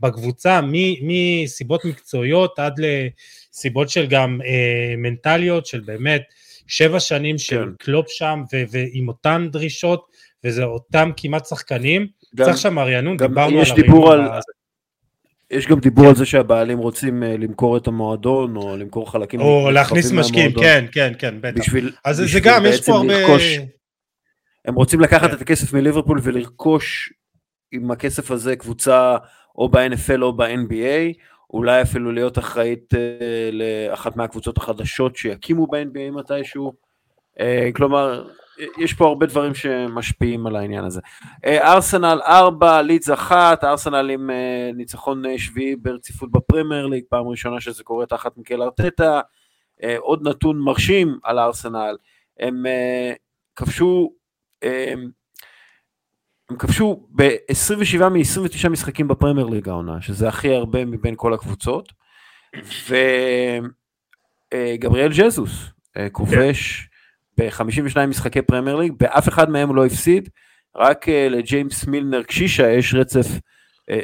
בקבוצה, 0.00 0.60
מסיבות 1.02 1.84
מקצועיות 1.84 2.58
עד 2.58 2.74
לסיבות 2.78 3.88
של 3.88 4.06
גם 4.06 4.40
אה, 4.44 4.94
מנטליות, 4.96 5.66
של 5.66 5.80
באמת 5.80 6.22
שבע 6.66 7.00
שנים 7.00 7.38
של 7.38 7.64
כן. 7.64 7.84
קלופ 7.84 8.06
שם, 8.08 8.42
ו- 8.52 8.62
ועם 8.70 9.08
אותן 9.08 9.48
דרישות, 9.52 10.06
וזה 10.44 10.64
אותם 10.64 11.10
כמעט 11.16 11.46
שחקנים. 11.46 12.06
גם, 12.34 12.44
צריך 12.44 12.58
שם 12.58 12.78
אריאנון, 12.78 13.16
דיברנו 13.16 13.58
על 13.58 13.66
דיבור 13.76 14.12
על... 14.12 14.20
יש 15.50 15.66
גם 15.66 15.80
דיבור 15.80 16.04
כן. 16.04 16.10
על 16.10 16.16
זה 16.16 16.26
שהבעלים 16.26 16.78
רוצים 16.78 17.22
אה, 17.22 17.36
למכור 17.36 17.76
את 17.76 17.86
המועדון, 17.86 18.56
או 18.56 18.76
למכור 18.76 19.10
חלקים 19.10 19.40
או 19.40 19.70
להכניס 19.70 20.12
משקיעים, 20.12 20.52
כן, 20.52 20.84
כן, 20.92 21.12
כן, 21.18 21.34
בטח. 21.40 21.60
בשביל, 21.60 21.92
אז 22.04 22.20
בשביל 22.20 22.42
זה 22.42 22.48
גם, 22.48 22.66
יש 22.66 22.86
פה 22.86 22.92
הרבה... 22.92 23.20
לרכוש, 23.20 23.42
הם 24.64 24.74
רוצים 24.74 25.00
לקחת 25.00 25.30
כן. 25.30 25.36
את 25.36 25.40
הכסף 25.40 25.72
מליברפול 25.72 26.20
ולרכוש 26.22 27.12
עם 27.72 27.90
הכסף 27.90 28.30
הזה 28.30 28.56
קבוצה 28.56 29.16
או 29.60 29.68
ב-NFL 29.68 30.22
או 30.22 30.32
ב-NBA, 30.32 31.14
אולי 31.50 31.82
אפילו 31.82 32.12
להיות 32.12 32.38
אחראית 32.38 32.94
uh, 32.94 32.96
לאחת 33.52 34.16
מהקבוצות 34.16 34.56
החדשות 34.56 35.16
שיקימו 35.16 35.66
ב-NBA 35.66 36.10
מתישהו. 36.12 36.72
Uh, 37.38 37.42
כלומר, 37.74 38.28
יש 38.78 38.94
פה 38.94 39.06
הרבה 39.06 39.26
דברים 39.26 39.54
שמשפיעים 39.54 40.46
על 40.46 40.56
העניין 40.56 40.84
הזה. 40.84 41.00
אה, 41.44 41.72
ארסנל 41.72 42.20
4, 42.26 42.82
לידס 42.82 43.10
1, 43.10 43.64
ארסנל 43.64 44.10
עם 44.10 44.30
ניצחון 44.74 45.38
שביעי 45.38 45.76
ברציפות 45.76 46.32
בפרמייר 46.32 46.86
ליג, 46.86 47.04
פעם 47.08 47.28
ראשונה 47.28 47.60
שזה 47.60 47.84
קורה 47.84 48.06
תחת 48.06 48.36
מיקל 48.36 48.62
ארטטה. 48.62 49.20
עוד 49.98 50.28
נתון 50.28 50.58
מרשים 50.58 51.18
על 51.22 51.38
ארסנל, 51.38 51.96
הם 52.40 52.64
כבשו 53.56 54.12
הם 56.50 56.56
כבשו 56.56 57.06
ב-27 57.16 58.08
מ-29 58.08 58.68
משחקים 58.68 59.08
בפרמייר 59.08 59.46
ליג 59.46 59.68
העונה, 59.68 60.00
שזה 60.00 60.28
הכי 60.28 60.54
הרבה 60.54 60.84
מבין 60.84 61.14
כל 61.16 61.34
הקבוצות, 61.34 61.92
וגבריאל 64.54 65.12
ג'זוס 65.12 65.50
אה, 65.96 66.10
כובש 66.10 66.88
ב-52 67.38 68.06
משחקי 68.08 68.42
פרמייר 68.42 68.76
ליג, 68.76 68.92
באף 68.98 69.28
אחד 69.28 69.50
מהם 69.50 69.68
הוא 69.68 69.76
לא 69.76 69.86
הפסיד, 69.86 70.28
רק 70.76 71.08
אה, 71.08 71.28
לג'יימס 71.28 71.86
מילנר 71.86 72.22
הקשיש 72.22 72.70
יש 72.70 72.94
רצף 72.94 73.26
אה, 73.90 74.00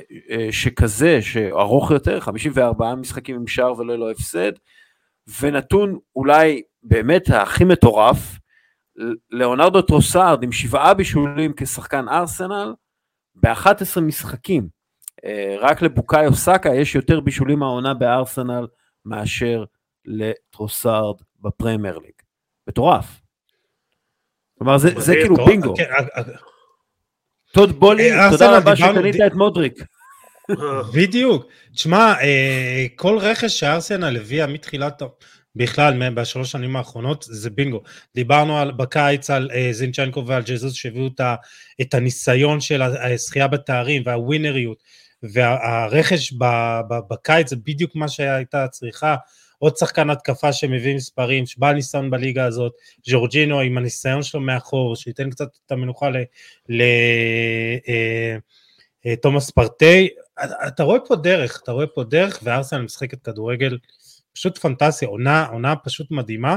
שכזה, 0.50 1.22
שארוך 1.22 1.90
יותר, 1.90 2.20
54 2.20 2.94
משחקים 2.94 3.36
עם 3.36 3.46
שער 3.46 3.78
ולא 3.78 3.98
לא 3.98 4.10
הפסד, 4.10 4.52
ונתון 5.40 5.98
אולי 6.16 6.62
באמת 6.82 7.30
הכי 7.30 7.64
מטורף, 7.64 8.38
ליאונרדו 9.30 9.82
טרוסארד 9.82 10.42
עם 10.42 10.52
שבעה 10.52 10.94
בישולים 10.94 11.52
כשחקן 11.56 12.08
ארסנל 12.08 12.74
ב-11 13.34 14.00
משחקים. 14.00 14.68
אה, 15.24 15.56
רק 15.60 15.82
לבוקאיו 15.82 16.34
סאקה 16.34 16.74
יש 16.74 16.94
יותר 16.94 17.20
בישולים 17.20 17.62
העונה 17.62 17.94
בארסנל 17.94 18.66
מאשר 19.04 19.64
לטרוסארד 20.04 21.16
בפרמייר 21.40 21.98
ליג. 21.98 22.12
מטורף. 22.68 23.20
כלומר 24.58 24.78
זה, 24.78 24.90
זה 24.96 25.14
כאילו 25.14 25.36
בינגו. 25.36 25.74
כן, 25.76 25.84
אה, 25.84 26.04
אה, 26.16 26.22
טוד 27.52 27.80
בולי, 27.80 28.10
תודה 28.30 28.58
רבה 28.58 28.76
שקנית 28.76 29.16
את 29.26 29.34
מודריק. 29.34 29.74
בדיוק. 30.94 31.46
תשמע, 31.74 32.14
כל 32.96 33.18
רכש 33.18 33.60
שארסנל 33.60 34.16
הביאה 34.16 34.46
מתחילת 34.46 35.02
בכלל 35.56 36.10
בשלוש 36.10 36.52
שנים 36.52 36.76
האחרונות 36.76 37.26
זה 37.28 37.50
בינגו. 37.50 37.82
דיברנו 38.14 38.58
על, 38.58 38.72
בקיץ 38.72 39.30
על 39.30 39.50
uh, 39.52 39.72
זינצ'נקו 39.72 40.26
ועל 40.26 40.42
ג'זוס 40.46 40.74
שהביאו 40.74 41.06
את, 41.06 41.20
את 41.80 41.94
הניסיון 41.94 42.60
של 42.60 42.82
הזכייה 42.82 43.48
בתארים 43.48 44.02
והווינריות 44.06 44.82
והרכש 45.22 46.32
ב, 46.32 46.44
בקיץ 47.10 47.50
זה 47.50 47.56
בדיוק 47.56 47.96
מה 47.96 48.08
שהייתה 48.08 48.68
צריכה. 48.68 49.16
עוד 49.58 49.76
שחקן 49.76 50.10
התקפה 50.10 50.52
שמביא 50.52 50.96
מספרים, 50.96 51.46
שבעל 51.46 51.74
ניסיון 51.74 52.10
בליגה 52.10 52.44
הזאת, 52.44 52.72
ג'ורג'ינו 53.08 53.60
עם 53.60 53.78
הניסיון 53.78 54.22
שלו 54.22 54.40
מאחור, 54.40 54.96
שייתן 54.96 55.30
קצת 55.30 55.48
את 55.66 55.72
המנוחה 55.72 56.08
לתומאס 59.04 59.44
אה, 59.58 59.62
אה, 59.62 59.68
פרטי. 59.68 60.08
אתה 60.68 60.82
רואה 60.82 61.00
פה 61.00 61.16
דרך, 61.16 61.60
אתה 61.62 61.72
רואה 61.72 61.86
פה 61.86 62.04
דרך, 62.04 62.40
וארסנל 62.42 62.82
משחקת 62.82 63.22
כדורגל 63.22 63.78
פשוט 64.36 64.58
פנטסיה, 64.58 65.08
עונה, 65.08 65.46
עונה 65.46 65.76
פשוט 65.76 66.10
מדהימה. 66.10 66.56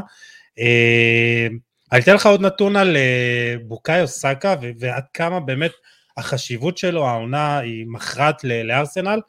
אה, 0.60 1.48
אני 1.92 2.02
אתן 2.02 2.16
לך 2.16 2.26
עוד 2.26 2.42
נתון 2.42 2.76
על 2.76 2.98
אה, 2.98 3.56
בוקאיו 3.64 4.08
סאקה 4.08 4.56
ועד 4.80 5.04
כמה 5.14 5.40
באמת 5.40 5.72
החשיבות 6.18 6.78
שלו, 6.78 7.08
העונה 7.08 7.58
היא 7.58 7.86
מכרעת 7.88 8.44
לארסנל. 8.44 9.20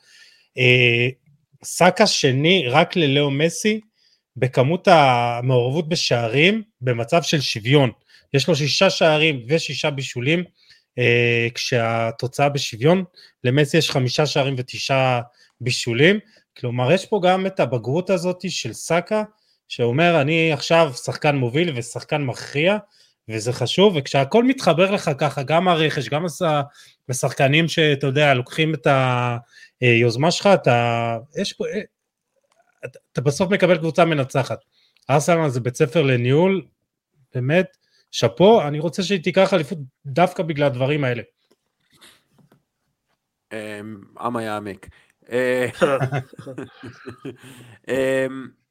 אה, 0.58 1.08
סאקה 1.64 2.06
שני 2.06 2.64
רק 2.68 2.96
ללאו 2.96 3.30
מסי 3.30 3.80
בכמות 4.36 4.88
המעורבות 4.90 5.88
בשערים 5.88 6.62
במצב 6.80 7.22
של 7.22 7.40
שוויון. 7.40 7.90
יש 8.34 8.48
לו 8.48 8.56
שישה 8.56 8.90
שערים 8.90 9.42
ושישה 9.48 9.90
בישולים, 9.90 10.44
כשהתוצאה 11.54 12.48
בשוויון, 12.48 13.04
למסי 13.44 13.76
יש 13.76 13.90
חמישה 13.90 14.26
שערים 14.26 14.54
ותשעה 14.58 15.20
בישולים, 15.60 16.18
כלומר 16.58 16.92
יש 16.92 17.06
פה 17.06 17.20
גם 17.24 17.46
את 17.46 17.60
הבגרות 17.60 18.10
הזאת 18.10 18.50
של 18.50 18.72
סאקה, 18.72 19.22
שאומר 19.68 20.20
אני 20.20 20.52
עכשיו 20.52 20.92
שחקן 20.94 21.36
מוביל 21.36 21.78
ושחקן 21.78 22.22
מכריע, 22.22 22.76
וזה 23.28 23.52
חשוב, 23.52 23.96
וכשהכל 23.96 24.44
מתחבר 24.44 24.90
לך 24.90 25.10
ככה, 25.18 25.42
גם 25.42 25.68
הרכש, 25.68 26.08
גם 26.08 26.24
השחקנים 27.08 27.68
שאתה 27.68 28.06
יודע, 28.06 28.34
לוקחים 28.34 28.74
את 28.74 28.86
היוזמה 29.80 30.30
שלך, 30.30 30.46
אתה, 30.46 31.18
יש 31.36 31.52
פה, 31.52 31.64
אתה, 32.84 32.98
אתה 33.12 33.20
בסוף 33.20 33.50
מקבל 33.50 33.78
קבוצה 33.78 34.04
מנצחת. 34.04 34.58
ארסנל 35.10 35.48
זה 35.48 35.60
בית 35.60 35.76
ספר 35.76 36.02
לניהול, 36.02 36.62
באמת, 37.34 37.76
שאפו, 38.10 38.62
אני 38.62 38.78
רוצה 38.78 39.02
שהיא 39.02 39.22
תיקח 39.22 39.54
אליפות 39.54 39.78
דווקא 40.06 40.42
בגלל 40.42 40.66
הדברים 40.66 41.04
האלה. 41.04 41.22
עם 44.20 44.36
יעמיק. 44.40 44.88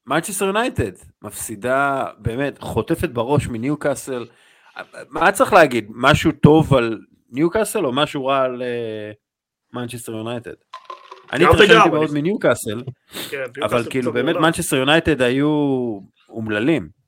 מנצ'סטר 0.07 0.45
יונייטד 0.45 0.91
מפסידה, 1.21 2.05
באמת, 2.17 2.61
חוטפת 2.61 3.09
בראש 3.09 3.47
מניו 3.47 3.77
קאסל. 3.77 4.25
מה 5.09 5.31
צריך 5.31 5.53
להגיד? 5.53 5.87
משהו 5.89 6.31
טוב 6.31 6.73
על 6.73 6.99
ניו 7.29 7.49
קאסל 7.49 7.85
או 7.85 7.91
משהו 7.91 8.25
רע 8.25 8.41
על 8.41 8.61
מנצ'סטר 9.73 10.11
יונייטד? 10.11 10.53
אני 11.33 11.45
התרשמתי 11.45 11.89
מאוד 11.89 12.13
מניו 12.13 12.39
קאסל, 12.39 12.83
כן, 13.29 13.43
אבל 13.63 13.89
כאילו 13.89 14.13
באמת 14.13 14.35
מנצ'סטר 14.35 14.75
יונייטד 14.75 15.21
היו 15.21 15.49
אומללים. 16.29 16.98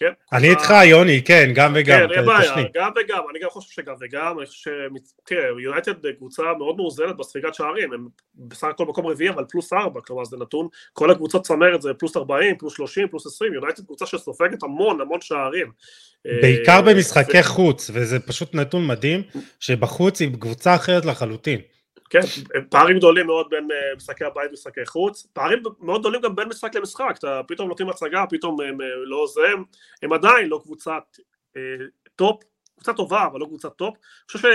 כן. 0.00 0.12
אני 0.32 0.50
איתך, 0.50 0.74
יוני, 0.84 1.22
כן, 1.22 1.52
גם 1.54 1.72
וגם. 1.74 1.98
כן, 2.08 2.14
אין 2.14 2.26
בעיה, 2.26 2.54
גם 2.74 2.90
וגם, 2.96 3.22
אני 3.30 3.38
גם 3.38 3.50
חושב 3.50 3.70
שגם 3.70 3.94
וגם, 4.00 4.38
אני 4.38 4.46
חושב 4.46 4.70
ש... 4.70 5.12
תראה, 5.26 5.42
יונייטד 5.62 5.92
קבוצה 6.16 6.42
מאוד 6.58 6.76
מאוזנת 6.76 7.16
בספיגת 7.16 7.54
שערים, 7.54 7.92
הם 7.92 8.08
בסך 8.34 8.66
הכל 8.66 8.84
מקום 8.84 9.06
רביעי, 9.06 9.30
אבל 9.30 9.44
פלוס 9.50 9.72
ארבע, 9.72 10.00
כלומר 10.00 10.24
זה 10.24 10.36
נתון, 10.36 10.68
כל 10.92 11.10
הקבוצות 11.10 11.46
צמרת 11.46 11.82
זה 11.82 11.94
פלוס 11.94 12.16
ארבעים, 12.16 12.58
פלוס 12.58 12.76
שלושים, 12.76 13.08
פלוס 13.08 13.26
עשרים, 13.26 13.54
יונייטד 13.54 13.84
קבוצה 13.84 14.06
שסופגת 14.06 14.62
המון 14.62 15.00
המון 15.00 15.20
שערים. 15.20 15.70
בעיקר 16.24 16.72
אה, 16.72 16.82
במשחקי 16.82 17.42
חוץ, 17.42 17.90
וזה 17.94 18.20
פשוט 18.20 18.54
נתון 18.54 18.86
מדהים, 18.86 19.22
שבחוץ 19.60 20.20
היא 20.20 20.28
קבוצה 20.40 20.74
אחרת 20.74 21.04
לחלוטין. 21.04 21.60
כן, 22.10 22.20
פערים 22.70 22.96
גדולים 22.96 23.26
מאוד 23.26 23.46
בין 23.50 23.68
אה, 23.70 23.96
משחקי 23.96 24.24
הבית 24.24 24.50
ומשחקי 24.50 24.86
חוץ, 24.86 25.26
פערים 25.32 25.62
מאוד 25.80 26.00
גדולים 26.00 26.20
גם 26.20 26.36
בין 26.36 26.48
משחק 26.48 26.74
למשחק, 26.74 27.14
אתה 27.18 27.40
פתאום 27.48 27.68
נותנים 27.68 27.88
הצגה, 27.88 28.24
פתאום 28.30 28.60
הם 28.60 28.80
אה, 28.80 28.86
לא 29.04 29.26
זה, 29.34 29.46
הם, 30.02 30.12
עדיין 30.12 30.48
לא 30.48 30.60
קבוצת 30.64 31.02
אה, 31.56 31.62
top, 32.16 32.42
קבוצה 32.80 32.92
טובה, 32.92 33.26
אבל 33.26 33.40
לא 33.40 33.46
קבוצה 33.46 33.70
top. 33.70 33.94
אני 33.94 34.32
חושב 34.32 34.48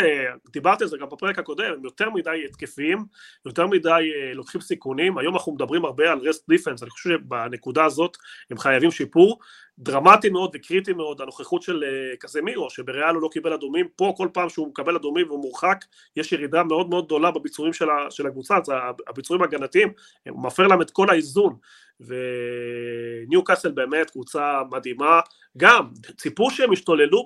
שדיברתי 0.48 0.84
על 0.84 0.90
זה 0.90 0.98
גם 0.98 1.10
בפרק 1.10 1.40
הקודם, 1.40 1.74
הם 1.74 1.84
יותר 1.84 2.10
מדי 2.10 2.46
התקפיים, 2.46 3.06
יותר 3.46 3.68
מדי 3.68 3.90
אה, 3.90 4.34
לוקחים 4.34 4.62
סיכונים. 4.62 5.18
היום 5.18 5.34
אנחנו 5.36 5.52
מדברים 5.52 5.86
הרבה 5.86 6.12
על 6.12 6.20
רסט 6.20 6.50
דיפנס, 6.50 6.84
אני 6.84 6.90
חושב 6.90 7.10
שבנקודה 7.10 7.86
הזאת 7.86 8.18
הם 8.52 8.58
חייבים 8.58 8.92
שיפור. 8.92 9.40
דרמטי 9.80 10.30
מאוד 10.30 10.52
וקריטי 10.54 10.94
מאוד 10.94 11.22
הנוכחות 11.22 11.62
של 11.62 11.84
אה, 11.84 12.18
קזמירו, 12.18 12.70
שבריאל 12.70 13.16
הוא 13.16 13.22
לא 13.22 13.30
קיבל 13.32 13.54
אדומים, 13.54 13.88
פה 13.96 14.14
כל 14.18 14.28
פעם 14.34 14.50
שהוא 14.50 14.68
מקבל 14.68 14.96
אדומים 14.96 15.28
והוא 15.28 15.42
מורחק, 15.42 15.86
יש 16.16 16.32
ירידה 16.32 16.64
מאוד 16.64 16.90
מאוד 16.90 17.06
גדולה 17.06 17.32
בביצועים 17.32 17.74
של, 17.74 17.86
של 18.10 18.28
הקבוצה, 18.28 18.58
זה 18.64 18.74
הביצועים 19.08 19.44
הגנתיים, 19.44 19.94
הוא 20.30 20.44
מפר 20.44 20.68
להם 20.68 20.82
את 20.82 20.92
כל 20.92 21.10
האיזון. 21.10 21.56
וניו 22.00 23.44
קאסל 23.44 23.72
באמת 23.72 24.10
קבוצה 24.10 24.62
מדהימה, 24.72 25.20
גם 25.58 25.90
ציפו 26.18 26.52
שהם 26.52 26.74
ישתוללו 26.74 27.26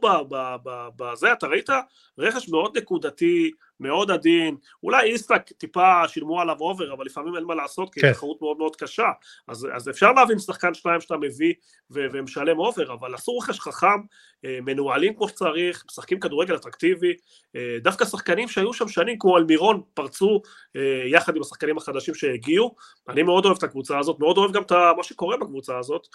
בזה, 0.96 1.32
אתה 1.34 1.48
ראית? 1.48 1.70
רכש 2.18 2.50
מאוד 2.50 2.78
נקודתי, 2.78 3.52
מאוד 3.80 4.12
עדין, 4.12 4.56
אולי 4.84 5.12
איסאק 5.12 5.52
טיפה 5.52 6.08
שילמו 6.08 6.42
עליו 6.42 6.58
over, 6.60 6.94
אבל 6.94 7.06
לפעמים 7.06 7.36
אין 7.36 7.44
מה 7.44 7.56
לעשות, 7.56 7.94
כי 7.94 8.00
כן. 8.00 8.12
תחרות 8.14 8.42
מאוד 8.42 8.58
מאוד 8.58 8.76
קשה, 8.76 9.08
אז, 9.48 9.68
אז 9.76 9.90
אפשר 9.90 10.12
להבין 10.12 10.40
שחקן 10.40 10.74
שניים 10.74 11.02
שאתה 11.02 11.18
מביא 11.18 11.54
ו- 11.92 12.06
ומשלם 12.12 12.60
over, 12.60 12.94
אבל 12.94 13.16
עשו 13.16 13.38
רכש 13.38 13.60
חכם, 13.60 14.02
מנוהלים 14.44 15.14
כמו 15.14 15.30
שצריך, 15.30 15.84
משחקים 15.90 16.20
כדורגל 16.20 16.56
אטרקטיבי, 16.56 17.14
אה, 17.56 17.78
דווקא 17.82 18.06
שחקנים 18.06 18.48
שהיו 18.48 18.74
שם 18.74 18.88
שנים, 18.88 19.20
כמו 19.20 19.38
אלמירון, 19.38 19.82
פרצו 19.94 20.42
אה, 20.76 21.04
יחד 21.06 21.36
עם 21.36 21.42
השחקנים 21.42 21.78
החדשים 21.78 22.14
שהגיעו, 22.14 22.76
אני 23.10 23.24
מאוד 23.24 23.46
אוהב 23.46 23.58
את 23.58 23.64
הקבוצה 23.64 24.00
הזאת, 24.00 24.20
מאוד 24.20 24.38
אוהב 24.38 24.52
גם 24.52 24.62
את 24.62 24.72
מה 24.98 25.04
שקורה 25.04 25.38
בקבוצה 25.38 25.78
הזאת, 25.78 26.08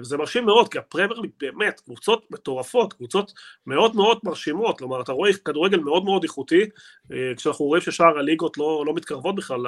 וזה 0.00 0.16
מרשים 0.16 0.44
מאוד, 0.46 0.68
כי 0.68 0.78
הפרמייר 0.78 1.20
ליג 1.20 1.30
באמת, 1.40 1.80
קבוצות 1.80 2.26
מטורפות, 2.30 2.92
קבוצות 2.92 3.32
מאוד 3.66 3.96
מאוד 3.96 4.18
מרשימות, 4.24 4.78
כלומר 4.78 5.00
אתה 5.00 5.12
רואה 5.12 5.30
כדורגל 5.44 5.78
מאוד 5.78 6.04
מאוד 6.04 6.22
איכותי, 6.22 6.64
אה, 7.12 7.32
כשאנחנו 7.36 7.64
רואים 7.64 7.82
ששאר 7.82 8.18
הליגות 8.18 8.58
לא, 8.58 8.84
לא 8.86 8.94
מתקרבות 8.94 9.34
בכלל 9.34 9.60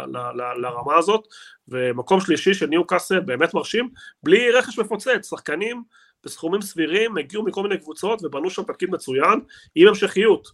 לרמה 0.56 0.96
הזאת, 0.98 1.26
ומקום 1.68 2.20
שלישי 2.20 2.54
של 2.54 2.66
ניו 2.66 2.86
קאסל 2.86 3.20
באמת 3.20 3.54
מרשים, 3.54 3.88
בלי 4.22 4.50
רכש 4.50 4.78
מפוצץ, 4.78 5.30
שחקנים 5.30 5.82
בסכומים 6.24 6.62
סבירים 6.62 7.16
הגיעו 7.16 7.44
מכל 7.44 7.62
מיני 7.62 7.78
קבוצות 7.78 8.24
ובנו 8.24 8.50
שם 8.50 8.62
תפקיד 8.62 8.90
מצוין, 8.90 9.40
עם 9.74 9.88
המשכיות. 9.88 10.48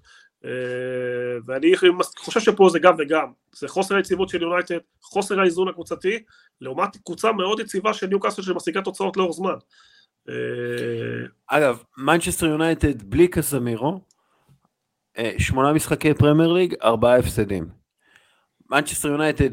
אה, 0.44 0.50
ואני 1.46 1.72
חושב 2.18 2.40
שפה 2.40 2.68
זה 2.72 2.78
גם 2.78 2.94
וגם, 2.98 3.32
זה 3.54 3.68
חוסר 3.68 3.96
היציבות 3.96 4.28
של 4.28 4.42
יונייטד, 4.42 4.78
חוסר 5.02 5.40
האיזון 5.40 5.68
הקבוצתי, 5.68 6.22
לעומת 6.60 6.96
קבוצה 7.04 7.32
מאוד 7.32 7.60
יציבה 7.60 7.94
של 7.94 8.06
ניו 8.06 8.20
קאסל 8.20 8.42
שמשיגה 8.42 8.82
תוצאות 8.82 9.16
לאורך 9.16 9.36
זמן. 9.36 9.54
אה, 10.28 10.34
אגב, 11.46 11.82
מנצ'סטר 11.98 12.46
יונייטד 12.46 13.02
בלי 13.02 13.28
קסמירו, 13.28 14.00
אה, 15.18 15.32
שמונה 15.38 15.72
משחקי 15.72 16.14
פרמייר 16.14 16.52
ליג, 16.52 16.74
ארבעה 16.82 17.18
הפסדים. 17.18 17.68
מנצ'סטר 18.70 19.08
יונייטד 19.08 19.50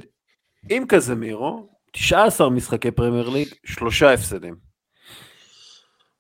עם 0.70 0.86
קזמירו, 0.88 1.70
19 1.92 2.50
משחקי 2.50 2.92
פרמייר 2.92 3.30
ליג, 3.30 3.48
שלושה 3.66 4.14
הפסדים. 4.14 4.67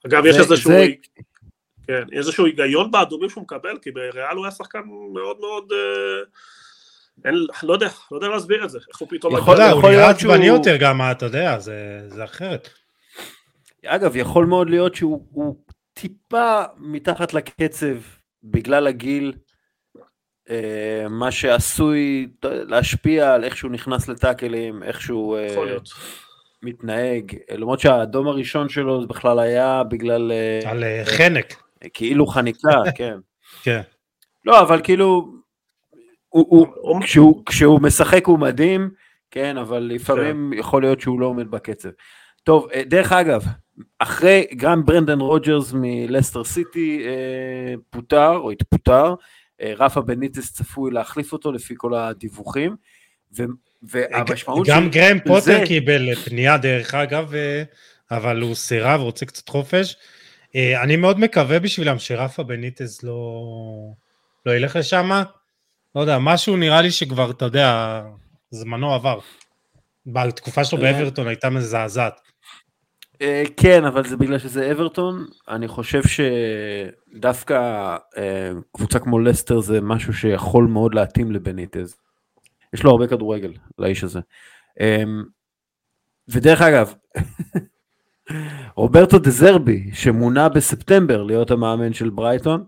אגב, 0.07 0.25
יש 0.25 0.37
איזשהו... 0.37 0.71
זה... 0.71 0.87
כן, 1.87 2.03
איזשהו 2.11 2.45
היגיון 2.45 2.91
באדומים 2.91 3.29
שהוא 3.29 3.43
מקבל, 3.43 3.77
כי 3.81 3.91
בריאל 3.91 4.35
הוא 4.35 4.45
היה 4.45 4.51
שחקן 4.51 4.79
מאוד 5.13 5.37
מאוד... 5.39 5.71
אה, 5.71 6.23
אין, 7.25 7.35
לא 7.63 7.73
יודע, 7.73 7.87
לא 8.11 8.17
יודע 8.17 8.27
להסביר 8.27 8.65
את 8.65 8.69
זה, 8.69 8.79
איך 8.89 8.97
הוא 8.97 9.07
פתאום... 9.11 9.37
יכול, 9.37 9.57
להיות, 9.57 9.83
הוא 9.83 9.91
נראה 9.91 10.09
עצבני 10.09 10.45
יותר 10.45 10.77
גם, 10.77 11.01
אתה 11.11 11.25
יודע, 11.25 11.59
זה, 11.59 12.01
זה 12.07 12.23
אחרת. 12.23 12.69
אגב, 13.85 14.15
יכול 14.15 14.45
מאוד 14.45 14.69
להיות 14.69 14.95
שהוא 14.95 15.55
טיפה 15.93 16.63
מתחת 16.77 17.33
לקצב 17.33 17.97
בגלל 18.43 18.87
הגיל, 18.87 19.33
אה, 20.49 21.05
מה 21.09 21.31
שעשוי 21.31 22.27
להשפיע 22.43 23.33
על 23.33 23.43
איך 23.43 23.57
שהוא 23.57 23.71
נכנס 23.71 24.07
לטאקלים, 24.07 24.83
איך 24.83 25.01
שהוא 25.01 25.37
אה, 25.37 25.77
מתנהג, 26.63 27.35
למרות 27.51 27.79
שהאדום 27.79 28.27
הראשון 28.27 28.69
שלו 28.69 29.01
זה 29.01 29.07
בכלל 29.07 29.39
היה 29.39 29.83
בגלל... 29.83 30.31
אה, 30.31 30.71
על 30.71 30.83
חנק. 31.03 31.63
כאילו 31.93 32.27
חניקה, 32.27 32.81
כן. 32.97 33.17
כן. 33.63 33.81
לא, 34.45 34.61
אבל 34.61 34.81
כאילו, 34.83 35.33
הוא, 36.29 36.67
הוא, 36.75 37.01
כשהוא, 37.01 37.43
כשהוא 37.45 37.81
משחק 37.81 38.25
הוא 38.25 38.39
מדהים, 38.39 38.89
כן, 39.31 39.57
אבל 39.57 39.79
לפעמים 39.79 40.51
כן. 40.53 40.59
יכול 40.59 40.81
להיות 40.81 41.01
שהוא 41.01 41.19
לא 41.19 41.25
עומד 41.25 41.51
בקצב. 41.51 41.89
טוב, 42.43 42.67
דרך 42.85 43.11
אגב, 43.11 43.43
אחרי, 43.99 44.45
גם 44.57 44.85
ברנדן 44.85 45.19
רוג'רס 45.19 45.73
מלסטר 45.73 46.43
סיטי 46.43 47.01
אה, 47.05 47.73
פוטר 47.89 48.37
או 48.37 48.51
התפוטר, 48.51 49.15
אה, 49.61 49.73
רפה 49.77 50.01
בניטס 50.01 50.53
צפוי 50.53 50.91
להחליף 50.91 51.33
אותו 51.33 51.51
לפי 51.51 51.73
כל 51.77 51.93
הדיווחים, 51.93 52.75
והשמועות 53.83 54.67
גם 54.67 54.89
גרהם 54.89 55.19
פוטר 55.19 55.41
זה... 55.41 55.63
קיבל 55.65 56.15
פנייה 56.15 56.57
דרך 56.57 56.93
אגב, 56.93 57.33
אה, 57.35 57.63
אבל 58.11 58.41
הוא 58.41 58.55
סירב, 58.55 59.01
רוצה 59.01 59.25
קצת 59.25 59.49
חופש. 59.49 59.95
אה, 60.55 60.83
אני 60.83 60.95
מאוד 60.95 61.19
מקווה 61.19 61.59
בשבילם 61.59 61.99
שרפה 61.99 62.43
בניטס 62.43 63.03
לא, 63.03 63.41
לא 64.45 64.51
ילך 64.51 64.75
לשם. 64.75 65.21
לא 65.95 66.01
יודע, 66.01 66.17
משהו 66.19 66.57
נראה 66.57 66.81
לי 66.81 66.91
שכבר, 66.91 67.31
אתה 67.31 67.45
יודע, 67.45 68.01
זמנו 68.51 68.93
עבר. 68.93 69.19
בתקופה 70.05 70.63
שלו 70.63 70.83
אה. 70.83 70.93
באברטון 70.93 71.27
הייתה 71.27 71.49
מזעזעת. 71.49 72.19
כן, 73.57 73.85
אבל 73.85 74.07
זה 74.07 74.17
בגלל 74.17 74.39
שזה 74.39 74.71
אברטון, 74.71 75.25
אני 75.49 75.67
חושב 75.67 76.01
שדווקא 77.13 77.97
קבוצה 78.71 78.99
כמו 78.99 79.19
לסטר 79.19 79.59
זה 79.59 79.81
משהו 79.81 80.13
שיכול 80.13 80.65
מאוד 80.65 80.95
להתאים 80.95 81.31
לבניטז. 81.31 81.95
יש 82.73 82.83
לו 82.83 82.91
הרבה 82.91 83.07
כדורגל, 83.07 83.53
לאיש 83.79 84.03
הזה. 84.03 84.19
אמ, 84.79 85.23
ודרך 86.27 86.61
אגב, 86.61 86.93
רוברטו 88.75 89.19
דזרבי, 89.19 89.89
שמונה 89.93 90.49
בספטמבר 90.49 91.23
להיות 91.23 91.51
המאמן 91.51 91.93
של 91.93 92.09
ברייטון, 92.09 92.63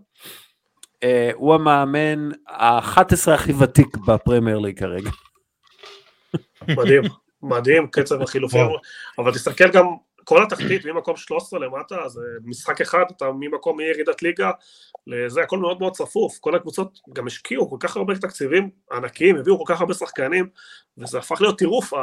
אה, 1.03 1.31
הוא 1.35 1.53
המאמן 1.55 2.29
ה-11 2.47 3.31
הכי 3.33 3.53
ותיק 3.59 3.97
בפרמייר 3.97 4.59
ליג 4.59 4.79
כרגע. 4.79 5.09
מדהים, 6.67 7.03
מדהים, 7.41 7.88
קצב 7.88 8.21
החילופים, 8.21 8.67
אבל 9.17 9.33
תסתכל 9.33 9.71
גם 9.71 9.85
כל 10.23 10.43
התחתית 10.43 10.85
ממקום 10.85 11.17
13 11.17 11.59
למטה, 11.59 12.09
זה 12.09 12.21
משחק 12.43 12.81
אחד, 12.81 13.03
אתה 13.17 13.25
ממקום 13.39 13.77
מירידת 13.77 14.21
ליגה, 14.21 14.51
זה 15.28 15.41
הכל 15.41 15.58
מאוד 15.58 15.80
מאוד 15.80 15.93
צפוף, 15.93 16.38
כל 16.39 16.56
הקבוצות 16.56 17.00
גם 17.13 17.28
השקיעו 17.28 17.69
כל 17.69 17.78
כך 17.80 17.98
הרבה 17.98 18.15
תקציבים 18.15 18.69
ענקיים, 18.91 19.38
הביאו 19.38 19.65
כל 19.65 19.74
כך 19.74 19.82
הרבה 19.82 19.93
שחקנים, 19.93 20.50
וזה 20.98 21.19
הפך 21.19 21.41
להיות 21.41 21.58
טירוף, 21.58 21.93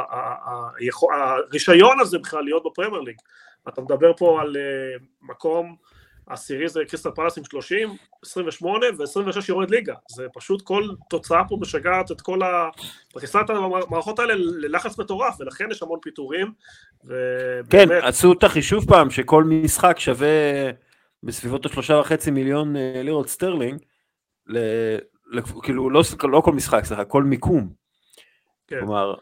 הרישיון 1.13 1.99
הזה 1.99 2.19
בכלל 2.19 2.43
להיות 2.43 2.63
בפרמייר 2.65 3.01
ליג. 3.01 3.15
אתה 3.67 3.81
מדבר 3.81 4.11
פה 4.17 4.41
על 4.41 4.57
אה, 4.57 4.97
מקום 5.21 5.75
עשירי 6.27 6.69
זה 6.69 6.81
קריסטל 6.87 7.11
פלאס 7.11 7.37
עם 7.37 7.43
30, 7.43 7.95
28 8.25 8.85
ו-26 8.97 9.45
יורד 9.49 9.69
ליגה. 9.69 9.93
זה 10.09 10.25
פשוט 10.33 10.61
כל 10.61 10.83
תוצאה 11.09 11.43
פה 11.49 11.57
משגעת 11.61 12.11
את 12.11 12.21
כל 12.21 12.43
ה... 12.43 12.69
מכניסה 13.15 13.41
את 13.41 13.49
המערכות 13.49 14.19
האלה 14.19 14.33
ללחץ 14.35 14.99
מטורף, 14.99 15.35
ולכן 15.39 15.65
יש 15.71 15.83
המון 15.83 15.99
פיטורים. 16.01 16.51
ובאמת... 17.03 17.69
כן, 17.69 17.89
עשו 18.03 18.33
את 18.33 18.43
החישוב 18.43 18.85
פעם 18.87 19.09
שכל 19.09 19.43
משחק 19.43 19.99
שווה 19.99 20.27
בסביבות 21.27 21.65
השלושה 21.65 21.95
וחצי 21.95 22.31
מיליון 22.31 22.75
אה, 22.75 23.01
לירות 23.03 23.29
סטרלינג, 23.29 23.79
ל... 24.47 24.57
כאילו 25.63 25.89
לא, 25.89 26.01
לא 26.23 26.41
כל 26.41 26.51
משחק, 26.51 26.85
סליחה, 26.85 27.05
כל 27.05 27.23
מיקום. 27.23 27.69
כן. 28.67 28.79
כלומר, 28.79 29.15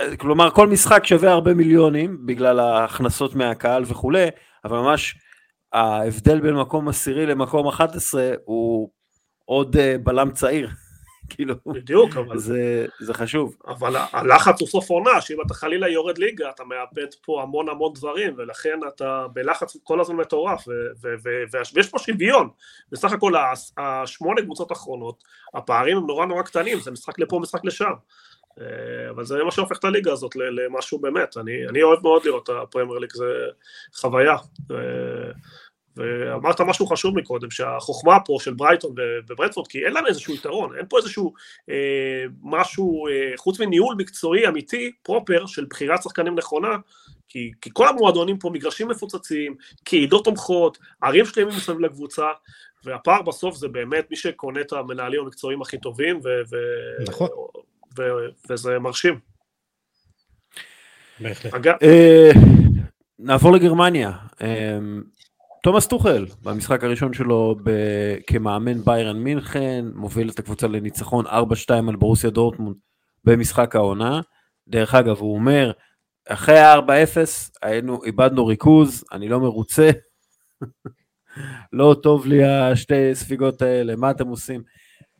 אה, 0.00 0.16
כלומר 0.16 0.50
כל 0.50 0.66
משחק 0.66 1.04
שווה 1.04 1.32
הרבה 1.32 1.54
מיליונים 1.54 2.26
בגלל 2.26 2.60
ההכנסות 2.60 3.34
מהקהל 3.34 3.82
וכולי, 3.86 4.26
אבל 4.64 4.78
ממש 4.78 5.18
ההבדל 5.72 6.40
בין 6.40 6.54
מקום 6.54 6.88
עשירי 6.88 7.26
למקום 7.26 7.68
11 7.68 8.30
הוא 8.44 8.90
עוד 9.44 9.76
אה, 9.76 9.96
בלם 10.04 10.30
צעיר. 10.30 10.68
כאילו, 11.28 11.54
בדיוק, 11.66 12.16
אבל... 12.16 12.38
זה, 12.38 12.86
זה 12.98 13.14
חשוב. 13.14 13.56
אבל 13.66 13.96
הלחץ 14.12 14.60
הוא 14.60 14.68
סוף 14.68 14.90
עונה, 14.90 15.20
שאם 15.20 15.36
אתה 15.46 15.54
חלילה 15.54 15.88
יורד 15.88 16.18
ליגה, 16.18 16.50
אתה 16.50 16.64
מאבד 16.64 17.14
פה 17.24 17.42
המון 17.42 17.68
המון 17.68 17.92
דברים, 17.94 18.34
ולכן 18.36 18.78
אתה 18.88 19.26
בלחץ 19.32 19.76
כל 19.82 20.00
הזמן 20.00 20.16
מטורף, 20.16 20.68
ויש 21.74 21.88
פה 21.90 21.98
שוויון. 21.98 22.48
בסך 22.92 23.12
הכל, 23.12 23.32
השמונה 23.78 24.42
קבוצות 24.42 24.70
האחרונות, 24.70 25.24
הפערים 25.54 25.96
הם 25.96 26.06
נורא 26.06 26.26
נורא 26.26 26.42
קטנים, 26.42 26.80
זה 26.80 26.90
משחק 26.90 27.18
לפה, 27.18 27.38
משחק 27.42 27.64
לשם. 27.64 27.92
אה, 28.60 29.10
אבל 29.10 29.24
זה 29.24 29.44
מה 29.44 29.50
שהופך 29.50 29.78
את 29.78 29.84
הליגה 29.84 30.12
הזאת 30.12 30.36
למשהו 30.36 30.98
באמת, 30.98 31.36
אני, 31.36 31.68
אני 31.68 31.82
אוהב 31.82 32.02
מאוד 32.02 32.24
לראות 32.24 32.50
את 32.50 32.54
הפרמייר 32.62 32.98
ליג, 32.98 33.12
זה 33.12 33.46
חוויה. 33.94 34.36
ואמרת 35.96 36.60
משהו 36.60 36.86
חשוב 36.86 37.18
מקודם, 37.18 37.50
שהחוכמה 37.50 38.20
פה 38.20 38.36
של 38.40 38.54
ברייטון 38.54 38.94
וברנטפורד, 39.28 39.66
כי 39.66 39.84
אין 39.84 39.92
להם 39.92 40.06
איזשהו 40.06 40.34
יתרון, 40.34 40.76
אין 40.76 40.84
פה 40.88 40.98
איזשהו 40.98 41.32
אה, 41.70 42.24
משהו, 42.42 43.08
אה, 43.08 43.32
חוץ 43.36 43.60
מניהול 43.60 43.94
מקצועי 43.98 44.48
אמיתי, 44.48 44.92
proper, 45.02 45.46
של 45.46 45.66
בחירת 45.70 46.02
שחקנים 46.02 46.34
נכונה, 46.34 46.76
כי, 47.28 47.52
כי 47.60 47.70
כל 47.72 47.88
המועדונים 47.88 48.38
פה 48.38 48.50
מגרשים 48.50 48.88
מפוצצים, 48.88 49.56
קהידות 49.84 50.24
תומכות, 50.24 50.78
ערים 51.02 51.24
שלמים 51.24 51.48
מסביב 51.48 51.80
לקבוצה, 51.80 52.26
והפער 52.84 53.22
בסוף 53.22 53.56
זה 53.56 53.68
באמת 53.68 54.10
מי 54.10 54.16
שקונה 54.16 54.60
את 54.60 54.72
המנהלים 54.72 55.20
המקצועיים 55.20 55.62
הכי 55.62 55.78
טובים, 55.78 56.20
ו, 56.24 56.28
ו, 56.50 56.56
נכון. 57.08 57.28
ו, 57.98 58.02
ו, 58.02 58.50
וזה 58.50 58.78
מרשים. 58.78 59.18
בהחלט. 61.20 61.54
אגב... 61.54 61.74
אה, 61.82 62.30
נעבור 63.18 63.52
לגרמניה. 63.52 64.12
תומאס 65.62 65.86
טוחל, 65.86 66.26
במשחק 66.42 66.84
הראשון 66.84 67.12
שלו 67.12 67.56
ב- 67.64 68.16
כמאמן 68.26 68.84
ביירן 68.84 69.18
מינכן, 69.18 69.84
מוביל 69.94 70.30
את 70.30 70.38
הקבוצה 70.38 70.66
לניצחון 70.66 71.26
4-2 71.26 71.30
על 71.88 71.96
ברוסיה 71.96 72.30
דורטמונד 72.30 72.76
במשחק 73.24 73.76
העונה. 73.76 74.20
דרך 74.68 74.94
אגב, 74.94 75.18
הוא 75.18 75.34
אומר, 75.34 75.72
אחרי 76.28 76.58
ה-4-0 76.58 77.18
היינו, 77.62 78.04
איבדנו 78.04 78.46
ריכוז, 78.46 79.04
אני 79.12 79.28
לא 79.28 79.40
מרוצה. 79.40 79.90
לא 81.72 81.96
טוב 82.02 82.26
לי 82.26 82.44
השתי 82.44 83.14
ספיגות 83.14 83.62
האלה, 83.62 83.96
מה 83.96 84.10
אתם 84.10 84.28
עושים? 84.28 84.62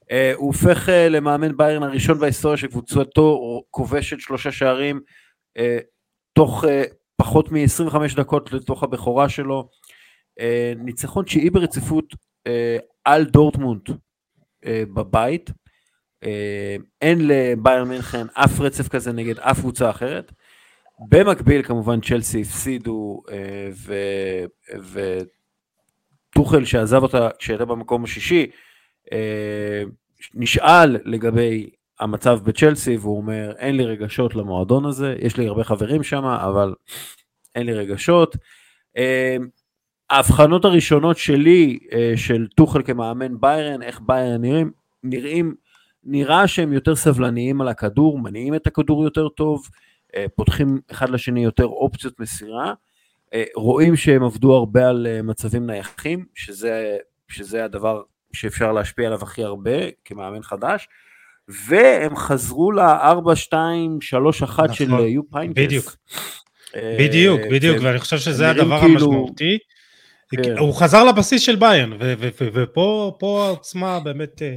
Uh, 0.02 0.36
הוא 0.36 0.46
הופך 0.46 0.88
uh, 0.88 0.92
למאמן 1.10 1.56
ביירן 1.56 1.82
הראשון 1.82 2.18
בהיסטוריה 2.18 2.56
שקבוצתו 2.56 3.60
כובשת 3.70 4.20
שלושה 4.20 4.52
שערים 4.52 5.00
uh, 5.58 5.60
תוך 6.32 6.64
uh, 6.64 6.68
פחות 7.16 7.52
מ-25 7.52 8.16
דקות 8.16 8.52
לתוך 8.52 8.82
הבכורה 8.82 9.28
שלו. 9.28 9.68
אה, 10.40 10.72
ניצחון 10.76 11.24
תשיעי 11.24 11.50
ברציפות 11.50 12.14
אה, 12.46 12.76
על 13.04 13.24
דורטמונד 13.24 13.82
אה, 14.66 14.82
בבית. 14.94 15.50
אין 17.02 17.28
לביירן 17.28 17.88
מינכן 17.88 18.26
אף 18.32 18.60
רצף 18.60 18.88
כזה 18.88 19.12
נגד 19.12 19.38
אף 19.38 19.58
קבוצה 19.58 19.90
אחרת. 19.90 20.32
במקביל 21.08 21.62
כמובן 21.62 22.00
צ'לסי 22.00 22.40
הפסידו 22.40 23.22
וטוחל 26.34 26.64
שעזב 26.64 27.02
אותה 27.02 27.28
כשהייתה 27.38 27.64
במקום 27.64 28.04
השישי 28.04 28.46
נשאל 30.34 30.96
לגבי 31.04 31.70
המצב 32.00 32.38
בצ'לסי 32.44 32.96
והוא 32.96 33.16
אומר 33.16 33.52
אין 33.58 33.76
לי 33.76 33.84
רגשות 33.84 34.34
למועדון 34.34 34.84
הזה, 34.84 35.14
יש 35.18 35.36
לי 35.36 35.48
הרבה 35.48 35.64
חברים 35.64 36.02
שם 36.02 36.24
אבל 36.24 36.74
אין 37.54 37.66
לי 37.66 37.72
רגשות. 37.74 38.36
ההבחנות 40.10 40.64
הראשונות 40.64 41.18
שלי, 41.18 41.78
אה, 41.92 42.12
של 42.16 42.46
טוחל 42.56 42.82
כמאמן 42.82 43.40
ביירן, 43.40 43.82
איך 43.82 44.00
ביירן 44.06 44.40
נראים, 44.40 44.70
נראים, 45.02 45.54
נראה 46.04 46.48
שהם 46.48 46.72
יותר 46.72 46.96
סבלניים 46.96 47.60
על 47.60 47.68
הכדור, 47.68 48.18
מניעים 48.18 48.54
את 48.54 48.66
הכדור 48.66 49.04
יותר 49.04 49.28
טוב, 49.28 49.68
אה, 50.16 50.26
פותחים 50.36 50.80
אחד 50.90 51.10
לשני 51.10 51.44
יותר 51.44 51.64
אופציות 51.64 52.20
מסירה, 52.20 52.72
אה, 53.34 53.44
רואים 53.54 53.96
שהם 53.96 54.24
עבדו 54.24 54.54
הרבה 54.54 54.88
על 54.88 55.06
מצבים 55.22 55.66
נייחים, 55.66 56.24
שזה, 56.34 56.96
שזה 57.28 57.64
הדבר 57.64 58.02
שאפשר 58.32 58.72
להשפיע 58.72 59.06
עליו 59.06 59.22
הכי 59.22 59.44
הרבה 59.44 59.72
כמאמן 60.04 60.42
חדש, 60.42 60.88
והם 61.48 62.16
חזרו 62.16 62.72
ל-4-2-3-1 62.72 63.54
נכון, 64.42 64.72
של 64.72 64.90
יופ 64.90 65.30
היינקס. 65.30 65.62
בדיוק. 65.62 65.96
בדיוק, 66.98 67.40
בדיוק, 67.50 67.76
ואני 67.82 67.98
חושב 67.98 68.18
שזה 68.18 68.50
הדבר 68.50 68.80
כאילו... 68.80 68.94
המשמעותי. 68.94 69.58
כן. 70.36 70.58
הוא 70.58 70.74
חזר 70.74 71.04
לבסיס 71.04 71.42
של 71.42 71.56
ביין, 71.56 71.92
ופה 72.54 73.44
העוצמה 73.46 74.00
באמת, 74.00 74.42
אה, 74.42 74.56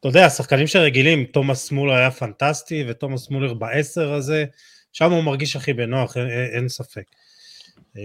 אתה 0.00 0.08
יודע, 0.08 0.26
השחקנים 0.26 0.66
שרגילים, 0.66 1.24
תומאס 1.24 1.70
מולר 1.70 1.94
היה 1.94 2.10
פנטסטי, 2.10 2.84
ותומאס 2.88 3.30
מולר 3.30 3.54
בעשר 3.54 4.12
הזה, 4.12 4.44
שם 4.92 5.12
הוא 5.12 5.24
מרגיש 5.24 5.56
הכי 5.56 5.72
בנוח, 5.72 6.16
אין, 6.16 6.28
אין 6.52 6.68
ספק. 6.68 7.02
אה, 7.96 8.02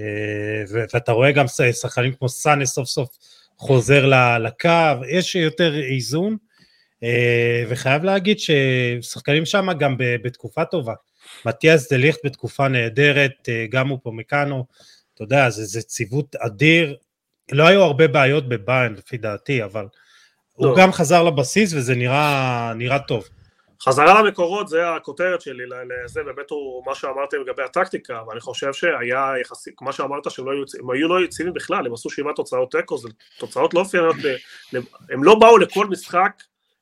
ואתה 0.94 1.12
רואה 1.12 1.32
גם 1.32 1.46
שחקנים 1.72 2.14
כמו 2.14 2.30
סאנה 2.30 2.66
סוף 2.66 2.88
סוף 2.88 3.10
חוזר 3.58 4.12
לקו, 4.40 4.70
יש 5.10 5.36
יותר 5.36 5.80
איזון, 5.80 6.38
אה, 7.04 7.64
וחייב 7.70 8.04
להגיד 8.04 8.38
ששחקנים 8.40 9.46
שם 9.46 9.68
גם 9.80 9.96
בתקופה 9.98 10.66
טובה. 10.66 10.94
מתיאס 11.46 11.92
דה 11.92 11.98
ליכט 11.98 12.20
בתקופה 12.26 12.68
נהדרת, 12.68 13.50
גם 13.70 13.88
הוא 13.88 14.00
פה 14.04 14.12
מקאנו, 14.12 14.66
אתה 15.24 15.36
יודע, 15.36 15.50
זה, 15.50 15.66
זה 15.66 15.82
ציוות 15.82 16.36
אדיר. 16.36 16.96
לא 17.52 17.68
היו 17.68 17.82
הרבה 17.82 18.08
בעיות 18.08 18.50
בביין, 18.50 18.94
לפי 18.94 19.18
דעתי, 19.18 19.64
אבל 19.64 19.86
לא. 20.60 20.68
הוא 20.68 20.78
גם 20.78 20.92
חזר 20.92 21.24
לבסיס 21.24 21.74
וזה 21.74 21.96
נראה, 21.96 22.74
נראה 22.76 23.00
טוב. 23.00 23.30
חזרה 23.84 24.22
למקורות 24.22 24.68
זה 24.68 24.90
הכותרת 24.90 25.42
שלי, 25.42 25.64
זה 26.06 26.24
באמת 26.24 26.50
הוא 26.50 26.84
מה 26.86 26.96
שאמרתי 26.96 27.38
לגבי 27.38 27.64
הטקטיקה, 27.64 28.22
ואני 28.28 28.40
חושב 28.40 28.74
שהיה 28.74 29.34
יחסית, 29.42 29.74
כמו 29.78 29.94
שאמרת 29.94 30.32
שהם 30.32 30.46
לא 30.46 30.52
היו, 30.52 30.64
הם 30.80 30.92
היו 30.92 31.08
לא 31.08 31.26
יציבים 31.26 31.54
בכלל, 31.54 31.86
הם 31.86 31.94
עשו 31.94 32.10
שבעה 32.10 32.34
תוצאות 32.34 32.72
תיקו, 32.72 32.98
זה 32.98 33.10
תוצאות 33.38 33.74
לא 33.74 33.80
אופייניות, 33.80 34.16
הם 35.10 35.24
לא 35.24 35.36
באו 35.36 35.58
לכל 35.58 35.88
משחק 35.88 36.32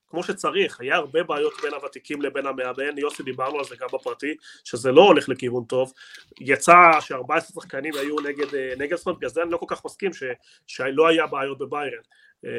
כמו 0.09 0.23
שצריך, 0.23 0.81
היה 0.81 0.95
הרבה 0.95 1.23
בעיות 1.23 1.53
בין 1.61 1.73
הוותיקים 1.73 2.21
לבין 2.21 2.45
המאמן, 2.45 2.97
יוסי 2.97 3.23
דיברנו 3.23 3.59
על 3.59 3.65
זה 3.65 3.75
גם 3.79 3.87
בפרטי, 3.93 4.35
שזה 4.63 4.91
לא 4.91 5.01
הולך 5.01 5.29
לכיוון 5.29 5.63
טוב, 5.63 5.93
יצא 6.39 6.75
ש-14 6.99 7.53
שחקנים 7.53 7.93
היו 7.95 8.19
נגד, 8.19 8.55
אה, 8.55 8.97
זאת 8.97 9.17
בגלל 9.17 9.29
זה 9.29 9.43
אני 9.43 9.51
לא 9.51 9.57
כל 9.57 9.65
כך 9.67 9.85
מסכים 9.85 10.13
ש, 10.13 10.23
שלא 10.67 11.07
היה 11.07 11.27
בעיות 11.27 11.57
בביירן. 11.57 12.01
אה, 12.45 12.51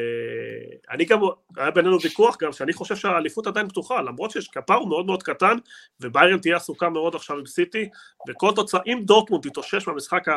אני 0.91 1.05
גם, 1.05 1.21
היה 1.57 1.71
בינינו 1.71 2.01
ויכוח 2.03 2.37
גם 2.43 2.53
שאני 2.53 2.73
חושב 2.73 2.97
שהאליפות 2.97 3.47
עדיין 3.47 3.69
פתוחה, 3.69 4.03
למרות 4.03 4.31
שיש 4.31 4.49
כפר 4.49 4.85
מאוד 4.85 5.07
מאוד 5.07 5.23
קטן, 5.23 5.57
וביירן 6.01 6.39
תהיה 6.39 6.57
עסוקה 6.57 6.89
מאוד 6.89 7.15
עכשיו 7.15 7.39
עם 7.39 7.47
סיטי, 7.47 7.89
וכל 8.29 8.53
תוצאה, 8.55 8.81
אם 8.87 9.03
דורטמונד 9.05 9.49
תתאושש 9.49 9.89
מהמשחק 9.89 10.29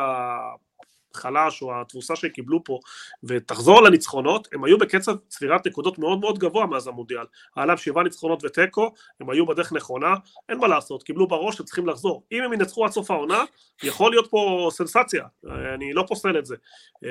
חלש 1.16 1.62
או 1.62 1.82
התבוסה 1.82 2.16
שהם 2.16 2.30
קיבלו 2.30 2.64
פה 2.64 2.80
ותחזור 3.24 3.84
לניצחונות, 3.84 4.48
הם 4.54 4.64
היו 4.64 4.78
בקצב 4.78 5.16
צבירת 5.28 5.68
נקודות 5.68 6.00
מאוד 6.00 6.20
מאוד 6.20 6.40
גבוה 6.40 6.66
מאז 6.66 6.88
המונדיאל. 6.88 7.26
היה 7.56 7.66
להם 7.66 7.78
שבעה 7.78 8.04
ניצחונות 8.04 8.44
ותיקו, 8.44 8.94
הם 9.20 9.30
היו 9.30 9.46
בדרך 9.46 9.74
נכונה, 9.74 10.16
אין 10.50 10.58
מה 10.58 10.68
לעשות, 10.68 11.04
קיבלו 11.04 11.28
בראש 11.28 11.60
הם 11.60 11.66
צריכים 11.66 11.88
לחזור. 11.88 12.24
אם 12.32 12.44
הם 12.44 12.54
ינצחו 12.54 12.86
עד 12.86 12.92
סוף 12.92 13.12
העונה, 13.12 13.44
יכול 13.84 14.12
להיות 14.12 14.28
פה 14.30 14.70
סנסציה, 14.72 15.24
אני 15.74 15.94
לא 15.94 16.06
פוסל 16.08 16.40
את 16.40 16.46
זה. 16.46 16.56
אה, 17.04 17.10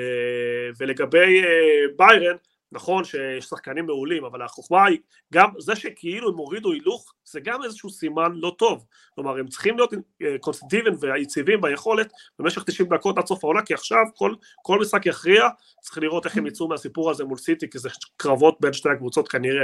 ולגבי 0.79 1.43
אה, 1.43 1.85
ביירן, 1.97 2.35
נכון 2.73 3.03
שיש 3.03 3.45
שחקנים 3.45 3.85
מעולים, 3.85 4.25
אבל 4.25 4.41
החוכמה 4.41 4.85
היא, 4.85 4.97
גם 5.33 5.49
זה 5.57 5.75
שכאילו 5.75 6.29
הם 6.29 6.37
הורידו 6.37 6.71
הילוך, 6.71 7.13
זה 7.25 7.39
גם 7.39 7.63
איזשהו 7.63 7.89
סימן 7.89 8.31
לא 8.35 8.55
טוב. 8.57 8.85
כלומר, 9.15 9.37
הם 9.37 9.47
צריכים 9.47 9.77
להיות 9.77 9.93
אה, 10.21 10.35
קונסטנטיביים 10.39 10.95
ויציבים 10.99 11.61
ביכולת 11.61 12.11
במשך 12.39 12.63
90 12.63 12.89
דקות 12.93 13.17
עד 13.17 13.25
סוף 13.25 13.43
העונה, 13.43 13.61
כי 13.61 13.73
עכשיו 13.73 14.03
כל, 14.15 14.33
כל 14.63 14.79
משחק 14.79 15.05
יכריע, 15.05 15.47
צריך 15.81 15.97
לראות 15.97 16.25
איך 16.25 16.37
הם 16.37 16.47
יצאו 16.47 16.67
מהסיפור 16.67 17.11
הזה 17.11 17.23
מול 17.23 17.37
סיטי, 17.37 17.69
כי 17.69 17.79
זה 17.79 17.89
קרבות 18.17 18.57
בין 18.59 18.73
שתי 18.73 18.89
הקבוצות 18.89 19.27
כנראה 19.27 19.63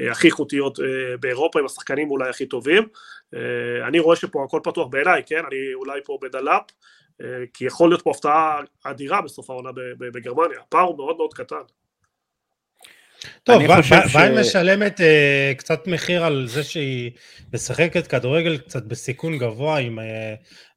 אה, 0.00 0.10
הכי 0.10 0.26
איכותיות 0.26 0.80
אה, 0.80 1.16
באירופה, 1.20 1.58
עם 1.58 1.66
השחקנים 1.66 2.10
אולי 2.10 2.28
הכי 2.28 2.46
טובים. 2.46 2.88
אני 3.88 3.98
רואה 3.98 4.16
שפה 4.16 4.44
הכל 4.44 4.60
פתוח 4.64 4.88
בעיניי, 4.90 5.22
כן? 5.26 5.38
אני 5.46 5.74
אולי 5.74 6.00
פה 6.04 6.18
בדלאפ. 6.22 6.62
כי 7.54 7.64
יכול 7.64 7.90
להיות 7.90 8.02
פה 8.02 8.10
הפתעה 8.10 8.60
אדירה 8.84 9.22
בסוף 9.22 9.50
העונה 9.50 9.70
בגרמניה, 9.98 10.60
הפער 10.60 10.82
הוא 10.82 10.96
מאוד 10.96 11.16
מאוד 11.16 11.34
קטן. 11.34 11.62
טוב, 13.44 13.62
ביין 13.66 13.82
ש... 13.82 14.48
משלמת 14.48 15.00
uh, 15.00 15.58
קצת 15.58 15.86
מחיר 15.86 16.24
על 16.24 16.46
זה 16.48 16.62
שהיא 16.62 17.10
משחקת 17.54 18.06
כדורגל 18.06 18.58
קצת 18.58 18.84
בסיכון 18.84 19.38
גבוה 19.38 19.78
עם 19.78 19.98
uh, 19.98 20.02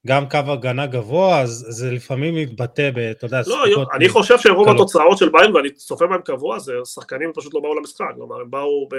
גם 0.08 0.30
קו 0.30 0.38
הגנה 0.48 0.86
גבוה, 0.86 1.42
אז 1.42 1.66
זה 1.70 1.92
לפעמים 1.92 2.36
מתבטא 2.36 2.92
ב... 2.92 2.98
אתה 2.98 3.26
יודע, 3.26 3.42
לא, 3.48 3.86
אני 3.94 4.10
חושב 4.10 4.38
שרוב 4.38 4.70
התוצאות 4.70 5.18
של 5.18 5.30
ביין, 5.30 5.56
ואני 5.56 5.70
צופה 5.70 6.08
בהם 6.08 6.22
קבוע, 6.22 6.60
זה 6.60 6.74
שחקנים 6.94 7.32
פשוט 7.36 7.54
לא 7.54 7.60
באו 7.60 7.76
למשחק, 7.80 8.06
כלומר 8.16 8.42
הם 8.42 8.52
באו 8.52 8.90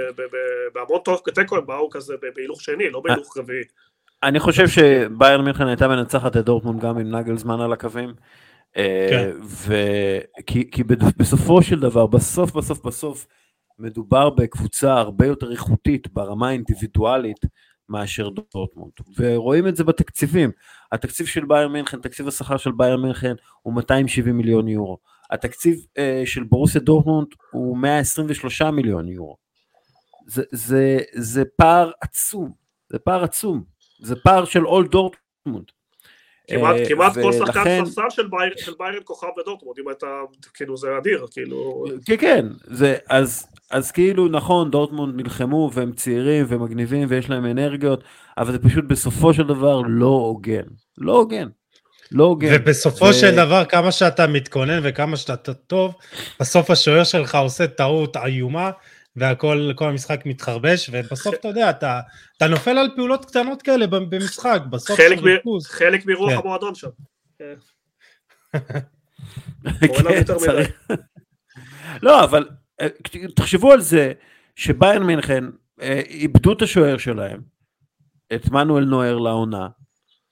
בהמון 0.75 1.01
תיקו, 1.35 1.57
הם 1.57 1.67
באו 1.67 1.91
כזה 1.91 2.15
בהילוך 2.37 2.63
שני, 2.63 2.91
לא 2.91 3.01
בהילוך 3.01 3.37
רביעי. 3.37 3.63
אני 4.23 4.41
חושב 4.41 4.69
שביין 4.69 5.41
מינכן 5.41 5.67
הייתה 5.67 5.89
מנצחת 5.89 6.37
את 6.37 6.45
דורטמונד 6.45 6.83
גם 6.83 6.99
עם 6.99 7.15
נגלזמן 7.15 7.61
על 7.61 7.73
הקווים. 7.73 8.15
כן. 8.75 9.31
כי, 10.47 10.71
כי 10.71 10.85
בסופו 11.17 11.63
של 11.63 11.81
דבר, 11.81 12.07
בסוף 12.07 12.53
בסוף 12.53 12.87
בסוף, 12.87 13.27
מדובר 13.79 14.31
בקבוצה 14.31 14.93
הרבה 14.95 15.27
יותר 15.27 15.53
איכותית 15.53 16.09
ברמה 16.13 16.49
האינדיבידואלית 16.49 17.39
מאשר 17.89 18.29
דורטמונד. 18.55 18.93
ורואים 19.19 19.69
את 19.69 19.77
זה 19.77 19.85
בתקציבים. 19.85 20.51
התקציב 20.93 21.27
של 21.27 21.45
ביירן 21.45 21.69
מינכן, 21.69 22.01
תקציב 22.01 22.29
השכר 22.29 22.57
של 22.57 22.73
ביירן 22.73 22.97
מינכן 22.97 23.35
הוא 23.63 23.75
270 23.75 24.37
מיליון 24.37 24.69
יורו. 24.69 24.99
התקציב 25.31 25.87
אה, 25.99 26.23
של 26.25 26.45
ברוסיה 26.45 26.81
דורטמונד 26.81 27.29
הוא 27.51 27.79
123 27.79 28.63
מיליון 28.63 29.09
יורו. 29.09 29.37
זה, 30.27 30.43
זה, 30.53 30.99
זה 31.15 31.43
פער 31.57 31.91
עצום, 32.01 32.53
זה 32.89 32.99
פער 32.99 33.25
עצום, 33.25 33.65
זה 34.01 34.17
פער 34.17 34.45
של 34.45 34.67
עוד 34.67 34.89
דורטמונד. 34.89 35.65
כמעט, 36.49 36.77
אה, 36.77 36.89
כמעט 36.89 37.13
כל 37.15 37.33
שחקן 37.33 37.85
ספסל 37.85 38.11
של 38.11 38.27
ביירן, 38.27 38.57
של 38.57 38.73
ביירן 38.79 38.99
כוכב 39.05 39.27
בדורטמונד, 39.37 39.79
אם 39.79 39.91
אתה, 39.91 40.07
כאילו 40.55 40.77
זה 40.77 40.89
אדיר, 40.99 41.27
כאילו, 41.31 41.85
כן, 42.07 42.17
כן, 42.17 42.47
זה, 42.65 42.97
אז, 43.11 43.47
אז 43.71 43.93
כאילו 43.93 44.29
נכון, 44.29 44.71
דורטמונד 44.71 45.17
נלחמו 45.17 45.71
והם 45.75 45.93
צעירים 45.93 46.47
ומגניבים 46.49 47.07
ויש 47.11 47.31
להם 47.31 47.47
אנרגיות, 47.47 48.05
אבל 48.39 48.53
זה 48.53 48.59
פשוט 48.59 48.85
בסופו 48.85 49.35
של 49.35 49.43
דבר 49.43 49.83
לא 49.87 50.07
הוגן. 50.07 50.65
לא 50.99 51.13
הוגן. 51.13 51.49
לא 52.13 52.25
הוגן. 52.25 52.49
ובסופו 52.55 53.05
ו- 53.05 53.13
של 53.13 53.37
דבר, 53.37 53.65
כמה 53.65 53.93
שאתה 53.93 54.27
מתכונן 54.27 54.81
וכמה 54.83 55.17
שאתה 55.17 55.55
טוב, 55.55 55.95
בסוף 56.41 56.71
השוער 56.71 57.05
שלך 57.05 57.35
עושה 57.35 57.67
טעות 57.67 58.17
איומה, 58.17 58.71
והכל, 59.17 59.73
כל 59.75 59.89
המשחק 59.89 60.27
מתחרבש, 60.27 60.91
ובסוף 60.93 61.35
אתה 61.35 61.49
יודע, 61.49 61.71
אתה, 61.71 62.01
אתה 62.37 62.47
נופל 62.47 62.79
על 62.79 62.91
פעולות 62.97 63.25
קטנות 63.25 63.63
כאלה 63.63 63.87
במשחק, 63.87 64.61
בסוף 64.71 64.97
חלק 64.97 65.19
של 65.19 65.25
מ- 65.25 65.27
ריכוז. 65.27 65.67
חלק 65.67 66.07
מרוח 66.07 66.31
כן. 66.33 66.39
המועדון 66.39 66.75
שם. 66.75 66.89
כן. 67.39 67.55
כן. 69.81 70.05
לא, 72.03 72.25
אבל 72.25 72.49
אה, 72.81 72.87
תחשבו 73.37 73.73
על 73.73 73.81
זה 73.81 74.13
שביירן 74.57 75.03
מינכן 75.03 75.45
אה, 75.83 76.01
איבדו 76.07 76.53
את 76.53 76.63
השוער 76.63 76.99
שלהם, 76.99 77.41
את 78.35 78.51
מנואל 78.51 78.85
נוער 78.85 79.19
לעונה, 79.19 79.69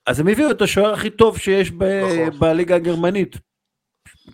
אז 0.07 0.20
הם 0.20 0.28
הביאו 0.28 0.51
את 0.51 0.62
השוער 0.62 0.93
הכי 0.93 1.11
טוב 1.11 1.39
שיש 1.39 1.72
נכון. 1.72 2.39
בליגה 2.39 2.76
הגרמנית. 2.76 3.37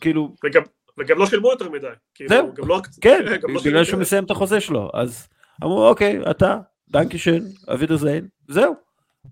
כאילו, 0.01 0.34
וגם, 0.44 0.62
וגם 0.99 1.18
לא 1.18 1.26
שילמו 1.26 1.51
יותר 1.51 1.70
מדי. 1.70 1.86
כאילו, 2.14 2.28
זהו. 2.28 2.53
לא, 2.59 2.80
כן, 3.01 3.24
לא 3.49 3.61
בגלל 3.64 3.84
שהוא. 3.84 4.01
מסיים 4.01 4.24
את 4.24 4.30
החוזה 4.30 4.61
שלו, 4.61 4.90
אז 4.94 5.28
אמרו 5.64 5.88
אוקיי, 5.88 6.30
אתה, 6.30 6.59
danke 6.90 7.08
schön, 7.08 7.28
auf 7.28 7.38
Wiedersehen, 7.72 8.28
זהו. 8.49 8.74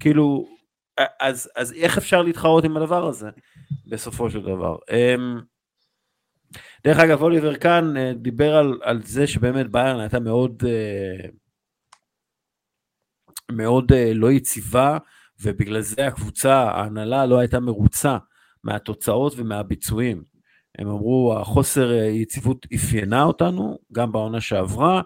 כאילו, 0.00 0.46
אז, 1.20 1.50
אז 1.56 1.72
איך 1.72 1.98
אפשר 1.98 2.22
להתחרות 2.22 2.64
עם 2.64 2.76
הדבר 2.76 3.06
הזה, 3.06 3.30
בסופו 3.86 4.30
של 4.30 4.42
דבר. 4.42 4.76
אמ, 4.90 5.40
דרך 6.84 6.98
אגב, 6.98 7.22
אוליבר 7.22 7.56
קאן 7.56 7.96
אה, 7.96 8.12
דיבר 8.14 8.56
על, 8.56 8.78
על 8.82 9.02
זה 9.02 9.26
שבאמת 9.26 9.70
ביירן 9.70 10.00
הייתה 10.00 10.20
מאוד, 10.20 10.62
אה, 10.66 11.28
מאוד 13.52 13.92
אה, 13.92 14.12
לא 14.14 14.32
יציבה, 14.32 14.98
ובגלל 15.40 15.80
זה 15.80 16.06
הקבוצה, 16.06 16.54
ההנהלה 16.54 17.26
לא 17.26 17.38
הייתה 17.38 17.60
מרוצה 17.60 18.18
מהתוצאות 18.64 19.32
ומהביצועים. 19.36 20.35
הם 20.78 20.88
אמרו, 20.88 21.36
החוסר 21.40 21.98
אה, 21.98 22.04
יציבות 22.04 22.66
אפיינה 22.74 23.22
אותנו, 23.22 23.78
גם 23.92 24.12
בעונה 24.12 24.40
שעברה, 24.40 25.02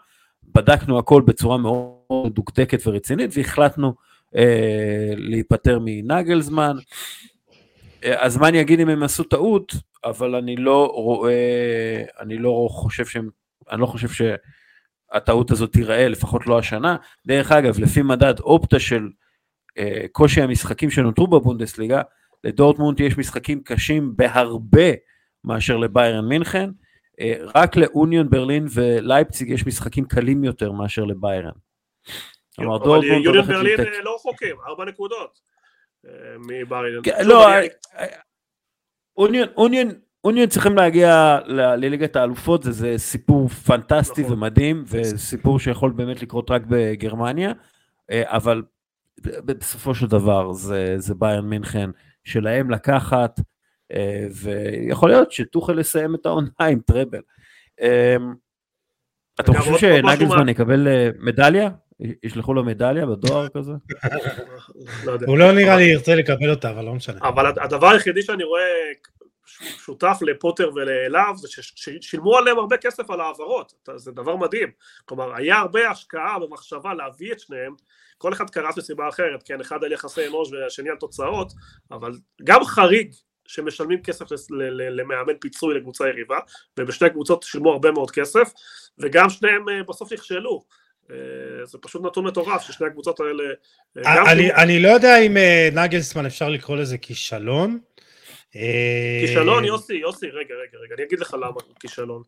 בדקנו 0.55 0.99
הכל 0.99 1.23
בצורה 1.23 1.59
מאוד 1.59 2.27
מדוקדקת 2.27 2.87
ורצינית, 2.87 3.31
והחלטנו 3.35 3.95
אה, 4.37 5.13
להיפטר 5.17 5.79
מנגלזמן. 5.85 6.77
אה, 8.05 8.25
הזמן 8.25 8.55
יגיד 8.55 8.81
אם 8.81 8.89
הם 8.89 9.03
עשו 9.03 9.25
טעות, 9.25 9.75
אבל 10.05 10.35
אני 10.35 10.57
לא 10.57 10.93
רואה, 10.95 12.03
אני 12.21 12.39
לא 12.39 12.69
חושב 12.71 13.07
שהם, 13.07 13.29
אני 13.71 13.81
לא 13.81 13.87
חושב 13.87 14.09
שהטעות 14.09 15.51
הזאת 15.51 15.73
תיראה, 15.73 16.09
לפחות 16.09 16.47
לא 16.47 16.59
השנה. 16.59 16.97
דרך 17.27 17.53
אגב, 17.53 17.79
לפי 17.79 18.03
מדד 18.03 18.41
אופטה 18.41 18.79
של 18.79 19.09
אה, 19.79 20.05
קושי 20.13 20.43
המשחקים 20.43 20.91
שנותרו 20.91 21.27
בבונדסליגה, 21.27 22.03
לדורטמונד 22.45 23.01
יש 23.01 23.19
משחקים 23.19 23.63
קשים 23.65 24.17
בהרבה 24.17 24.91
מאשר 25.45 25.77
לביירן 25.77 26.29
מינכן, 26.29 26.71
אה, 27.21 27.35
רק 27.55 27.77
לאוניון 27.77 28.31
ברלין 28.31 28.67
ולייפציג 28.75 29.51
יש 29.51 29.67
משחקים 29.67 30.05
קלים 30.05 30.45
יותר 30.45 30.73
מאשר 30.73 31.05
לביירן. 31.05 31.53
כלומר, 32.57 32.77
אבל 32.77 32.85
דורטמונד 32.85 33.25
יוניון 33.25 33.37
הולכת 33.37 33.49
ברלין 33.49 33.79
אה, 33.81 34.03
לא 34.03 34.15
רחוקים, 34.15 34.57
ארבע 34.67 34.85
נקודות. 34.85 35.39
אה, 36.07 36.13
מביירן. 36.39 37.03
כן, 37.03 37.27
לא, 37.27 37.47
אוניון, 39.17 39.49
אוניון, 40.25 40.49
צריכים 40.49 40.77
להגיע 40.77 41.39
לליגת 41.47 42.17
האלופות, 42.17 42.63
זה, 42.63 42.73
זה 42.73 42.95
סיפור 42.99 43.49
פנטסטי 43.49 44.23
נכון. 44.23 44.33
ומדהים, 44.33 44.85
וסיפור 44.87 45.59
שיכול 45.59 45.93
באמת 45.93 46.23
לקרות 46.23 46.51
רק 46.51 46.63
בגרמניה, 46.69 47.53
אבל 48.13 48.63
בסופו 49.45 49.95
של 49.95 50.07
דבר 50.07 50.53
זה, 50.53 50.95
זה 50.99 51.15
ביירן 51.15 51.49
מינכן 51.49 51.91
שלהם 52.25 52.71
לקחת, 52.71 53.41
ויכול 54.35 55.11
להיות 55.11 55.33
שטוחל 55.33 55.79
יסיים 55.79 56.15
את 56.15 56.27
העונה 56.27 56.49
עם 56.61 56.81
טראבל. 56.81 57.21
עוד- 57.81 57.89
עוד 59.49 59.57
משהו 59.59 59.79
שנגלסמן 59.79 60.49
יקבל 60.49 60.89
אה, 60.89 61.09
מדליה? 61.19 61.71
ישלחו 62.23 62.55
לו 62.55 62.65
מדליה 62.65 63.07
בדואר 63.07 63.49
כזה? 63.57 63.73
לא. 65.05 65.13
הוא 65.27 65.39
לא 65.39 65.53
נראה 65.53 65.77
לי 65.77 65.83
ירצה 65.85 66.15
לקבל 66.15 66.51
אותה, 66.51 66.71
אבל 66.71 66.85
לא 66.85 66.95
משנה. 66.95 67.19
אבל 67.29 67.47
הד- 67.47 67.59
הדבר 67.59 67.89
היחידי 67.89 68.23
שאני 68.23 68.45
רואה 68.45 68.63
שותף 69.85 70.19
לפוטר 70.23 70.71
ולאליו 70.75 71.35
זה 71.37 71.49
ששילמו 71.63 72.37
עליהם 72.37 72.59
הרבה 72.59 72.77
כסף 72.77 73.11
על 73.11 73.21
העברות, 73.21 73.73
אתה- 73.83 73.99
זה 73.99 74.13
דבר 74.13 74.37
מדהים. 74.37 74.69
כלומר, 75.05 75.35
היה 75.35 75.59
הרבה 75.59 75.91
השקעה 75.91 76.45
ומחשבה 76.45 76.95
להביא 76.95 77.33
את 77.33 77.41
שניהם, 77.41 77.75
כל 78.19 78.33
אחד 78.33 78.51
קרס 78.51 78.79
מסיבה 78.79 79.09
אחרת, 79.09 79.43
כן, 79.45 79.61
אחד 79.61 79.85
על 79.85 79.93
יחסי 79.93 80.27
אנוש 80.27 80.53
והשני 80.53 80.91
על 80.91 80.97
תוצאות, 80.97 81.53
אבל 81.91 82.13
גם 82.45 82.65
חריג 82.65 83.13
שמשלמים 83.51 84.03
כסף 84.03 84.27
למאמן 84.91 85.33
פיצוי 85.41 85.75
לקבוצה 85.75 86.09
יריבה, 86.09 86.39
ובשתי 86.79 87.11
קבוצות 87.11 87.43
שילמו 87.43 87.73
הרבה 87.73 87.91
מאוד 87.91 88.11
כסף, 88.11 88.53
וגם 88.99 89.31
שניהם 89.31 89.69
אה, 89.69 89.83
בסוף 89.89 90.13
נכשלו. 90.13 90.63
אה, 91.11 91.17
זה 91.65 91.79
פשוט 91.79 92.03
נתון 92.05 92.27
מטורף 92.27 92.63
ששני 92.63 92.87
הקבוצות 92.87 93.21
האלה... 93.21 93.45
אה, 94.07 94.33
אני, 94.33 94.53
אני 94.53 94.83
לא 94.83 94.89
יודע 94.89 95.19
אם 95.19 95.37
נגלסמן 95.73 96.27
אפשר 96.27 96.49
לקרוא 96.49 96.77
לזה 96.77 96.99
כישלון. 96.99 97.79
אה, 98.57 99.21
כישלון 99.21 99.65
יוסי, 99.65 99.95
יוסי, 99.95 100.27
רגע, 100.27 100.55
רגע, 100.55 100.79
רגע, 100.85 100.95
אני 100.95 101.03
אגיד 101.05 101.21
לך 101.21 101.35
למה 101.35 101.47
הוא 101.47 101.63
כישלון. 101.81 102.23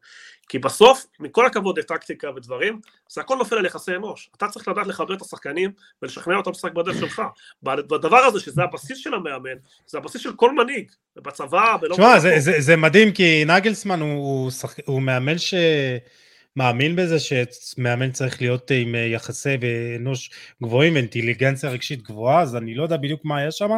כי 0.48 0.58
בסוף, 0.58 1.06
מכל 1.20 1.46
הכבוד 1.46 1.78
לטקטיקה 1.78 2.30
ודברים, 2.36 2.80
זה 3.08 3.20
הכל 3.20 3.36
נופל 3.36 3.56
על 3.56 3.66
יחסי 3.66 3.96
אנוש. 3.96 4.30
אתה 4.36 4.48
צריך 4.48 4.68
לדעת 4.68 4.86
לחבר 4.86 5.14
את 5.14 5.22
השחקנים 5.22 5.70
ולשכנע 6.02 6.36
אותם 6.36 6.50
לשחק 6.50 6.72
בדרך 6.72 6.98
שלך. 7.00 7.22
בדבר 7.62 8.16
הזה, 8.16 8.40
שזה 8.40 8.62
הבסיס 8.62 8.98
של 8.98 9.14
המאמן, 9.14 9.56
זה 9.86 9.98
הבסיס 9.98 10.20
של 10.20 10.32
כל 10.32 10.54
מנהיג, 10.54 10.90
בצבא, 11.16 11.76
ולא... 11.82 11.94
תשמע, 11.94 12.18
זה. 12.18 12.34
זה, 12.38 12.52
זה 12.58 12.76
מדהים 12.76 13.12
כי 13.12 13.44
נגלסמן 13.44 14.00
הוא, 14.00 14.50
שח... 14.50 14.74
הוא 14.86 15.02
מאמן 15.02 15.36
שמאמין 15.38 16.96
בזה 16.96 17.16
שמאמן 17.20 18.10
צריך 18.10 18.40
להיות 18.40 18.70
עם 18.70 18.94
אה, 18.94 19.00
יחסי 19.00 19.56
אנוש 19.96 20.30
גבוהים 20.62 20.94
ואינטליגנציה 20.94 21.70
רגשית 21.70 22.02
גבוהה, 22.02 22.42
אז 22.42 22.56
אני 22.56 22.74
לא 22.74 22.82
יודע 22.82 22.96
בדיוק 22.96 23.24
מה 23.24 23.38
היה 23.38 23.50
שם, 23.50 23.70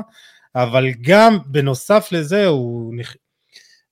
אבל 0.57 0.87
גם 1.01 1.39
בנוסף 1.47 2.09
לזה 2.13 2.47
הוא... 2.47 2.95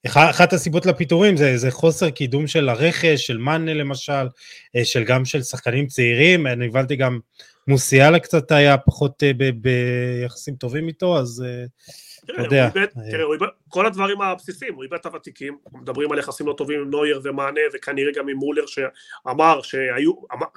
אחת 0.07 0.53
הסיבות 0.53 0.85
לפיטורים 0.85 1.37
זה, 1.37 1.57
זה 1.57 1.71
חוסר 1.71 2.09
קידום 2.09 2.47
של 2.47 2.69
הרכש, 2.69 3.27
של 3.27 3.37
מאנה 3.37 3.73
למשל, 3.73 4.27
אה, 4.75 4.85
של 4.85 5.03
גם 5.03 5.25
של 5.25 5.41
שחקנים 5.41 5.87
צעירים, 5.87 6.47
אני 6.47 6.65
הבנתי 6.65 6.95
גם 6.95 7.19
מוסיאלה 7.67 8.19
קצת 8.19 8.51
היה 8.51 8.77
פחות 8.77 9.23
אה, 9.23 9.31
ביחסים 9.55 10.55
טובים 10.55 10.87
איתו, 10.87 11.17
אז 11.17 11.43
אה, 11.45 11.65
אתה 12.25 12.41
יודע, 12.41 12.65
אה. 12.65 12.85
תראה, 13.11 13.25
כל 13.69 13.85
הדברים 13.85 14.21
הבסיסיים, 14.21 14.73
הוא 14.73 14.83
איבד 14.83 14.97
את 14.97 15.05
הוותיקים, 15.05 15.57
מדברים 15.73 16.11
על 16.11 16.19
יחסים 16.19 16.47
לא 16.47 16.53
טובים 16.57 16.81
עם 16.81 16.89
נוייר 16.89 17.21
ומענה, 17.23 17.61
וכנראה 17.73 18.11
גם 18.15 18.29
עם 18.29 18.37
מולר 18.37 18.65
שאמר 18.65 19.61
שהיו, 19.61 20.11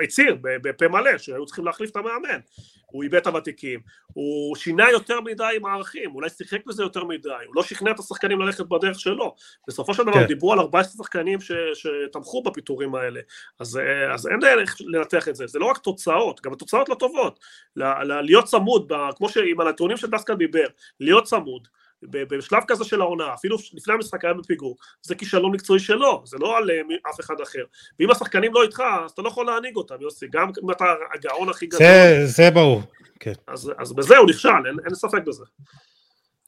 הצהיר 0.05 0.37
בפה 0.43 0.89
מלא 0.89 1.19
שהיו 1.19 1.47
צריכים 1.47 1.65
להחליף 1.65 1.91
את 1.91 1.97
המאמן, 1.97 2.39
הוא 2.87 3.03
איבד 3.03 3.15
את 3.15 3.27
הוותיקים, 3.27 3.81
הוא 4.13 4.57
שינה 4.57 4.91
יותר 4.91 5.21
מדי 5.21 5.57
מערכים, 5.61 6.15
אולי 6.15 6.31
שיחק 6.31 6.67
בזה 6.67 6.83
יותר 6.83 7.05
מדי, 7.05 7.29
הוא 7.47 7.55
לא 7.57 7.63
שכנע 7.63 7.91
את 7.91 7.99
השחקנים 7.99 8.41
ללכת 8.41 8.65
בדרך 8.67 9.01
שלו, 9.01 9.35
בסופו 9.69 9.95
של 9.95 10.03
דבר 10.03 10.13
כן. 10.13 10.27
דיברו 10.27 10.53
על 10.53 10.59
14 10.59 11.05
שחקנים 11.05 11.41
ש, 11.41 11.53
שתמכו 11.75 12.43
בפיטורים 12.43 12.95
האלה, 12.95 13.21
אז, 13.59 13.77
אה, 13.77 14.15
אז 14.15 14.27
אין 14.27 14.41
דרך 14.41 14.77
לנתח 14.81 15.29
את 15.29 15.37
זה, 15.37 15.47
זה 15.47 15.59
לא 15.59 15.67
רק 15.67 15.79
תוצאות, 15.79 16.41
גם 16.41 16.53
התוצאות 16.53 16.89
לא 16.89 16.95
טובות, 16.95 17.41
ל, 17.77 17.83
ל, 17.85 18.21
להיות 18.21 18.45
צמוד, 18.45 18.93
ב, 18.93 18.95
כמו 19.17 19.29
שעם 19.29 19.61
הנתונים 19.61 19.97
שדסקל 19.97 20.35
דיבר, 20.35 20.67
להיות 21.01 21.25
צמוד, 21.25 21.69
בשלב 22.11 22.63
כזה 22.69 22.85
של 22.85 23.01
העונה, 23.01 23.35
אפילו 23.35 23.57
לפני 23.75 23.95
המשחק 23.95 24.25
היה 24.25 24.35
בפיגור, 24.35 24.77
זה 25.03 25.15
כישלון 25.15 25.53
מקצועי 25.53 25.81
שלו, 25.81 26.23
זה 26.25 26.37
לא 26.41 26.59
על 26.59 26.71
אה, 26.71 27.11
אף 27.11 27.21
אחד 27.21 27.41
אחר. 27.43 27.65
ואם 28.01 28.11
השחקנים 28.11 28.55
לא 28.55 28.63
איתך, 28.63 28.83
אז 29.05 29.11
אתה 29.11 29.23
לא 29.23 29.29
יכול 29.29 29.47
להנהיג 29.47 29.77
אותם, 29.77 29.95
יוסי, 30.01 30.27
גם 30.31 30.51
אם 30.65 30.71
אתה 30.71 30.85
הגאון 31.15 31.49
הכי 31.49 31.67
גדול, 31.67 31.79
זה, 31.79 32.21
זה 32.25 32.51
ברור. 32.51 32.83
כן. 33.21 33.33
אז, 33.47 33.73
אז 33.79 33.93
בזה 33.93 34.17
הוא 34.17 34.29
נכשל, 34.29 34.49
אין, 34.49 34.77
אין 34.85 34.95
ספק 34.95 35.23
בזה. 35.27 35.45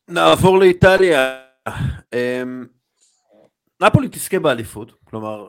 נעבור 0.09 0.59
לאיטליה. 0.59 1.39
אמ, 2.13 2.67
נפולי 3.83 4.09
תזכה 4.09 4.39
באליפות, 4.39 4.93
כלומר, 5.05 5.49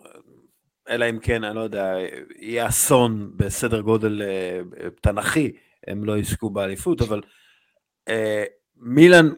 אלא 0.90 1.10
אם 1.10 1.20
כן, 1.20 1.44
אני 1.44 1.56
לא 1.56 1.62
יודע, 1.62 1.96
יהיה 2.40 2.68
אסון 2.68 3.32
בסדר 3.36 3.82
גודל 3.82 4.22
אה, 4.22 4.60
תנ"כי, 5.02 5.52
הם 5.88 6.04
לא 6.04 6.18
יזכו 6.18 6.50
באליפות, 6.50 7.02
אבל 7.02 7.22
אה, 8.10 8.44
מילאן 8.78 9.30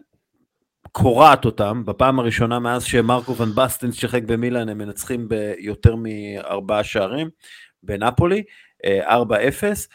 קורעת 0.91 1.45
אותם, 1.45 1.83
בפעם 1.85 2.19
הראשונה 2.19 2.59
מאז 2.59 2.83
שמרקו 2.83 3.37
ון 3.37 3.55
בסטנס 3.55 3.95
שיחק 3.95 4.23
במילאן, 4.23 4.69
הם 4.69 4.77
מנצחים 4.77 5.29
ביותר 5.29 5.95
מארבעה 5.95 6.83
שערים 6.83 7.29
בנפולי, 7.83 8.43
אה, 8.85 9.21
4-0. 9.21 9.87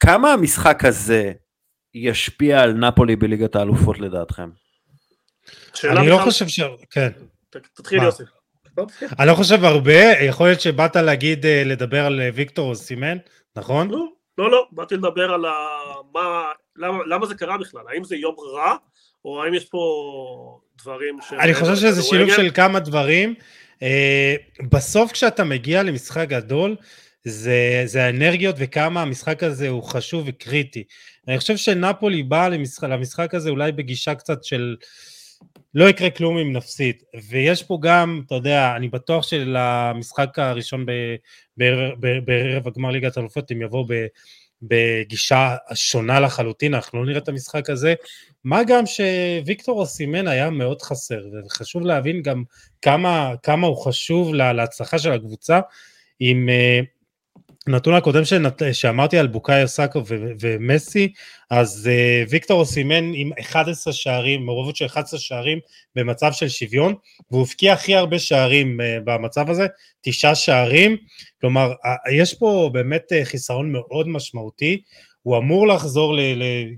כמה 0.00 0.32
המשחק 0.32 0.84
הזה 0.84 1.32
ישפיע 1.94 2.60
על 2.60 2.72
נפולי 2.72 3.16
בליגת 3.16 3.56
האלופות 3.56 3.98
לדעתכם? 3.98 4.50
אני 5.84 6.08
לא 6.08 6.18
חושב 6.24 6.48
ש... 6.48 6.60
כן. 6.90 7.10
תתחיל 7.50 8.02
יוסי. 8.02 8.22
אני 9.18 9.28
לא 9.28 9.34
חושב 9.34 9.64
הרבה, 9.64 10.02
יכול 10.20 10.46
להיות 10.46 10.60
שבאת 10.60 10.96
להגיד, 10.96 11.46
אה, 11.46 11.62
לדבר 11.64 12.06
על 12.06 12.20
אה, 12.20 12.30
ויקטור 12.34 12.70
או 12.70 12.74
סימן, 12.74 13.18
נכון? 13.56 13.90
לא, 13.90 14.06
לא, 14.38 14.50
לא, 14.50 14.66
באתי 14.72 14.94
לדבר 14.94 15.34
על 15.34 15.44
מה, 16.14 16.44
למה 17.06 17.26
זה 17.26 17.34
קרה 17.34 17.58
בכלל, 17.58 17.82
האם 17.88 18.04
זה 18.04 18.16
יום 18.16 18.34
רע, 18.54 18.76
או 19.24 19.42
האם 19.42 19.54
יש 19.54 19.64
פה 19.64 19.78
דברים 20.82 21.18
ש... 21.28 21.32
אני 21.32 21.54
חושב 21.54 21.76
שזה 21.76 22.02
שילוב 22.02 22.30
של 22.30 22.50
כמה 22.54 22.80
דברים. 22.80 23.34
אה, 23.82 24.34
בסוף 24.70 25.12
כשאתה 25.12 25.44
מגיע 25.44 25.82
למשחק 25.82 26.28
גדול, 26.28 26.76
זה, 27.24 27.82
זה 27.84 28.04
האנרגיות 28.04 28.56
וכמה 28.58 29.02
המשחק 29.02 29.42
הזה 29.42 29.68
הוא 29.68 29.82
חשוב 29.82 30.24
וקריטי. 30.26 30.84
אני 31.28 31.38
חושב 31.38 31.56
שנפולי 31.56 32.22
באה 32.22 32.48
למשחק, 32.48 32.88
למשחק 32.88 33.34
הזה 33.34 33.50
אולי 33.50 33.72
בגישה 33.72 34.14
קצת 34.14 34.44
של 34.44 34.76
לא 35.74 35.88
יקרה 35.88 36.10
כלום 36.10 36.38
אם 36.38 36.52
נפסיד. 36.52 37.02
ויש 37.28 37.62
פה 37.62 37.78
גם, 37.82 38.22
אתה 38.26 38.34
יודע, 38.34 38.76
אני 38.76 38.88
בטוח 38.88 39.22
שלמשחק 39.22 40.38
הראשון 40.38 40.86
בערב 41.56 42.66
הגמר 42.66 42.90
ליגת 42.90 43.16
האלופות 43.16 43.50
הם 43.50 43.62
יבואו 43.62 43.86
בגישה 44.68 45.56
שונה 45.74 46.20
לחלוטין, 46.20 46.74
אנחנו 46.74 46.98
לא 46.98 47.06
נראה 47.06 47.18
את 47.18 47.28
המשחק 47.28 47.70
הזה. 47.70 47.94
מה 48.44 48.64
גם 48.64 48.84
שוויקטור 48.86 49.80
אוסימן 49.80 50.28
היה 50.28 50.50
מאוד 50.50 50.82
חסר, 50.82 51.20
וחשוב 51.46 51.86
להבין 51.86 52.22
גם 52.22 52.42
כמה, 52.82 53.34
כמה 53.42 53.66
הוא 53.66 53.84
חשוב 53.84 54.34
לה, 54.34 54.52
להצלחה 54.52 54.98
של 54.98 55.12
הקבוצה. 55.12 55.60
עם 56.20 56.48
הנתון 57.66 57.94
הקודם 57.94 58.24
שנת, 58.24 58.62
שאמרתי 58.72 59.18
על 59.18 59.26
בוקאי 59.26 59.68
סאקו 59.68 60.02
ו- 60.08 60.32
ומסי, 60.40 61.12
אז 61.50 61.90
uh, 61.90 62.30
ויקטור 62.30 62.60
אוסימן 62.60 63.04
עם 63.14 63.30
11 63.40 63.92
שערים, 63.92 64.46
מעורבות 64.46 64.76
של 64.76 64.86
11 64.86 65.20
שערים 65.20 65.58
במצב 65.94 66.32
של 66.32 66.48
שוויון, 66.48 66.94
והוא 67.30 67.42
הבקיע 67.42 67.72
הכי 67.72 67.94
הרבה 67.94 68.18
שערים 68.18 68.80
uh, 68.80 68.84
במצב 69.04 69.50
הזה, 69.50 69.66
תשעה 70.02 70.34
שערים, 70.34 70.96
כלומר 71.40 71.72
יש 72.12 72.34
פה 72.34 72.70
באמת 72.72 73.02
uh, 73.12 73.24
חיסרון 73.24 73.72
מאוד 73.72 74.08
משמעותי, 74.08 74.82
הוא 75.22 75.38
אמור 75.38 75.68
לחזור 75.68 76.16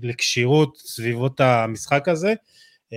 לכשירות 0.01 0.77
סביבות 0.77 1.39
המשחק 1.39 2.07
הזה, 2.07 2.33
uh, 2.33 2.95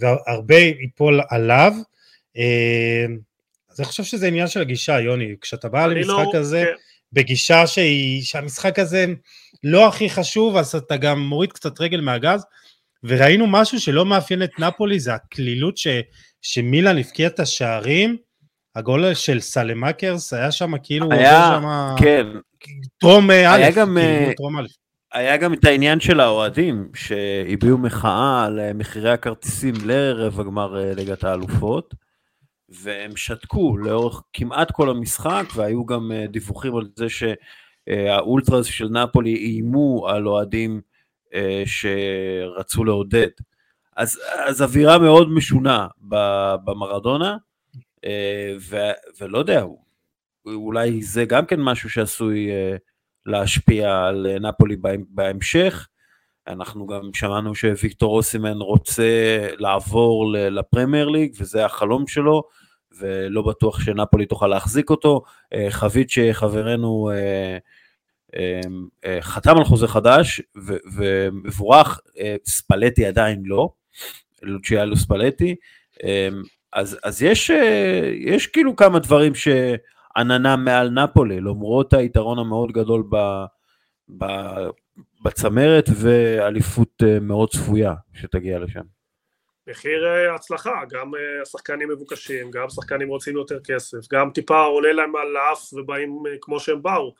והרבה 0.00 0.58
ייפול 0.58 1.20
עליו. 1.30 1.72
Uh, 2.36 2.40
אז 3.70 3.80
אני 3.80 3.86
חושב 3.86 4.04
שזה 4.04 4.26
עניין 4.26 4.48
של 4.48 4.60
הגישה, 4.60 5.00
יוני, 5.00 5.34
כשאתה 5.40 5.68
בא 5.68 5.86
למשחק 5.86 6.34
לא, 6.34 6.38
הזה, 6.38 6.64
כן. 6.66 6.91
בגישה 7.12 7.66
שהיא, 7.66 8.22
שהמשחק 8.22 8.78
הזה 8.78 9.06
לא 9.64 9.88
הכי 9.88 10.10
חשוב, 10.10 10.56
אז 10.56 10.74
אתה 10.74 10.96
גם 10.96 11.20
מוריד 11.20 11.52
קצת 11.52 11.80
רגל 11.80 12.00
מהגז, 12.00 12.44
וראינו 13.04 13.46
משהו 13.46 13.80
שלא 13.80 14.06
מאפיין 14.06 14.42
את 14.42 14.58
נפולי, 14.58 15.00
זה 15.00 15.14
הקלילות 15.14 15.76
ש, 15.76 15.86
שמילן 16.42 16.98
הבקיע 16.98 17.26
את 17.26 17.40
השערים, 17.40 18.16
הגול 18.76 19.14
של 19.14 19.40
סלמקרס 19.40 20.32
היה 20.32 20.52
שם 20.52 20.72
כאילו, 20.82 21.12
היה, 21.12 21.50
שם, 21.52 21.94
כן, 21.98 22.26
טרום 22.98 23.30
א', 23.30 23.34
היה 23.34 23.70
גם, 23.70 23.98
כאילו, 24.00 24.32
טרום 24.36 24.58
א'. 24.58 24.66
היה 25.12 25.36
גם 25.36 25.54
את 25.54 25.64
העניין 25.64 26.00
של 26.00 26.20
האוהדים, 26.20 26.88
שהביעו 26.94 27.78
מחאה 27.78 28.44
על 28.44 28.72
מחירי 28.74 29.10
הכרטיסים 29.10 29.74
לערב 29.84 30.40
הגמר 30.40 30.80
אה, 30.80 30.94
ליגת 30.94 31.24
האלופות. 31.24 31.94
והם 32.80 33.16
שתקו 33.16 33.76
לאורך 33.76 34.22
כמעט 34.32 34.70
כל 34.70 34.90
המשחק, 34.90 35.44
והיו 35.54 35.86
גם 35.86 36.12
אה, 36.12 36.26
דיווחים 36.26 36.76
על 36.76 36.88
זה 36.96 37.06
שהאולטרס 37.08 38.66
של 38.66 38.88
נפולי 38.88 39.34
איימו 39.34 40.08
על 40.08 40.28
אוהדים 40.28 40.80
אה, 41.34 41.62
שרצו 41.66 42.84
לעודד. 42.84 43.28
אז, 43.96 44.20
אז 44.46 44.62
אווירה 44.62 44.98
מאוד 44.98 45.30
משונה 45.30 45.86
במרדונה, 46.64 47.36
אה, 48.04 48.54
ו, 48.60 48.76
ולא 49.20 49.38
יודע, 49.38 49.64
אולי 50.46 51.02
זה 51.02 51.24
גם 51.24 51.46
כן 51.46 51.60
משהו 51.60 51.90
שעשוי 51.90 52.48
להשפיע 53.26 54.04
על 54.04 54.38
נפולי 54.40 54.76
בהמשך. 55.08 55.88
אנחנו 56.48 56.86
גם 56.86 57.00
שמענו 57.14 57.54
שוויקטור 57.54 58.16
אוסימן 58.16 58.56
רוצה 58.56 59.38
לעבור 59.58 60.32
לפרמייר 60.32 61.08
ליג, 61.08 61.34
וזה 61.38 61.64
החלום 61.64 62.06
שלו, 62.06 62.42
ולא 62.98 63.42
בטוח 63.42 63.80
שנפולי 63.80 64.26
תוכל 64.26 64.46
להחזיק 64.46 64.90
אותו. 64.90 65.22
אה, 65.54 65.66
חבית 65.70 66.10
שחברנו 66.10 67.10
אה, 67.14 67.58
אה, 69.04 69.18
חתם 69.20 69.56
על 69.58 69.64
חוזה 69.64 69.88
חדש 69.88 70.42
ומבורך, 70.96 72.00
ספלטי 72.44 73.06
עדיין 73.06 73.42
לא, 73.44 73.70
לוצ'יאלו 74.42 74.96
ספלטי. 74.96 75.56
אז, 76.72 76.98
אז 77.04 77.22
יש, 77.22 77.50
יש 78.26 78.46
כאילו 78.46 78.76
כמה 78.76 78.98
דברים 78.98 79.32
שעננה 79.34 80.56
מעל 80.56 80.90
נפולי, 80.90 81.40
למרות 81.40 81.92
היתרון 81.92 82.38
המאוד 82.38 82.72
גדול 82.72 83.04
ב, 83.10 83.44
ב, 84.18 84.26
בצמרת 85.24 85.88
ואליפות 85.94 87.02
מאוד 87.20 87.50
צפויה 87.50 87.94
שתגיע 88.14 88.58
לשם. 88.58 89.01
מחיר 89.66 90.06
אה, 90.06 90.34
הצלחה, 90.34 90.82
גם 90.90 91.14
אה, 91.14 91.42
השחקנים 91.42 91.88
מבוקשים, 91.88 92.50
גם 92.50 92.70
שחקנים 92.70 93.08
רוצים 93.08 93.36
יותר 93.36 93.60
כסף, 93.60 93.98
גם 94.12 94.30
טיפה 94.30 94.62
עולה 94.62 94.92
להם 94.92 95.16
על 95.16 95.36
האף 95.36 95.72
ובאים 95.72 96.22
אה, 96.26 96.32
כמו 96.40 96.60
שהם 96.60 96.82
באו. 96.82 97.14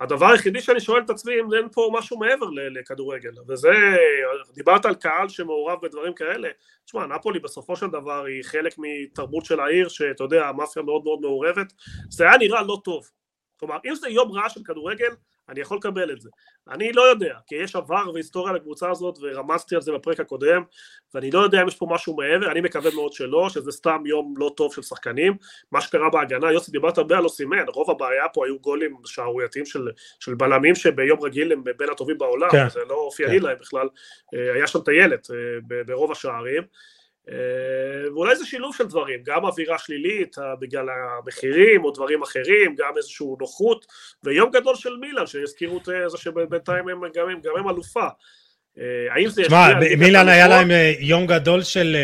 הדבר 0.00 0.26
היחידי 0.26 0.60
שאני 0.60 0.80
שואל 0.80 1.02
את 1.02 1.10
עצמי 1.10 1.32
אם 1.40 1.54
אין 1.54 1.68
פה 1.72 1.90
משהו 1.92 2.18
מעבר 2.18 2.46
לכדורגל, 2.50 3.30
וזה, 3.48 3.72
דיברת 4.54 4.84
על 4.84 4.94
קהל 4.94 5.28
שמעורב 5.28 5.78
בדברים 5.82 6.14
כאלה, 6.14 6.48
תשמע, 6.84 7.06
נפולי 7.06 7.38
בסופו 7.38 7.76
של 7.76 7.86
דבר 7.86 8.24
היא 8.24 8.42
חלק 8.44 8.74
מתרבות 8.78 9.44
של 9.44 9.60
העיר, 9.60 9.88
שאתה 9.88 10.24
יודע, 10.24 10.46
המאפיה 10.46 10.82
מאוד 10.82 11.04
מאוד 11.04 11.20
מעורבת, 11.20 11.72
זה 12.08 12.24
היה 12.24 12.38
נראה 12.38 12.62
לא 12.62 12.80
טוב. 12.84 13.10
כלומר, 13.56 13.78
אם 13.86 13.94
זה 13.94 14.08
יום 14.08 14.32
רע 14.32 14.48
של 14.48 14.60
כדורגל, 14.64 15.10
אני 15.50 15.60
יכול 15.60 15.76
לקבל 15.76 16.12
את 16.12 16.20
זה. 16.20 16.28
אני 16.70 16.92
לא 16.92 17.02
יודע, 17.02 17.34
כי 17.46 17.54
יש 17.54 17.76
עבר 17.76 18.10
והיסטוריה 18.14 18.52
לקבוצה 18.54 18.90
הזאת, 18.90 19.18
ורמזתי 19.22 19.74
על 19.74 19.80
זה 19.80 19.92
בפרק 19.92 20.20
הקודם, 20.20 20.62
ואני 21.14 21.30
לא 21.30 21.38
יודע 21.38 21.62
אם 21.62 21.68
יש 21.68 21.76
פה 21.76 21.86
משהו 21.90 22.16
מעבר, 22.16 22.50
אני 22.52 22.60
מקווה 22.60 22.90
מאוד 22.94 23.12
שלא, 23.12 23.48
שזה 23.48 23.72
סתם 23.72 24.02
יום 24.06 24.34
לא 24.36 24.52
טוב 24.56 24.74
של 24.74 24.82
שחקנים. 24.82 25.36
מה 25.72 25.80
שקרה 25.80 26.10
בהגנה, 26.10 26.52
יוסי 26.52 26.72
דיברת 26.72 26.98
הרבה 26.98 27.18
על 27.18 27.24
אוסימן, 27.24 27.64
רוב 27.68 27.90
הבעיה 27.90 28.28
פה 28.28 28.46
היו 28.46 28.58
גולים 28.58 28.96
שערורייתיים 29.04 29.66
של, 29.66 29.88
של 30.20 30.34
בלמים 30.34 30.74
שביום 30.74 31.20
רגיל 31.22 31.52
הם 31.52 31.64
בין 31.76 31.90
הטובים 31.90 32.18
בעולם, 32.18 32.50
כן, 32.50 32.68
זה 32.68 32.80
לא 32.88 32.94
אופייני 32.94 33.38
כן. 33.38 33.44
להם 33.44 33.56
בכלל, 33.60 33.88
אה, 34.34 34.52
היה 34.54 34.66
שם 34.66 34.80
טיילת 34.80 35.30
אה, 35.30 35.82
ברוב 35.86 36.12
השערים. 36.12 36.62
אה, 37.28 38.10
ואולי 38.14 38.36
זה 38.36 38.46
שילוב 38.46 38.76
של 38.76 38.86
דברים, 38.86 39.20
גם 39.24 39.44
אווירה 39.44 39.78
שלילית 39.78 40.38
אה, 40.38 40.56
בגלל 40.60 40.86
המחירים 40.90 41.84
או 41.84 41.90
דברים 41.90 42.22
אחרים, 42.22 42.74
גם 42.78 42.92
איזושהי 42.96 43.26
נוחות, 43.40 43.86
ויום 44.24 44.50
גדול 44.50 44.76
של 44.76 44.96
מילאן, 45.00 45.26
שהזכירו 45.26 45.78
את 45.78 45.84
זה 45.84 46.16
שבינתיים 46.16 46.88
הם 46.88 47.00
גם, 47.14 47.40
גם 47.42 47.52
הם 47.58 47.68
אלופה. 47.68 48.06
אה, 48.78 48.84
האם 49.14 49.28
זה. 49.28 49.42
תשמע, 49.42 49.68
מילאן 49.98 50.28
היה 50.28 50.48
להם 50.48 50.70
יום 51.00 51.26
גדול 51.26 51.62
של, 51.62 51.96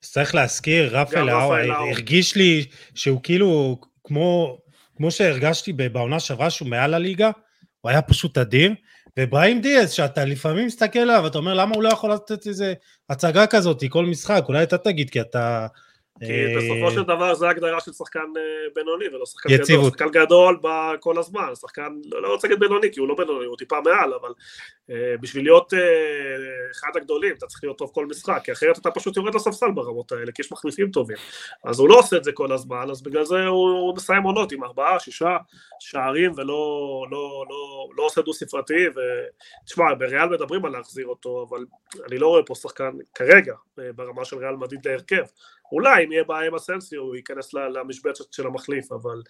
צריך 0.00 0.34
להזכיר, 0.34 0.96
רפאל 0.96 1.28
האו, 1.28 1.54
הרגיש 1.54 2.36
לי 2.36 2.64
שהוא 2.94 3.20
כאילו, 3.22 3.80
כמו, 4.04 4.58
כמו 4.96 5.10
שהרגשתי 5.10 5.72
בעונה 5.72 6.20
שעברה 6.20 6.50
שהוא 6.50 6.68
מעל 6.68 6.94
הליגה, 6.94 7.30
הוא 7.80 7.90
היה 7.90 8.02
פשוט 8.02 8.38
אדיר. 8.38 8.72
ואברהים 9.16 9.60
דיאז, 9.60 9.92
שאתה 9.92 10.24
לפעמים 10.24 10.66
מסתכל 10.66 10.98
עליו, 10.98 11.26
אתה 11.26 11.38
אומר, 11.38 11.54
למה 11.54 11.74
הוא 11.74 11.82
לא 11.82 11.88
יכול 11.88 12.12
לתת 12.12 12.46
איזה 12.46 12.74
הצגה 13.10 13.46
כזאת, 13.46 13.82
כל 13.88 14.06
משחק, 14.06 14.44
אולי 14.48 14.62
אתה 14.62 14.78
תגיד, 14.78 15.10
כי 15.10 15.20
אתה... 15.20 15.66
כי 16.20 16.32
אה, 16.32 16.54
בסופו 16.56 16.90
של 16.90 17.02
דבר 17.02 17.34
זה 17.34 17.48
הגדרה 17.48 17.80
של 17.80 17.92
שחקן 17.92 18.20
אה, 18.36 18.42
בינוני 18.74 19.08
ולא 19.08 19.26
שחקן 19.26 19.48
יציבות. 19.50 19.82
גדול, 19.82 19.90
שחקן 19.90 20.24
גדול 20.24 20.60
כל 21.00 21.18
הזמן, 21.18 21.54
שחקן, 21.54 21.88
לא, 22.04 22.22
לא 22.22 22.32
רוצה 22.32 22.48
להגיד 22.48 22.60
בינוני 22.60 22.92
כי 22.92 23.00
הוא 23.00 23.08
לא 23.08 23.14
בינוני, 23.14 23.46
הוא 23.46 23.56
טיפה 23.56 23.80
מעל, 23.80 24.14
אבל 24.14 24.30
uh, 24.30 24.92
בשביל 25.20 25.44
להיות 25.44 25.72
uh, 25.72 25.76
אחד 26.72 26.88
הגדולים 26.96 27.34
אתה 27.38 27.46
צריך 27.46 27.64
להיות 27.64 27.78
טוב 27.78 27.90
כל 27.94 28.06
משחק, 28.06 28.40
כי 28.44 28.52
אחרת 28.52 28.78
אתה 28.78 28.90
פשוט 28.90 29.16
יורד 29.16 29.34
לספסל 29.34 29.70
ברמות 29.74 30.12
האלה, 30.12 30.32
כי 30.32 30.42
יש 30.42 30.52
מחליפים 30.52 30.90
טובים, 30.90 31.16
אז 31.64 31.78
הוא 31.78 31.88
לא 31.88 31.98
עושה 31.98 32.16
את 32.16 32.24
זה 32.24 32.32
כל 32.32 32.52
הזמן, 32.52 32.90
אז 32.90 33.02
בגלל 33.02 33.24
זה 33.24 33.46
הוא, 33.46 33.70
הוא 33.70 33.96
מסיים 33.96 34.22
עונות 34.22 34.52
עם 34.52 34.64
ארבעה, 34.64 35.00
שישה 35.00 35.36
שערים 35.80 36.32
ולא 36.36 37.06
לא, 37.10 37.44
לא, 37.50 37.88
לא 37.96 38.02
עושה 38.02 38.22
דו 38.22 38.32
ספרתי, 38.32 38.86
ותשמע, 38.88 39.94
בריאל 39.94 40.28
מדברים 40.28 40.64
על 40.64 40.72
להחזיר 40.72 41.06
אותו, 41.06 41.46
אבל 41.48 41.64
אני 42.08 42.18
לא 42.18 42.28
רואה 42.28 42.42
פה 42.42 42.54
שחקן 42.54 42.90
כרגע 43.14 43.54
ברמה 43.76 44.24
של 44.24 44.38
ריאל 44.38 44.56
מדיד 44.56 44.88
להרכב, 44.88 45.24
אולי 45.72 46.04
אם 46.04 46.12
יהיה 46.12 46.24
בעיה 46.24 46.46
עם 46.46 46.54
אסנסיו 46.54 47.00
הוא 47.00 47.16
ייכנס 47.16 47.54
למשבצת 47.54 48.32
של 48.32 48.46
המחליף, 48.46 48.92
אבל 48.92 49.22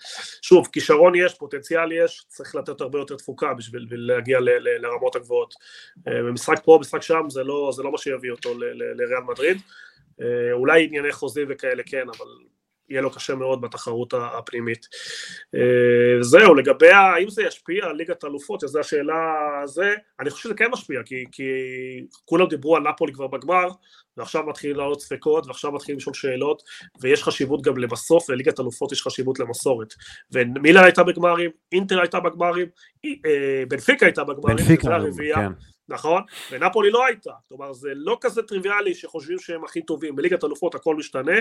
שוב, 0.43 0.69
כישרון 0.73 1.15
יש, 1.15 1.35
פוטנציאל 1.35 1.93
יש, 1.93 2.25
צריך 2.29 2.55
לתת 2.55 2.81
הרבה 2.81 2.99
יותר 2.99 3.17
תפוקה 3.17 3.55
בשביל 3.55 3.87
להגיע 3.91 4.39
לרמות 4.41 5.17
הגבוהות. 5.17 5.55
אה, 6.09 6.23
במשחק 6.23 6.65
פה, 6.65 6.77
במשחק 6.79 7.03
שם, 7.03 7.23
זה 7.29 7.45
לא, 7.45 7.71
זה 7.75 7.83
לא 7.83 7.93
מה 7.93 7.99
שיביא 7.99 8.31
אותו 8.31 8.55
לריאל 8.59 9.23
מדריד. 9.29 9.59
אה, 10.21 10.53
אולי 10.53 10.85
ענייני 10.85 11.13
חוזים 11.13 11.47
וכאלה 11.51 11.83
כן, 11.87 12.07
אבל 12.19 12.27
יהיה 12.89 13.03
לו 13.03 13.11
קשה 13.11 13.35
מאוד 13.35 13.61
בתחרות 13.61 14.15
הפנימית. 14.17 14.87
אה, 15.55 16.23
זהו, 16.23 16.55
לגבי 16.55 16.91
האם 16.91 17.31
זה 17.31 17.43
ישפיע 17.43 17.87
על 17.87 17.97
ליגת 17.97 18.25
אלופות, 18.25 18.61
שזו 18.61 18.81
השאלה 18.81 19.15
הזה, 19.65 19.95
אני 20.21 20.31
חושב 20.31 20.43
שזה 20.43 20.55
כן 20.55 20.71
משפיע, 20.73 21.03
כי, 21.05 21.25
כי 21.33 21.45
כולם 22.25 22.47
דיברו 22.47 22.77
על 22.77 22.83
נפולי 22.83 23.13
כבר 23.13 23.27
בגמר, 23.27 23.69
ועכשיו 24.17 24.43
מתחילים 24.47 24.77
לעלות 24.77 25.01
ספקות, 25.01 25.47
ועכשיו 25.47 25.73
מתחילים 25.73 25.99
לשאול 25.99 26.15
שאלות, 26.15 26.63
ויש 27.01 27.23
חשיבות 27.23 27.63
גם 27.63 27.79
לבסוף, 27.79 28.31
לליגת 28.31 28.61
אלופות 28.61 28.93
יש 28.93 29.03
חשיבות 29.03 29.39
למסורת. 29.39 29.95
ומילה 30.33 30.85
הייתה 30.85 31.03
בגמרים, 31.03 31.51
אינטר 31.73 32.01
הייתה 32.01 32.21
בגמרים, 32.21 32.67
אה, 33.05 33.63
בנפיקה 33.69 34.07
הייתה 34.07 34.25
בגמרים, 34.25 34.57
בנפיקה, 34.57 34.99
כן. 35.35 35.53
נכון? 35.89 36.23
ונפולי 36.53 36.91
לא 36.91 37.07
הייתה, 37.07 37.33
כלומר 37.49 37.73
זה 37.73 37.89
לא 37.95 38.19
כזה 38.21 38.43
טריוויאלי 38.43 38.95
שחושבים 38.95 39.39
שהם 39.39 39.65
הכי 39.65 39.83
טובים, 39.83 40.17
בליגת 40.17 40.45
אלופות 40.45 40.75
הכל 40.75 40.97
משתנה, 40.97 41.37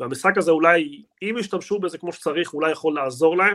והמשחק 0.00 0.38
הזה 0.38 0.50
אולי, 0.50 1.02
אם 1.22 1.36
ישתמשו 1.38 1.78
בזה 1.78 1.98
כמו 1.98 2.12
שצריך, 2.12 2.54
אולי 2.54 2.72
יכול 2.72 2.94
לעזור 2.94 3.36
להם, 3.36 3.54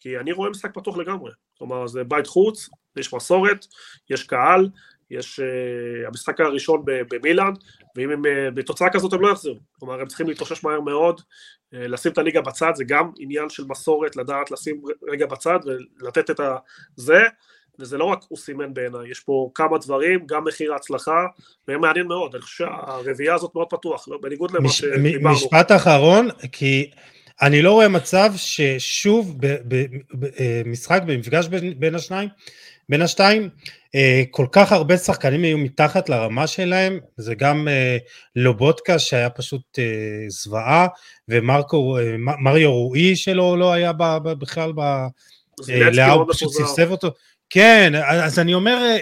כי 0.00 0.18
אני 0.18 0.32
רואה 0.32 0.50
משחק 0.50 0.74
פתוח 0.74 0.96
לגמרי, 0.96 1.32
כלומר 1.58 1.86
זה 1.86 2.04
בית 2.04 2.26
חוץ, 2.26 2.68
יש 2.96 3.14
מסורת, 3.14 3.66
יש 4.10 4.22
קהל, 4.22 4.68
יש 5.10 5.40
uh, 5.40 6.08
המשחק 6.08 6.40
הראשון 6.40 6.82
במילאן, 6.84 7.52
ואם 7.96 8.10
הם 8.10 8.24
uh, 8.24 8.28
בתוצאה 8.54 8.90
כזאת 8.92 9.12
הם 9.12 9.20
לא 9.20 9.28
יחזרו, 9.28 9.58
כלומר 9.72 10.00
הם 10.00 10.06
צריכים 10.06 10.28
להתאושש 10.28 10.64
מהר 10.64 10.80
מאוד, 10.80 11.20
uh, 11.20 11.76
לשים 11.78 12.12
את 12.12 12.18
הליגה 12.18 12.40
בצד, 12.40 12.72
זה 12.74 12.84
גם 12.84 13.10
עניין 13.18 13.48
של 13.48 13.64
מסורת, 13.68 14.16
לדעת 14.16 14.50
לשים 14.50 14.82
רגע 15.08 15.26
בצד 15.26 15.58
ולתת 16.00 16.30
את 16.30 16.40
הזה, 16.98 17.22
וזה 17.80 17.98
לא 17.98 18.04
רק 18.04 18.18
הוא 18.28 18.38
סימן 18.38 18.74
בעיניי, 18.74 19.10
יש 19.10 19.20
פה 19.20 19.50
כמה 19.54 19.78
דברים, 19.78 20.20
גם 20.26 20.44
מחיר 20.44 20.72
ההצלחה, 20.72 21.26
וזה 21.68 21.78
מעניין 21.78 22.06
מאוד, 22.06 22.34
אני 22.34 22.42
חושב 22.42 22.64
שהרביעייה 22.64 23.34
הזאת 23.34 23.50
מאוד 23.54 23.66
פתוח, 23.70 24.08
לא? 24.08 24.18
בניגוד 24.22 24.50
למה 24.50 24.64
מש, 24.64 24.78
שדיברנו. 24.78 25.34
משפט 25.34 25.72
אחרון, 25.72 26.28
כי 26.52 26.90
אני 27.42 27.62
לא 27.62 27.72
רואה 27.72 27.88
מצב 27.88 28.32
ששוב 28.36 29.36
במשחק, 29.64 31.02
במפגש 31.06 31.48
בין, 31.48 31.80
בין 31.80 31.94
השניים, 31.94 32.28
בין 32.88 33.02
השתיים, 33.02 33.48
אה, 33.94 34.22
כל 34.30 34.46
כך 34.52 34.72
הרבה 34.72 34.96
שחקנים 34.96 35.42
היו 35.42 35.58
מתחת 35.58 36.08
לרמה 36.08 36.46
שלהם, 36.46 36.98
זה 37.16 37.34
גם 37.34 37.68
אה, 37.68 37.96
לובודקה 38.36 38.98
שהיה 38.98 39.30
פשוט 39.30 39.78
אה, 39.78 39.84
זוועה, 40.28 40.86
ומריו 41.28 42.72
רועי 42.72 43.16
שלו 43.16 43.56
לא 43.56 43.72
היה 43.72 43.92
בכלל 44.38 44.72
ב... 44.76 44.80
לאו 45.92 46.28
פשוט 46.28 46.52
סבסב 46.52 46.90
אותו. 46.90 47.10
כן, 47.50 47.92
אז 48.08 48.38
אני 48.38 48.54
אומר, 48.54 48.96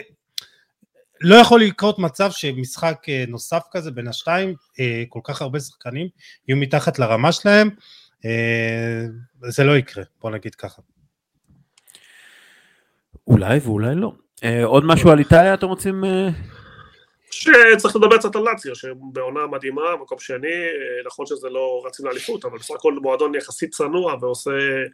לא 1.20 1.36
יכול 1.36 1.60
לקרות 1.60 1.98
מצב 1.98 2.30
שמשחק 2.30 2.96
אה, 3.08 3.24
נוסף 3.28 3.62
כזה 3.70 3.90
בין 3.90 4.08
השתיים, 4.08 4.54
אה, 4.80 5.02
כל 5.08 5.20
כך 5.24 5.42
הרבה 5.42 5.60
שחקנים 5.60 6.08
יהיו 6.48 6.56
מתחת 6.56 6.98
לרמה 6.98 7.32
שלהם, 7.32 7.70
אה, 8.24 9.04
זה 9.48 9.64
לא 9.64 9.76
יקרה, 9.76 10.04
בוא 10.20 10.30
נגיד 10.30 10.54
ככה. 10.54 10.82
אולי 13.26 13.58
ואולי 13.58 13.94
לא. 13.94 14.12
עוד 14.64 14.84
משהו 14.84 15.10
על 15.10 15.18
איטליה 15.18 15.54
אתם 15.54 15.66
רוצים 15.66 16.04
שצריך 17.30 17.96
לדבר 17.96 18.18
קצת 18.18 18.36
על 18.36 18.42
לאציו, 18.42 18.74
שבעונה 18.74 19.46
מדהימה, 19.46 19.96
מקום 20.02 20.18
שני, 20.18 20.48
נכון 21.06 21.26
שזה 21.26 21.48
לא 21.48 21.82
רצים 21.86 22.06
לאליפות, 22.06 22.44
אבל 22.44 22.58
בסך 22.58 22.74
הכל 22.74 22.94
מועדון 23.02 23.34
יחסית 23.34 23.74
צנוע 23.74 24.16
ועושה 24.20 24.50
אה, 24.50 24.84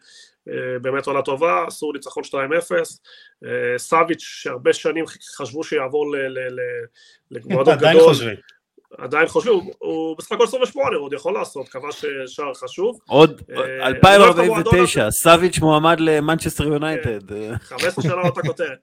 באמת 0.82 1.06
עונה 1.06 1.22
טובה, 1.22 1.64
עשו 1.66 1.92
ניצחון 1.92 2.22
2-0, 2.24 2.36
אה, 3.44 3.78
סאביץ' 3.78 4.22
שהרבה 4.22 4.72
שנים 4.72 5.04
חשבו 5.36 5.64
שיעבור 5.64 6.06
למועדון 7.30 7.76
גדול, 7.76 7.88
עדיין 7.88 8.00
חושבים, 8.00 8.36
עדיין 8.98 9.26
חושבים, 9.28 9.54
הוא 9.78 10.16
בסך 10.18 10.32
הכל 10.32 10.44
28, 10.44 10.96
הוא 10.96 11.04
עוד 11.04 11.12
יכול 11.12 11.34
לעשות, 11.34 11.68
כבש 11.68 12.04
שער 12.26 12.54
חשוב. 12.54 12.98
עוד 13.08 13.42
2049, 13.80 15.00
אה, 15.00 15.06
לא 15.06 15.10
סאביץ' 15.10 15.58
מועמד 15.58 16.00
למנצ'סטר 16.00 16.64
יונייטד. 16.64 17.20
15 17.60 18.02
שנה 18.02 18.22
אותה 18.22 18.42
כותרת. 18.42 18.78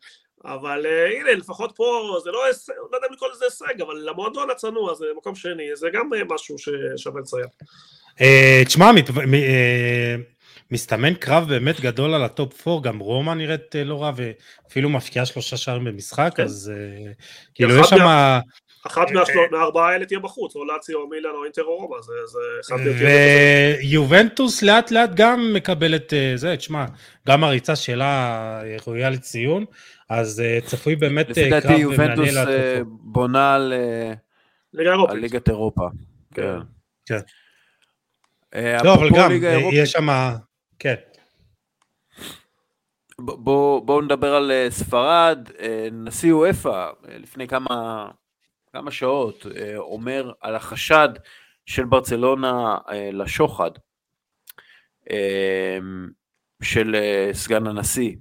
אבל 0.45 0.85
אה, 0.85 1.19
הנה, 1.19 1.33
לפחות 1.33 1.71
פה, 1.75 2.19
זה 2.23 2.31
לא, 2.31 2.45
הישג, 2.45 2.73
לא 2.91 2.97
יודע 2.97 3.07
אם 3.07 3.13
לקרוא 3.13 3.29
לזה 3.31 3.45
הישג, 3.45 3.81
אבל 3.81 3.95
למועדון 4.09 4.49
הצנוע 4.49 4.93
זה 4.93 5.05
מקום 5.17 5.35
שני, 5.35 5.75
זה 5.75 5.87
גם 5.93 6.09
אה, 6.13 6.33
משהו 6.33 6.55
ששווה 6.57 7.21
לציין. 7.21 7.47
תשמע, 8.65 8.91
מסתמן 10.71 11.13
קרב 11.13 11.47
באמת 11.49 11.79
גדול 11.79 12.13
על 12.13 12.23
ה 12.23 12.34
top 12.34 12.67
4, 12.67 12.89
גם 12.89 12.99
רומא 12.99 13.33
נראית 13.33 13.75
אה, 13.75 13.77
לא 13.85 14.01
רע, 14.01 14.11
ואפילו 14.15 14.89
מבקיעה 14.89 15.25
שלושה 15.25 15.57
שערים 15.57 15.83
במשחק, 15.83 16.31
כן. 16.35 16.43
אז 16.43 16.71
אה, 16.73 17.13
כאילו 17.55 17.77
יש 17.77 17.87
שם... 17.87 18.39
אחת 18.87 19.07
מהארבעה 19.51 19.89
האלה 19.89 20.05
תהיה 20.05 20.19
בחוץ, 20.19 20.55
או 20.55 20.65
לאציו, 20.65 20.99
או 20.99 21.09
מילאן, 21.09 21.31
או 21.35 21.43
אינטר, 21.43 21.63
או 21.63 21.77
רומא, 21.77 21.97
זה 22.01 22.39
אחד 22.67 22.75
ויובנטוס 23.81 24.61
לאט 24.61 24.91
לאט 24.91 25.09
גם 25.15 25.53
מקבלת 25.53 26.13
זה, 26.35 26.57
תשמע, 26.57 26.85
גם 27.27 27.43
הריצה 27.43 27.75
שלה 27.75 28.61
ראויה 28.87 29.09
לציון, 29.09 29.65
אז 30.09 30.43
uh, 30.63 30.65
צפוי 30.65 30.95
באמת 30.95 31.29
לפי 31.29 31.49
דעתי 31.49 31.73
יובנטוס 31.73 32.29
uh, 32.29 32.47
בונה 32.85 33.55
על, 33.55 33.73
ליגת 34.73 35.49
אירופה. 35.49 35.87
כן. 36.33 36.57
כן. 37.05 37.19
Uh, 38.55 38.83
לא, 38.83 38.93
אבל 38.93 39.09
גם, 39.09 39.31
יש 39.71 39.91
שם, 39.91 40.09
כן. 40.81 40.95
בואו 43.19 43.81
בוא 43.85 44.01
נדבר 44.01 44.35
על 44.35 44.51
ספרד, 44.69 45.49
נשיא 45.91 46.33
וופא 46.33 46.89
לפני 47.07 47.47
כמה, 47.47 48.07
כמה 48.73 48.91
שעות 48.91 49.45
אומר 49.77 50.31
על 50.41 50.55
החשד 50.55 51.09
של 51.65 51.85
ברצלונה 51.85 52.77
לשוחד 53.11 53.71
של 56.61 56.95
סגן 57.33 57.67
הנשיא 57.67 58.15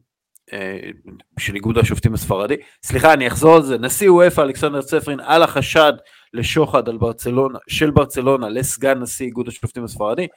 אה, 0.53 0.91
של 1.39 1.55
איגוד 1.55 1.79
השופטים 1.79 2.15
הספרדי, 2.15 2.57
סליחה 2.83 3.13
אני 3.13 3.27
אחזור 3.27 3.57
על 3.57 3.63
זה, 3.63 3.79
נשיא 3.79 4.11
וופא 4.11 4.41
אלכסנדר 4.41 4.83
צפרין 4.83 5.21
על 5.21 5.43
החשד 5.43 5.93
לשוחד 6.35 6.89
על 6.89 6.99
ברצלונה, 6.99 7.59
של 7.69 7.91
ברצלונה 7.91 8.49
לסגן 8.49 8.99
נשיא 8.99 9.27
איגוד 9.27 9.49
השופטים 9.49 9.85
הספרדי, 9.85 10.23
אה, 10.23 10.29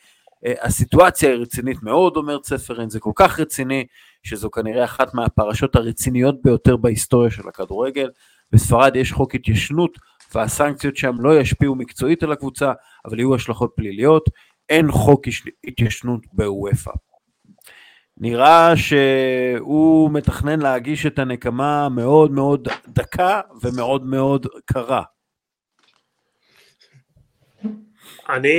הסיטואציה 0.62 1.30
היא 1.30 1.42
רצינית 1.42 1.84
מאוד 1.84 2.18
אומר 2.18 2.40
צפרין, 2.40 2.90
זה 2.90 3.00
כל 3.00 3.12
כך 3.16 3.40
רציני 3.40 3.86
שזו 4.24 4.52
כנראה 4.52 4.84
אחת 4.84 5.14
מהפרשות 5.14 5.76
הרציניות 5.76 6.42
ביותר 6.44 6.78
בהיסטוריה 6.78 7.32
של 7.32 7.48
הכדורגל, 7.48 8.10
בספרד 8.52 8.96
יש 8.96 9.12
חוק 9.12 9.36
התיישנות 9.36 9.98
והסנקציות 10.36 10.98
שם 10.98 11.16
לא 11.20 11.40
ישפיעו 11.40 11.76
מקצועית 11.76 12.24
על 12.24 12.32
הקבוצה 12.32 12.74
אבל 13.06 13.20
יהיו 13.20 13.36
השלכות 13.36 13.72
פליליות, 13.76 14.30
אין 14.70 14.92
חוק 14.92 15.28
התיישנות 15.68 16.22
בוופא. 16.34 16.92
נראה 18.18 18.78
שהוא 18.78 20.12
מתכנן 20.12 20.60
להגיש 20.60 21.06
את 21.06 21.20
הנקמה 21.20 21.90
מאוד 21.90 22.32
מאוד 22.32 22.68
דקה 22.88 23.42
ומאוד 23.62 24.06
מאוד 24.06 24.48
קרה. 24.66 25.04
אני, 28.30 28.50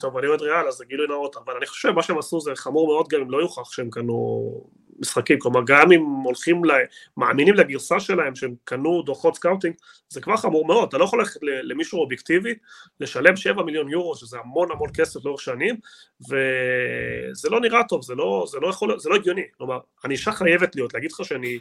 טוב, 0.00 0.16
אני 0.16 0.26
אוהד 0.26 0.42
ריאל, 0.42 0.68
אז 0.68 0.74
זה 0.74 0.84
גילוי 0.84 1.06
נאות, 1.06 1.36
אבל 1.36 1.56
אני 1.56 1.66
חושב 1.66 1.88
שמה 1.88 2.02
שהם 2.02 2.18
עשו 2.18 2.40
זה 2.40 2.52
חמור 2.56 2.86
מאוד 2.86 3.08
גם 3.08 3.20
אם 3.20 3.30
לא 3.30 3.38
יוכח 3.38 3.72
שהם 3.72 3.90
קנו 3.90 4.70
משחקים, 5.00 5.38
כלומר 5.38 5.60
גם 5.66 5.92
אם 5.92 6.00
הולכים, 6.24 6.64
ל... 6.64 6.70
מאמינים 7.16 7.54
לגרסה 7.54 8.00
שלהם 8.00 8.34
שהם 8.34 8.54
קנו 8.64 9.02
דוחות 9.02 9.34
scouting, 9.34 9.74
זה 10.08 10.20
כבר 10.20 10.36
חמור 10.36 10.66
מאוד, 10.66 10.88
אתה 10.88 10.98
לא 10.98 11.04
יכול 11.04 11.18
ללכת 11.18 11.40
למישהו 11.42 12.00
אובייקטיבי, 12.00 12.54
לשלם 13.00 13.36
7 13.36 13.62
מיליון 13.62 13.88
יורו, 13.88 14.16
שזה 14.16 14.38
המון 14.38 14.70
המון 14.70 14.88
כסף 14.94 15.24
לאורך 15.24 15.40
שנים, 15.40 15.76
וזה 16.20 17.48
לא 17.50 17.60
נראה 17.60 17.84
טוב, 17.84 18.02
זה 18.02 18.14
לא, 18.14 18.44
זה 18.48 18.58
לא 18.60 18.68
יכול, 18.68 18.98
זה 18.98 19.08
לא 19.08 19.14
הגיוני, 19.14 19.44
כלומר, 19.58 19.78
ענישה 20.04 20.32
חייבת 20.32 20.76
להיות, 20.76 20.94
להגיד 20.94 21.12
לך 21.12 21.24
שאני 21.24 21.58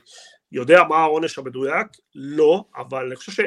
יודע 0.52 0.84
מה 0.84 0.98
העונש 0.98 1.38
המדויק, 1.38 1.88
לא, 2.16 2.64
אבל 2.76 3.06
אני 3.06 3.16
חושב 3.16 3.32
ש... 3.32 3.40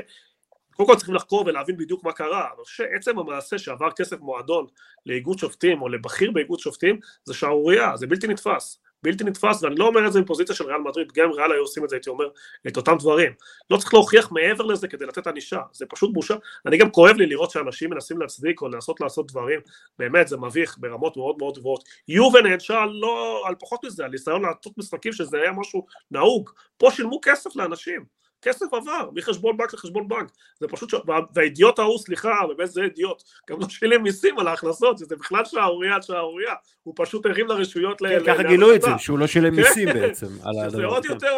קודם 0.86 0.94
כל 0.94 0.96
צריכים 0.96 1.14
לחקור 1.14 1.44
ולהבין 1.46 1.76
בדיוק 1.76 2.04
מה 2.04 2.12
קרה, 2.12 2.46
אני 2.56 2.64
חושב 2.64 2.84
שעצם 2.84 3.18
המעשה 3.18 3.58
שעבר 3.58 3.90
כסף 3.90 4.20
מועדון 4.20 4.66
לאיגוד 5.06 5.38
שופטים 5.38 5.82
או 5.82 5.88
לבכיר 5.88 6.30
באיגוד 6.30 6.58
שופטים 6.58 7.00
זה 7.24 7.34
שערורייה, 7.34 7.96
זה 7.96 8.06
בלתי 8.06 8.26
נתפס, 8.26 8.80
בלתי 9.02 9.24
נתפס 9.24 9.62
ואני 9.62 9.76
לא 9.76 9.86
אומר 9.86 10.06
את 10.06 10.12
זה 10.12 10.20
מפוזיציה 10.20 10.54
של 10.54 10.64
ריאל 10.64 10.80
מדריד, 10.80 11.12
גם 11.12 11.24
אם 11.24 11.32
ריאל 11.32 11.52
היו 11.52 11.60
עושים 11.60 11.84
את 11.84 11.88
זה 11.88 11.96
הייתי 11.96 12.10
אומר 12.10 12.24
את 12.66 12.76
אותם 12.76 12.96
דברים, 12.98 13.32
לא 13.70 13.76
צריך 13.76 13.94
להוכיח 13.94 14.32
מעבר 14.32 14.64
לזה 14.64 14.88
כדי 14.88 15.06
לתת 15.06 15.26
ענישה, 15.26 15.60
זה 15.72 15.86
פשוט 15.86 16.12
בושה, 16.12 16.34
אני 16.66 16.76
גם 16.78 16.90
כואב 16.90 17.16
לי 17.16 17.26
לראות 17.26 17.50
שאנשים 17.50 17.90
מנסים 17.90 18.20
להצדיק 18.20 18.62
או 18.62 18.68
לנסות 18.68 19.00
לעשות 19.00 19.30
דברים, 19.30 19.60
באמת 19.98 20.28
זה 20.28 20.36
מביך 20.36 20.76
ברמות 20.80 21.16
מאוד 21.16 21.36
מאוד 21.38 21.58
גבוהות, 21.58 21.84
יובן 22.08 22.46
נענשה 22.46 22.84
לא 22.86 23.42
על 23.46 23.54
פחות 23.60 23.84
מזה, 23.84 24.04
על 24.04 24.10
ניסיון 24.10 24.42
לעשות 24.42 24.78
משחקים 24.78 25.12
שזה 25.12 25.36
היה 25.36 25.52
משהו 25.52 25.86
נהוג, 26.10 26.50
פה 26.76 26.90
שילמו 26.90 27.18
כסף 27.22 27.56
לאנשים 27.56 28.21
כסף 28.42 28.74
עבר 28.74 29.08
מחשבון 29.14 29.56
בנק 29.56 29.74
לחשבון 29.74 30.08
בנק, 30.08 30.30
זה 30.60 30.68
פשוט, 30.68 30.90
ש... 30.90 30.94
והאידיוט 31.34 31.78
ההוא, 31.78 31.98
סליחה, 31.98 32.34
באמת 32.56 32.70
זה 32.70 32.82
אידיוט, 32.82 33.22
גם 33.50 33.60
לא 33.60 33.68
שילם 33.68 34.02
מיסים 34.02 34.38
על 34.38 34.48
ההכנסות, 34.48 34.98
זה 34.98 35.16
בכלל 35.16 35.44
שערורייה 35.44 35.94
על 35.94 36.02
שערורייה, 36.02 36.54
הוא 36.82 36.94
פשוט 36.96 37.26
הרים 37.26 37.46
לרשויות 37.46 37.98
כן, 37.98 38.06
ל... 38.06 38.26
ככה 38.26 38.42
גילו 38.42 38.74
את 38.74 38.82
זה, 38.82 38.90
שהוא 38.98 39.18
לא 39.18 39.26
שילם 39.26 39.56
מיסים 39.56 39.88
בעצם. 39.88 40.26
זה 40.68 40.84
עוד 40.84 41.04
יותר, 41.04 41.32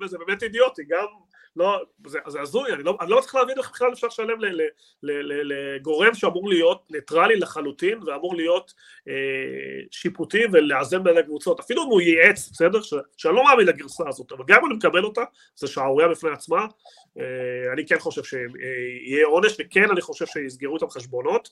אה, 0.00 0.08
זה 0.08 0.18
באמת 0.18 0.42
אידיוטי, 0.42 0.82
גם 0.88 1.06
לא, 1.56 1.82
זה, 2.06 2.18
זה 2.26 2.40
הזוי, 2.40 2.72
אני 2.72 2.82
לא, 2.82 2.96
אני 3.00 3.10
לא 3.10 3.18
מצליח 3.18 3.34
להבין 3.34 3.58
איך 3.58 3.70
בכלל 3.70 3.92
אפשר 3.92 4.06
לשלם 4.06 4.38
לגורם 5.02 6.14
שאמור 6.14 6.48
להיות 6.48 6.82
ניטרלי 6.90 7.36
לחלוטין 7.36 7.98
ואמור 8.06 8.36
להיות 8.36 8.74
אה, 9.08 9.14
שיפוטי 9.90 10.42
ולאזן 10.52 11.04
בין 11.04 11.16
הקבוצות, 11.16 11.60
אפילו 11.60 11.82
אם 11.84 11.88
הוא 11.88 12.00
ייעץ, 12.00 12.50
בסדר? 12.52 12.82
ש, 12.82 12.94
שאני 13.16 13.34
לא 13.34 13.44
מאמין 13.44 13.66
לגרסה 13.66 14.04
הזאת, 14.08 14.32
אבל 14.32 14.44
גם 14.46 14.60
אם 14.60 14.66
אני 14.66 14.74
מקבל 14.74 15.04
אותה, 15.04 15.22
זה 15.56 15.66
שערורייה 15.66 16.08
בפני 16.08 16.30
עצמה, 16.30 16.66
אה, 17.18 17.72
אני 17.72 17.86
כן 17.86 17.98
חושב 17.98 18.24
שיהיה 18.24 19.26
עונש 19.26 19.56
וכן 19.58 19.90
אני 19.90 20.00
חושב 20.00 20.26
שיסגרו 20.26 20.74
איתם 20.74 20.90
חשבונות, 20.90 21.48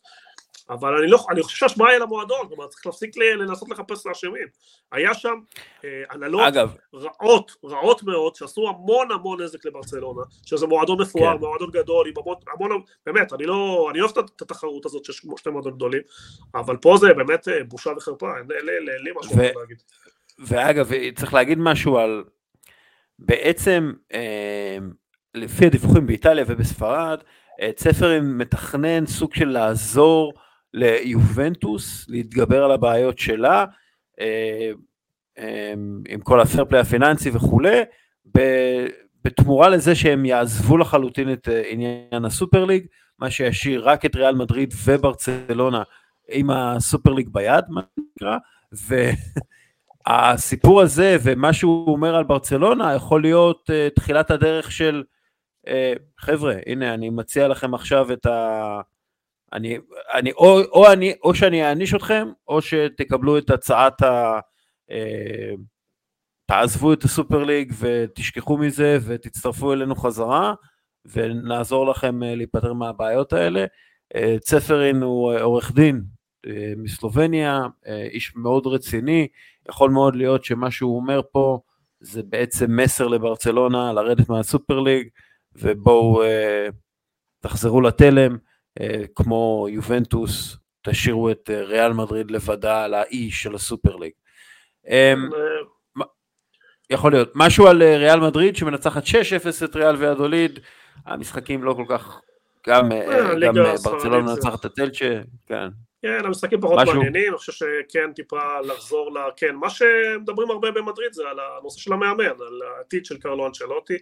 אבל 0.70 0.96
אני, 0.96 1.06
לא, 1.06 1.18
אני 1.30 1.42
חושב 1.42 1.56
שהשמעה 1.56 1.90
היא 1.90 1.98
למועדון, 1.98 2.48
כלומר 2.48 2.66
צריך 2.66 2.86
להפסיק 2.86 3.16
לנסות 3.16 3.68
לחפש 3.70 4.06
לאשמים. 4.06 4.46
היה 4.92 5.14
שם 5.14 5.34
אה, 5.84 6.02
הנהלות 6.10 6.42
אגב. 6.48 6.74
רעות, 6.94 7.56
רעות 7.64 8.02
מאוד, 8.02 8.34
שעשו 8.34 8.68
המון 8.68 9.12
המון 9.12 9.42
נזק 9.42 9.64
לברצלונה, 9.64 10.22
שזה 10.46 10.66
מועדון 10.66 11.00
מפואר, 11.00 11.32
כן. 11.32 11.40
מועדון 11.40 11.70
גדול, 11.70 12.08
עם 12.08 12.14
המון, 12.16 12.36
המון, 12.54 12.82
באמת, 13.06 13.32
אני 13.32 13.46
לא, 13.46 13.88
אני 13.90 14.00
אוהב 14.00 14.18
את 14.18 14.42
התחרות 14.42 14.86
הזאת 14.86 15.02
כמו 15.20 15.38
שתי 15.38 15.50
מועדונים 15.50 15.76
גדולים, 15.76 16.02
אבל 16.54 16.76
פה 16.76 16.96
זה 17.00 17.14
באמת 17.14 17.48
אה, 17.48 17.64
בושה 17.64 17.90
וחרפה, 17.96 18.26
אין 18.38 18.66
לי 19.04 19.10
משהו 19.20 19.36
ו- 19.36 19.42
להגיד. 19.60 19.82
ואגב, 20.38 20.90
צריך 21.16 21.34
להגיד 21.34 21.58
משהו 21.58 21.98
על, 21.98 22.24
בעצם, 23.18 23.92
אה, 24.14 24.78
לפי 25.34 25.66
הדיווחים 25.66 26.06
באיטליה 26.06 26.44
ובספרד, 26.48 27.20
אה, 27.60 27.70
צפרין 27.76 28.38
מתכנן 28.38 29.06
סוג 29.06 29.34
של 29.34 29.48
לעזור 29.48 30.32
ליובנטוס 30.74 32.06
להתגבר 32.08 32.64
על 32.64 32.70
הבעיות 32.70 33.18
שלה, 33.18 33.64
אה, 34.20 34.70
אה, 35.38 35.72
עם 36.08 36.20
כל 36.20 36.40
הפייר 36.40 36.64
פליי 36.64 36.80
הפיננסי 36.80 37.30
וכולי, 37.30 37.80
בתמורה 39.24 39.68
לזה 39.68 39.94
שהם 39.94 40.24
יעזבו 40.24 40.76
לחלוטין 40.78 41.32
את 41.32 41.48
אה, 41.48 41.62
עניין 41.68 42.24
הסופר 42.24 42.64
ליג, 42.64 42.86
מה 43.18 43.30
שישאיר 43.30 43.88
רק 43.88 44.04
את 44.04 44.16
ריאל 44.16 44.34
מדריד 44.34 44.74
וברצלונה 44.84 45.82
עם 46.28 46.50
הסופר 46.50 47.12
ליג 47.12 47.28
ביד, 47.28 47.64
מה 47.68 47.80
שנקרא, 47.96 48.36
ו... 48.88 49.10
הסיפור 50.06 50.80
הזה 50.80 51.16
ומה 51.22 51.52
שהוא 51.52 51.92
אומר 51.92 52.16
על 52.16 52.24
ברצלונה 52.24 52.94
יכול 52.94 53.22
להיות 53.22 53.70
תחילת 53.94 54.30
הדרך 54.30 54.72
של 54.72 55.02
חבר'ה 56.18 56.54
הנה 56.66 56.94
אני 56.94 57.10
מציע 57.10 57.48
לכם 57.48 57.74
עכשיו 57.74 58.12
את 58.12 58.26
ה... 58.26 58.80
אני, 59.52 59.78
אני, 60.14 60.32
או, 60.32 60.60
או, 60.72 60.92
אני, 60.92 61.14
או 61.22 61.34
שאני 61.34 61.64
אעניש 61.64 61.94
אתכם 61.94 62.28
או 62.48 62.62
שתקבלו 62.62 63.38
את 63.38 63.50
הצעת 63.50 64.02
ה... 64.02 64.38
uh, 64.90 65.60
תעזבו 66.46 66.92
את 66.92 67.02
הסופר 67.02 67.44
ליג 67.44 67.72
ותשכחו 67.78 68.58
מזה 68.58 68.98
ותצטרפו 69.06 69.72
אלינו 69.72 69.96
חזרה 69.96 70.54
ונעזור 71.06 71.86
לכם 71.86 72.22
uh, 72.22 72.36
להיפטר 72.36 72.72
מהבעיות 72.72 73.32
האלה. 73.32 73.64
Uh, 74.14 74.38
צפרין 74.40 75.02
הוא 75.02 75.34
uh, 75.34 75.40
עורך 75.40 75.72
דין 75.72 76.02
uh, 76.46 76.50
מסלובניה, 76.76 77.60
uh, 77.64 77.88
איש 77.88 78.36
מאוד 78.36 78.66
רציני, 78.66 79.28
יכול 79.68 79.90
מאוד 79.90 80.16
להיות 80.16 80.44
שמה 80.44 80.70
שהוא 80.70 80.96
אומר 80.96 81.20
פה 81.32 81.60
זה 82.00 82.22
בעצם 82.22 82.76
מסר 82.76 83.08
לברצלונה 83.08 83.92
לרדת 83.92 84.28
מהסופר 84.28 84.80
ליג 84.80 85.08
ובואו 85.54 86.22
אה, 86.22 86.66
תחזרו 87.40 87.80
לתלם 87.80 88.32
אה, 88.32 88.38
כמו 89.14 89.66
יובנטוס 89.70 90.56
תשאירו 90.82 91.30
את 91.30 91.50
אה, 91.52 91.64
ריאל 91.64 91.92
מדריד 91.92 92.30
לבדה 92.30 92.84
על 92.84 92.94
האי 92.94 93.30
של 93.30 93.54
הסופר 93.54 93.96
ליג. 93.96 94.12
אה, 94.88 95.14
אה, 95.98 96.04
יכול 96.90 97.12
להיות. 97.12 97.32
משהו 97.34 97.66
על 97.66 97.82
אה, 97.82 97.96
ריאל 97.96 98.20
מדריד 98.20 98.56
שמנצחת 98.56 99.04
6-0 99.04 99.64
את 99.64 99.76
ריאל 99.76 99.96
ויאדוליד, 99.96 100.58
המשחקים 101.06 101.62
לא 101.64 101.74
כל 101.74 101.84
כך, 101.88 102.20
גם, 102.68 102.92
אה, 102.92 102.98
אה, 102.98 103.30
אה, 103.46 103.74
ברצלונה 103.84 104.18
מנצחת 104.18 104.66
את 104.66 104.78
אלצ'ה, 104.78 105.20
כן. 105.46 105.68
כן, 106.02 106.20
המשחקים 106.24 106.60
פחות 106.60 106.78
משהו? 106.78 106.94
מעניינים, 106.94 107.28
אני 107.28 107.38
חושב 107.38 107.52
שכן 107.52 108.12
טיפה 108.12 108.60
לחזור 108.60 109.14
ל... 109.14 109.18
כן, 109.36 109.54
מה 109.54 109.70
שמדברים 109.70 110.50
הרבה 110.50 110.70
במדריד 110.70 111.12
זה 111.12 111.22
על 111.30 111.36
הנושא 111.40 111.80
של 111.80 111.92
המאמן, 111.92 112.24
על 112.24 112.60
העתיד 112.76 113.06
של 113.06 113.18
קרלו 113.18 113.46
אנצ'לוטי. 113.46 113.98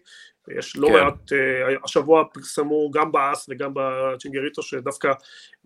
יש 0.59 0.77
לא 0.77 0.89
כן. 0.89 0.93
מעט, 0.93 1.33
אה, 1.33 1.75
השבוע 1.85 2.25
פרסמו 2.33 2.91
גם 2.91 3.13
באס 3.13 3.47
וגם 3.49 3.71
בצ'ינגריטו 3.75 4.63
שדווקא 4.63 5.13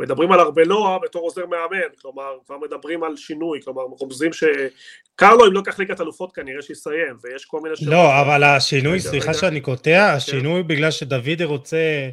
מדברים 0.01 0.32
על 0.32 0.41
ארבלואה 0.41 0.99
בתור 1.03 1.22
עוזר 1.22 1.47
מאמן, 1.47 1.89
כלומר 2.03 2.39
כבר 2.47 2.59
מדברים 2.59 3.05
על 3.05 3.16
שינוי, 3.16 3.61
כלומר 3.64 3.82
רומזים 3.82 4.30
שקרלו 4.32 5.47
אם 5.47 5.53
לא 5.53 5.59
ייקח 5.59 5.78
ליגת 5.78 6.01
אלופות 6.01 6.32
כנראה 6.32 6.62
שיסיים, 6.62 7.16
ויש 7.22 7.45
כל 7.45 7.61
מיני... 7.61 7.74
לא, 7.87 8.20
אבל 8.20 8.45
השינוי, 8.45 8.93
רגע, 8.93 9.01
סליחה 9.01 9.30
רגע. 9.30 9.39
שאני 9.39 9.61
קוטע, 9.61 10.12
השינוי 10.12 10.62
בגלל 10.62 10.91
שדוד 10.91 11.43
רוצה, 11.43 12.09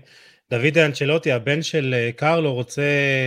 דוד 0.52 0.78
אנצ'לוטי, 0.78 1.32
הבן 1.32 1.62
של 1.62 1.94
אה, 1.94 2.12
קרלו, 2.16 2.54
רוצה 2.54 2.82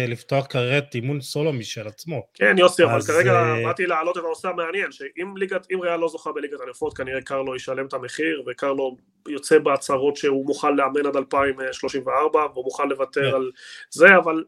לפתוח 0.09 0.47
קריירת 0.47 0.95
אימון 0.95 1.21
סולו 1.21 1.53
משל 1.53 1.87
עצמו. 1.87 2.27
כן 2.35 2.57
יוסי, 2.59 2.85
אבל 2.85 3.03
כרגע 3.03 3.33
אה, 3.33 3.65
באתי 3.65 3.87
להעלות 3.87 4.19
את 4.19 4.23
הנושא 4.25 4.49
המעניין, 4.49 4.93
שאם 4.93 5.37
ליגת, 5.37 5.67
אם 5.73 5.81
ריאל 5.81 5.97
לא 5.97 6.09
זוכה 6.09 6.33
בליגת 6.33 6.61
אלופות, 6.61 6.97
כנראה 6.97 7.23
קרלו 7.23 7.57
ישלם 7.57 7.87
את 7.87 7.95
המחיר, 7.95 8.43
וקרלו 8.47 8.97
יוצא 9.29 9.59
בהצהרות 9.59 10.17
שהוא 10.17 10.47
מוכן 10.47 10.77
לאמן 10.77 11.07
עד 11.07 11.17
2034, 11.17 12.41
והוא 12.53 12.65
מוכן 12.65 12.89
לוותר 12.89 13.31
כן. 13.31 13.37
על 13.37 13.51
זה, 13.91 14.17
אבל. 14.17 14.45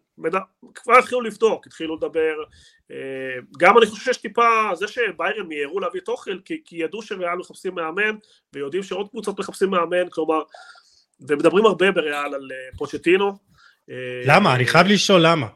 כבר 0.75 0.99
התחילו 0.99 1.21
לבדוק, 1.21 1.67
התחילו 1.67 1.97
לדבר, 1.97 2.35
אה, 2.91 2.97
גם 3.59 3.79
אני 3.79 3.87
חושב 3.87 4.05
שיש 4.05 4.17
טיפה, 4.17 4.71
זה 4.75 4.89
שביירן 4.89 5.47
מיהרו 5.47 5.81
להביא 5.81 6.01
תוכל, 6.01 6.39
כי, 6.45 6.63
כי 6.65 6.77
ידעו 6.77 7.03
שריאל 7.03 7.37
מחפשים 7.39 7.75
מאמן, 7.75 8.17
ויודעים 8.53 8.83
שעוד 8.83 9.09
קבוצות 9.09 9.41
מחפשים 9.41 9.71
מאמן, 9.71 10.09
כלומר, 10.11 10.43
ומדברים 11.21 11.67
הרבה 11.67 11.91
בריאל 11.91 12.15
על 12.35 12.49
אה, 12.53 12.77
פוצ'טינו. 12.79 13.29
אה, 13.91 13.95
למה? 14.27 14.55
אני 14.55 14.67
חייב 14.67 14.87
לשאול 14.87 15.21
למה. 15.27 15.47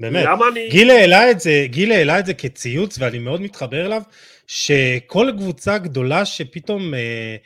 באמת. 0.00 0.24
למה 0.26 0.48
אני... 0.48 0.68
גיל 0.68 0.90
העלה 0.90 1.30
את 1.30 1.40
זה, 1.40 1.62
גיל 1.66 1.92
העלה 1.92 2.18
את 2.18 2.26
זה 2.26 2.34
כציוץ 2.34 2.98
ואני 2.98 3.18
מאוד 3.18 3.40
מתחבר 3.40 3.86
אליו, 3.86 4.02
שכל 4.46 5.26
קבוצה 5.38 5.78
גדולה 5.78 6.24
שפתאום 6.24 6.94
אה, 6.94 7.36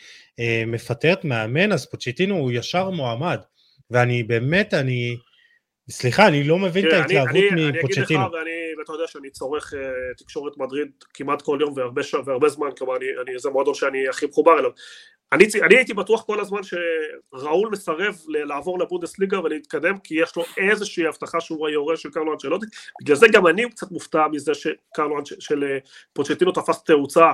אה, 0.41 0.63
מפטרת 0.67 1.25
מאמן, 1.25 1.73
אז 1.73 1.91
פוצ'טינו 1.91 2.37
הוא 2.37 2.53
ישר 2.53 2.91
מועמד. 2.91 3.39
ואני 3.91 4.23
באמת, 4.23 4.75
אני, 4.75 5.17
סליחה, 5.91 6.29
אני 6.29 6.45
לא 6.45 6.59
מבין 6.59 6.85
את 6.85 6.91
תראה, 6.91 7.05
אני- 7.05 7.17
ההתלהבות 7.19 7.53
אני- 7.53 7.63
אני 7.63 7.69
אגיד 7.69 7.75
לך, 7.75 7.85
מפוצ'טינו. 7.85 8.21
ואני, 8.33 8.51
ואתה 8.79 8.93
יודע 8.93 9.05
שאני 9.07 9.31
צורך 9.31 9.75
אה, 9.77 9.81
תקשורת 10.19 10.53
מדריד 10.57 10.89
כמעט 11.15 11.43
כל 11.43 11.59
יום 11.61 11.73
והרבה, 11.77 12.03
והרבה 12.27 12.49
זמן, 12.49 12.69
כלומר, 12.79 12.97
אני, 12.97 13.07
אני, 13.23 13.39
זה 13.39 13.51
מועדון 13.51 13.75
שאני 13.75 14.09
הכי 14.09 14.27
מחובר 14.27 14.59
אליו. 14.59 14.71
אני, 15.33 15.45
אני 15.63 15.77
הייתי 15.77 15.95
בטוח 15.95 16.25
כל 16.25 16.41
הזמן 16.41 16.61
שראול 16.63 17.69
מסרב 17.73 18.17
לעבור 18.29 18.79
לבונדסליגה 18.79 19.41
ולהתקדם, 19.41 19.99
כי 19.99 20.15
יש 20.23 20.37
לו 20.37 20.45
איזושהי 20.57 21.07
הבטחה 21.07 21.41
שהוא 21.41 21.69
היורש 21.69 22.03
של 22.03 22.11
קרלו 22.11 22.33
אנצ'לוטי, 22.33 22.67
בגלל 23.03 23.17
זה 23.17 23.27
גם 23.33 23.47
אני 23.47 23.71
קצת 23.71 23.91
מופתע 23.91 24.27
מזה 24.29 24.55
שקרלו. 24.55 25.17
של 25.25 25.65
אה, 25.65 25.79
פוצ'טינו 26.13 26.53
תפס 26.53 26.85
תאוצה 26.85 27.33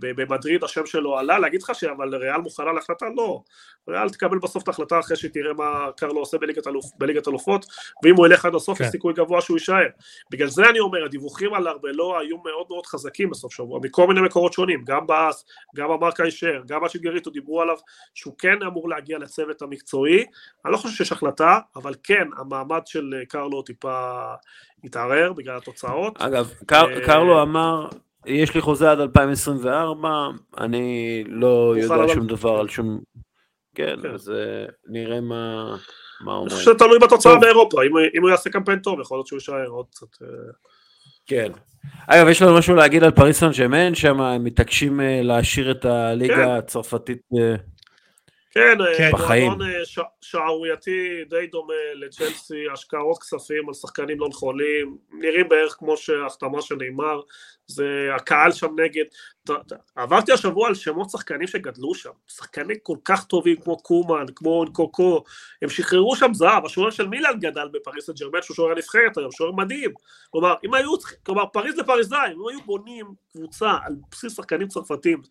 במדריד, 0.00 0.64
השם 0.64 0.86
שלו 0.86 1.18
עלה, 1.18 1.38
להגיד 1.38 1.62
לך 1.62 1.72
אבל 1.96 2.14
ריאל 2.14 2.40
מוכנה 2.40 2.72
להחלטה? 2.72 3.06
לא. 3.16 3.42
ריאל 3.88 4.08
תקבל 4.08 4.38
בסוף 4.38 4.62
את 4.62 4.68
ההחלטה 4.68 5.00
אחרי 5.00 5.16
שהיא 5.16 5.30
תראה 5.30 5.52
מה 5.52 5.88
קרלו 5.96 6.18
עושה 6.18 6.38
בליגת, 6.38 6.66
אלופ, 6.66 6.84
בליגת 6.98 7.28
אלופות, 7.28 7.66
ואם 8.04 8.14
הוא 8.16 8.26
ילך 8.26 8.44
עד 8.44 8.54
הסוף 8.54 8.78
כן. 8.78 8.84
יש 8.84 8.90
סיכוי 8.90 9.14
גבוה 9.14 9.40
שהוא 9.40 9.56
יישאר. 9.56 9.86
בגלל 10.30 10.48
זה 10.48 10.70
אני 10.70 10.80
אומר, 10.80 11.04
הדיווחים 11.04 11.54
על 11.54 11.68
ארבלו 11.68 12.18
היו 12.18 12.36
מאוד 12.36 12.66
מאוד 12.70 12.86
חזקים 12.86 13.30
בסוף 13.30 13.52
שבוע, 13.52 13.80
מכל 13.82 14.06
מיני 14.06 14.20
מקורות 14.20 14.52
שונים, 14.52 14.84
גם 14.84 15.06
באס, 15.06 15.44
גם 15.76 15.90
המרקה 15.90 16.24
הישר, 16.24 16.62
גם 16.66 16.84
השגריטו 16.96 17.30
דיברו 17.30 17.62
עליו 17.62 17.76
שהוא 18.14 18.34
כן 18.38 18.62
אמור 18.66 18.88
להגיע 18.88 19.18
לצוות 19.18 19.62
המקצועי, 19.62 20.24
אני 20.64 20.72
לא 20.72 20.76
חושב 20.78 20.94
שיש 20.96 21.12
החלטה, 21.12 21.58
אבל 21.76 21.94
כן, 22.02 22.28
המעמד 22.38 22.80
של 22.86 23.14
אה, 23.20 23.26
קרלו 23.26 23.62
טיפה 23.62 24.24
התערער 24.84 25.32
בגלל 25.32 25.56
התוצאות. 25.56 26.22
אגב, 26.22 26.52
קר, 26.66 26.94
אה, 26.94 27.06
קרלו 27.06 27.42
אמר, 27.42 27.88
יש 28.26 28.54
לי 28.54 28.60
חוזה 28.60 28.90
עד 28.90 29.00
2024, 29.00 30.08
אני 30.58 31.24
לא 31.26 31.74
יודע 31.76 31.94
אבל- 31.94 32.14
שום 32.14 32.26
דבר 32.26 32.58
על 32.60 32.68
שום... 32.68 33.00
כן, 33.74 33.96
כן. 34.02 34.10
אז 34.10 34.30
אה, 34.30 34.64
נראה 34.86 35.20
מה, 35.20 35.64
מה 36.20 36.32
אני 36.32 36.38
אומרים. 36.38 36.48
חושב 36.48 36.62
שזה 36.64 36.74
תלוי 36.74 36.98
בתוצאה. 36.98 37.38
באירופה, 37.38 37.82
אם, 37.82 37.90
אם 38.16 38.22
הוא 38.22 38.30
יעשה 38.30 38.50
קמפיין 38.50 38.78
טוב, 38.78 39.00
יכול 39.00 39.16
להיות 39.18 39.26
שהוא 39.26 39.36
יישאר 39.36 39.66
עוד 39.66 39.86
קצת. 39.90 40.06
כן. 41.26 41.52
אגב, 42.06 42.28
יש 42.28 42.42
לנו 42.42 42.58
משהו 42.58 42.74
להגיד 42.74 43.04
על 43.04 43.10
פריס 43.10 43.40
סן 43.40 43.50
ג'מאן, 43.58 43.94
שם 43.94 44.20
הם 44.20 44.44
מתעקשים 44.44 45.00
אה, 45.00 45.20
להשאיר 45.22 45.70
את 45.70 45.84
הליגה 45.84 46.34
כן. 46.34 46.48
הצרפתית. 46.48 47.18
אה, 47.40 47.54
כן, 48.50 48.80
אה, 48.80 48.98
כן. 48.98 49.10
בחיים. 49.12 49.52
אה, 49.52 49.84
ש- 49.84 49.98
שערורייתי 50.20 51.24
די 51.30 51.46
דומה 51.46 51.74
לצ'לסי, 51.94 52.64
השקעות 52.72 53.18
כספים 53.22 53.68
על 53.68 53.74
שחקנים 53.74 54.20
לא 54.20 54.28
נכונים, 54.28 54.96
נראים 55.18 55.48
בערך 55.48 55.76
כמו 55.78 55.96
שההחתמה 55.96 56.62
של 56.62 56.74
נאמר, 56.74 57.20
זה 57.66 58.08
הקהל 58.16 58.52
שם 58.52 58.80
נגד, 58.80 59.04
עברתי 59.96 60.32
השבוע 60.32 60.68
על 60.68 60.74
שמות 60.74 61.10
שחקנים 61.10 61.46
שגדלו 61.46 61.94
שם, 61.94 62.10
שחקנים 62.28 62.76
כל 62.82 62.96
כך 63.04 63.24
טובים 63.24 63.56
כמו 63.56 63.76
קומן, 63.76 64.24
כמו 64.34 64.64
קוקו, 64.72 65.24
הם 65.62 65.68
שחררו 65.68 66.16
שם 66.16 66.34
זהב, 66.34 66.64
השוער 66.64 66.90
של 66.90 67.08
מילאן 67.08 67.40
גדל 67.40 67.68
בפריס 67.72 68.06
סן 68.06 68.12
ג'רמן, 68.12 68.42
שהוא 68.42 68.54
שוער 68.54 68.70
הנבחרת 68.70 69.18
היום, 69.18 69.32
שוער 69.32 69.52
מדהים. 69.52 69.90
כלומר, 70.30 70.54
אם 70.64 70.74
היו, 70.74 70.90
כלומר, 71.22 71.46
פריז 71.46 71.78
לפריזאים, 71.78 72.40
אם 72.40 72.48
היו 72.48 72.60
בונים 72.66 73.06
קבוצה 73.32 73.70
על 73.84 73.96
בסיס 74.10 74.36
שחקנים 74.36 74.68
צרפתים, 74.68 75.22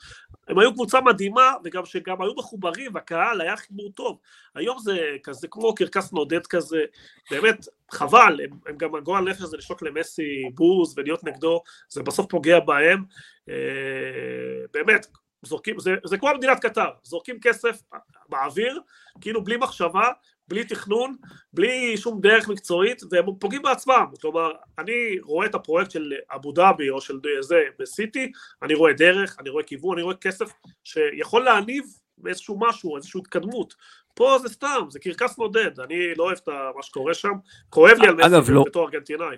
הם 0.47 0.59
היו 0.59 0.73
קבוצה 0.73 1.01
מדהימה, 1.01 1.53
וגם 1.63 1.86
שגם 1.86 2.21
היו 2.21 2.33
מחוברים, 2.38 2.95
והקהל 2.95 3.41
היה 3.41 3.57
חיבור 3.57 3.91
טוב. 3.91 4.17
היום 4.55 4.79
זה 4.79 4.99
כזה 5.23 5.47
כמו 5.47 5.75
קרקס 5.75 6.13
נודד 6.13 6.47
כזה, 6.47 6.83
באמת, 7.31 7.67
חבל, 7.91 8.39
הם, 8.43 8.49
הם 8.67 8.77
גם 8.77 8.95
הגועל 8.95 9.23
נפש 9.23 9.41
הזה 9.41 9.57
לשלוק 9.57 9.81
למסי 9.81 10.43
בוז 10.53 10.93
ולהיות 10.97 11.23
נגדו, 11.23 11.61
זה 11.89 12.03
בסוף 12.03 12.25
פוגע 12.29 12.59
בהם. 12.59 13.03
אה, 13.49 14.65
באמת, 14.73 15.07
זורקים, 15.45 15.79
זה, 15.79 15.95
זה 16.05 16.17
כמו 16.17 16.29
מדינת 16.38 16.59
קטר, 16.59 16.89
זורקים 17.03 17.39
כסף 17.39 17.81
באוויר, 18.29 18.79
כאילו 19.21 19.43
בלי 19.43 19.57
מחשבה, 19.57 20.11
בלי 20.47 20.63
תכנון, 20.63 21.15
בלי 21.53 21.97
שום 21.97 22.21
דרך 22.21 22.47
מקצועית, 22.47 23.01
והם 23.11 23.25
פוגעים 23.39 23.61
בעצמם. 23.61 24.05
כלומר, 24.21 24.51
אני 24.79 25.19
רואה 25.21 25.45
את 25.47 25.55
הפרויקט 25.55 25.91
של 25.91 26.13
אבו 26.36 26.51
דאבי 26.51 26.89
או 26.89 27.01
של 27.01 27.19
זה 27.39 27.63
בסיטי, 27.79 28.31
אני 28.61 28.73
רואה 28.73 28.93
דרך, 28.93 29.36
אני 29.39 29.49
רואה 29.49 29.63
כיוון, 29.63 29.97
אני 29.97 30.03
רואה 30.03 30.15
כסף 30.15 30.51
שיכול 30.83 31.43
להניב 31.43 31.83
איזשהו 32.27 32.59
משהו, 32.59 32.95
איזושהי 32.95 33.19
התקדמות. 33.19 33.75
פה 34.16 34.38
זה 34.41 34.49
סתם, 34.49 34.86
זה 34.89 34.99
קרקס 34.99 35.38
נודד, 35.38 35.80
אני 35.80 36.16
לא 36.18 36.24
אוהב 36.24 36.38
את 36.43 36.49
מה 36.76 36.84
שקורה 36.84 37.13
שם, 37.13 37.34
כואב 37.70 37.97
לי 38.01 38.07
על 38.07 38.39
מסי 38.39 38.51
לא... 38.51 38.63
בתור 38.68 38.86
ארגנטינאי. 38.86 39.36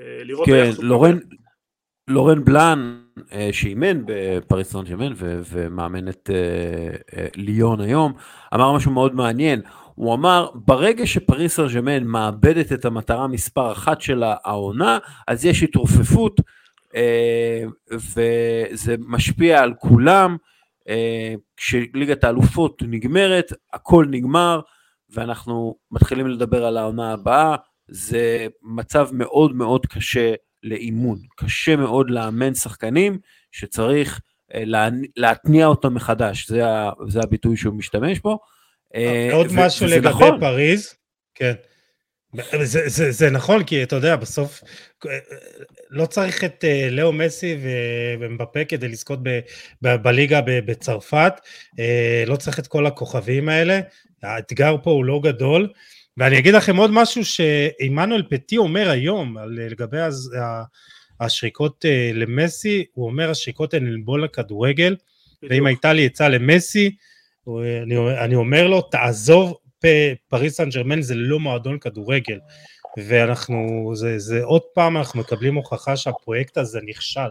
אה, 0.00 0.24
לראות 0.24 0.46
כן, 0.46 0.70
לורן, 0.78 1.18
לורן 2.08 2.44
בלאן, 2.44 3.00
אה, 3.32 3.48
שאימן 3.52 4.02
בפריס 4.06 4.72
סן 4.72 4.84
ג'רמן 4.84 5.12
ומאמן 5.18 6.08
את 6.08 6.30
אה, 6.32 7.26
ליון 7.36 7.80
היום, 7.80 8.12
אמר 8.54 8.72
משהו 8.72 8.90
מאוד 8.90 9.14
מעניין. 9.14 9.60
הוא 9.94 10.14
אמר, 10.14 10.50
ברגע 10.54 11.06
שפריס 11.06 11.56
סן 11.56 11.66
ג'רמן 11.66 12.04
מאבדת 12.04 12.72
את 12.72 12.84
המטרה 12.84 13.26
מספר 13.26 13.72
אחת 13.72 14.00
של 14.00 14.22
העונה, 14.22 14.98
אז 15.28 15.44
יש 15.44 15.62
התרופפות, 15.62 16.40
וזה 17.92 18.94
משפיע 18.98 19.62
על 19.62 19.74
כולם. 19.74 20.36
כשליגת 21.56 22.24
האלופות 22.24 22.82
נגמרת, 22.86 23.52
הכל 23.72 24.06
נגמר, 24.10 24.60
ואנחנו 25.10 25.76
מתחילים 25.90 26.26
לדבר 26.26 26.64
על 26.64 26.76
העונה 26.76 27.12
הבאה, 27.12 27.56
זה 27.88 28.46
מצב 28.62 29.08
מאוד 29.12 29.56
מאוד 29.56 29.86
קשה 29.86 30.34
לאימון, 30.62 31.18
קשה 31.36 31.76
מאוד 31.76 32.10
לאמן 32.10 32.54
שחקנים 32.54 33.18
שצריך 33.52 34.20
אה, 34.54 34.88
להתניע 35.16 35.66
אותם 35.66 35.94
מחדש, 35.94 36.48
זה, 36.48 36.62
זה 37.08 37.20
הביטוי 37.20 37.56
שהוא 37.56 37.74
משתמש 37.74 38.20
בו. 38.20 38.38
אה, 38.94 39.30
עוד 39.32 39.46
משהו 39.54 39.86
לגבי 39.86 40.08
נכון. 40.08 40.40
פריז, 40.40 40.94
כן. 41.34 41.54
זה, 42.62 42.88
זה, 42.88 43.12
זה 43.12 43.30
נכון, 43.30 43.64
כי 43.64 43.82
אתה 43.82 43.96
יודע, 43.96 44.16
בסוף 44.16 44.62
לא 45.90 46.06
צריך 46.06 46.44
את 46.44 46.64
אה, 46.64 46.88
לאו 46.90 47.12
מסי 47.12 47.56
ומבפה 48.20 48.64
כדי 48.64 48.88
לזכות 48.88 49.18
ב, 49.22 49.38
ב, 49.82 49.96
בליגה 49.96 50.40
בצרפת, 50.46 51.32
אה, 51.78 52.24
לא 52.26 52.36
צריך 52.36 52.58
את 52.58 52.66
כל 52.66 52.86
הכוכבים 52.86 53.48
האלה, 53.48 53.80
האתגר 54.22 54.76
פה 54.82 54.90
הוא 54.90 55.04
לא 55.04 55.20
גדול, 55.24 55.68
ואני 56.16 56.38
אגיד 56.38 56.54
לכם 56.54 56.76
עוד 56.76 56.90
משהו 56.90 57.24
שעמנואל 57.24 58.22
פטי 58.30 58.56
אומר 58.56 58.90
היום 58.90 59.36
לגבי 59.48 59.98
השריקות 61.20 61.84
אה, 61.84 62.10
למסי, 62.14 62.84
הוא 62.92 63.06
אומר 63.06 63.30
השריקות 63.30 63.74
הן 63.74 63.86
ללבול 63.86 64.24
לכדורגל, 64.24 64.96
ואם 65.50 65.66
הייתה 65.66 65.92
לי 65.92 66.06
עצה 66.06 66.28
למסי, 66.28 66.96
אני, 67.82 67.96
אני 68.24 68.34
אומר 68.34 68.66
לו, 68.66 68.80
תעזוב 68.82 69.56
פריס 70.28 70.56
סן 70.56 70.68
ג'רמן 70.68 71.02
זה 71.02 71.14
לא 71.14 71.40
מועדון 71.40 71.78
כדורגל, 71.78 72.38
ואנחנו, 72.96 73.90
זה, 73.94 74.18
זה 74.18 74.44
עוד 74.44 74.62
פעם 74.74 74.96
אנחנו 74.96 75.20
מקבלים 75.20 75.54
הוכחה 75.54 75.96
שהפרויקט 75.96 76.58
הזה 76.58 76.80
נכשל. 76.86 77.28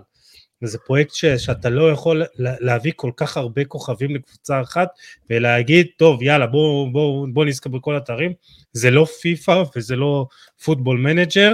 וזה 0.61 0.77
פרויקט 0.77 1.13
ש, 1.13 1.25
שאתה 1.25 1.69
לא 1.69 1.91
יכול 1.91 2.23
להביא 2.37 2.91
כל 2.95 3.11
כך 3.17 3.37
הרבה 3.37 3.65
כוכבים 3.65 4.15
לקבוצה 4.15 4.61
אחת 4.61 4.89
ולהגיד, 5.29 5.87
טוב, 5.97 6.23
יאללה, 6.23 6.47
בואו 6.47 6.91
בוא, 6.91 7.27
בוא 7.33 7.45
נזכה 7.45 7.69
בכל 7.69 7.95
התארים, 7.95 8.33
זה 8.71 8.91
לא 8.91 9.05
פיפא 9.21 9.63
וזה 9.75 9.95
לא 9.95 10.25
Football 10.63 10.97
Manager, 10.97 11.53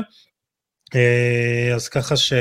אה, 0.96 1.72
אז 1.76 1.90
ככה 1.90 2.16
ש... 2.16 2.34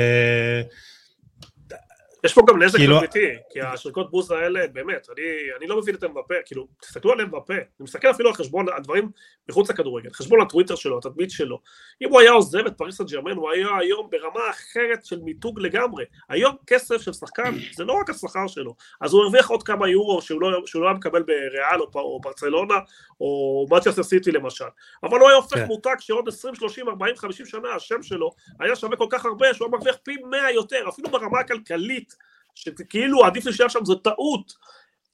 יש 2.25 2.33
פה 2.33 2.41
גם 2.47 2.63
נזק 2.63 2.77
כאילו... 2.77 2.99
אמיתי, 2.99 3.29
כי 3.49 3.61
השריקות 3.61 4.11
בוז 4.11 4.31
האלה, 4.31 4.67
באמת, 4.67 5.07
אני, 5.17 5.23
אני 5.57 5.67
לא 5.67 5.77
מבין 5.77 5.95
את 5.95 6.03
אמבפה, 6.03 6.33
כאילו, 6.45 6.67
תסתכלו 6.81 7.11
על 7.11 7.21
אמבפה, 7.21 7.53
אני 7.53 7.63
מסתכל 7.79 8.11
אפילו 8.11 8.29
על 8.29 8.35
חשבון, 8.35 8.65
על 8.69 8.81
דברים 8.83 9.09
מחוץ 9.49 9.69
לכדורגל, 9.69 10.09
חשבון 10.13 10.41
הטוויטר 10.41 10.75
שלו, 10.75 10.97
התדמית 10.97 11.31
שלו, 11.31 11.59
אם 12.01 12.09
הוא 12.09 12.19
היה 12.19 12.31
עוזב 12.31 12.65
את 12.65 12.77
פריס 12.77 12.97
סן 12.97 13.03
ג'רמן, 13.05 13.31
הוא 13.31 13.51
היה 13.51 13.67
היום 13.79 14.09
ברמה 14.11 14.49
אחרת 14.49 15.05
של 15.05 15.19
מיתוג 15.19 15.59
לגמרי, 15.59 16.05
היום 16.29 16.55
כסף 16.67 17.01
של 17.01 17.13
שחקן, 17.13 17.55
זה 17.75 17.83
לא 17.83 17.93
רק 17.93 18.09
השכר 18.09 18.47
שלו, 18.47 18.75
אז 19.01 19.13
הוא 19.13 19.23
הרוויח 19.23 19.49
עוד 19.49 19.63
כמה 19.63 19.89
יורו 19.89 20.21
שהוא 20.21 20.41
לא, 20.41 20.65
שהוא 20.65 20.81
לא 20.81 20.87
היה 20.87 20.97
מקבל 20.97 21.23
בריאל 21.23 21.81
או, 21.81 21.89
או 21.95 22.19
ברצלונה, 22.21 22.75
או 23.21 23.65
מצ'סטר 23.71 24.03
סיטי 24.03 24.31
למשל, 24.31 24.65
אבל 25.03 25.19
הוא 25.19 25.29
היה 25.29 25.37
הופך 25.37 25.57
כן. 25.57 25.65
מותג 25.65 25.95
שעוד 25.99 26.27
20, 26.27 26.55
30, 26.55 26.89
40, 26.89 27.15
50 27.15 27.45
שנה, 27.45 27.73
השם 27.75 28.03
שלו 28.03 28.31
היה 28.59 28.75
שווה 28.75 28.97
כל 28.97 29.07
כך 29.09 29.25
הרבה, 29.25 29.53
שהוא 29.53 29.65
היה 29.65 29.77
מרוויח 29.77 29.95
פי 30.03 30.15
100 30.29 30.51
יותר, 30.51 30.89
אפילו 30.89 31.09
ברמה 31.09 31.39
הכלכלית, 31.39 32.12
שכאילו 32.55 33.25
עדיף 33.25 33.45
להישאר 33.45 33.67
שם 33.67 33.85
זו 33.85 33.95
טעות. 33.95 34.53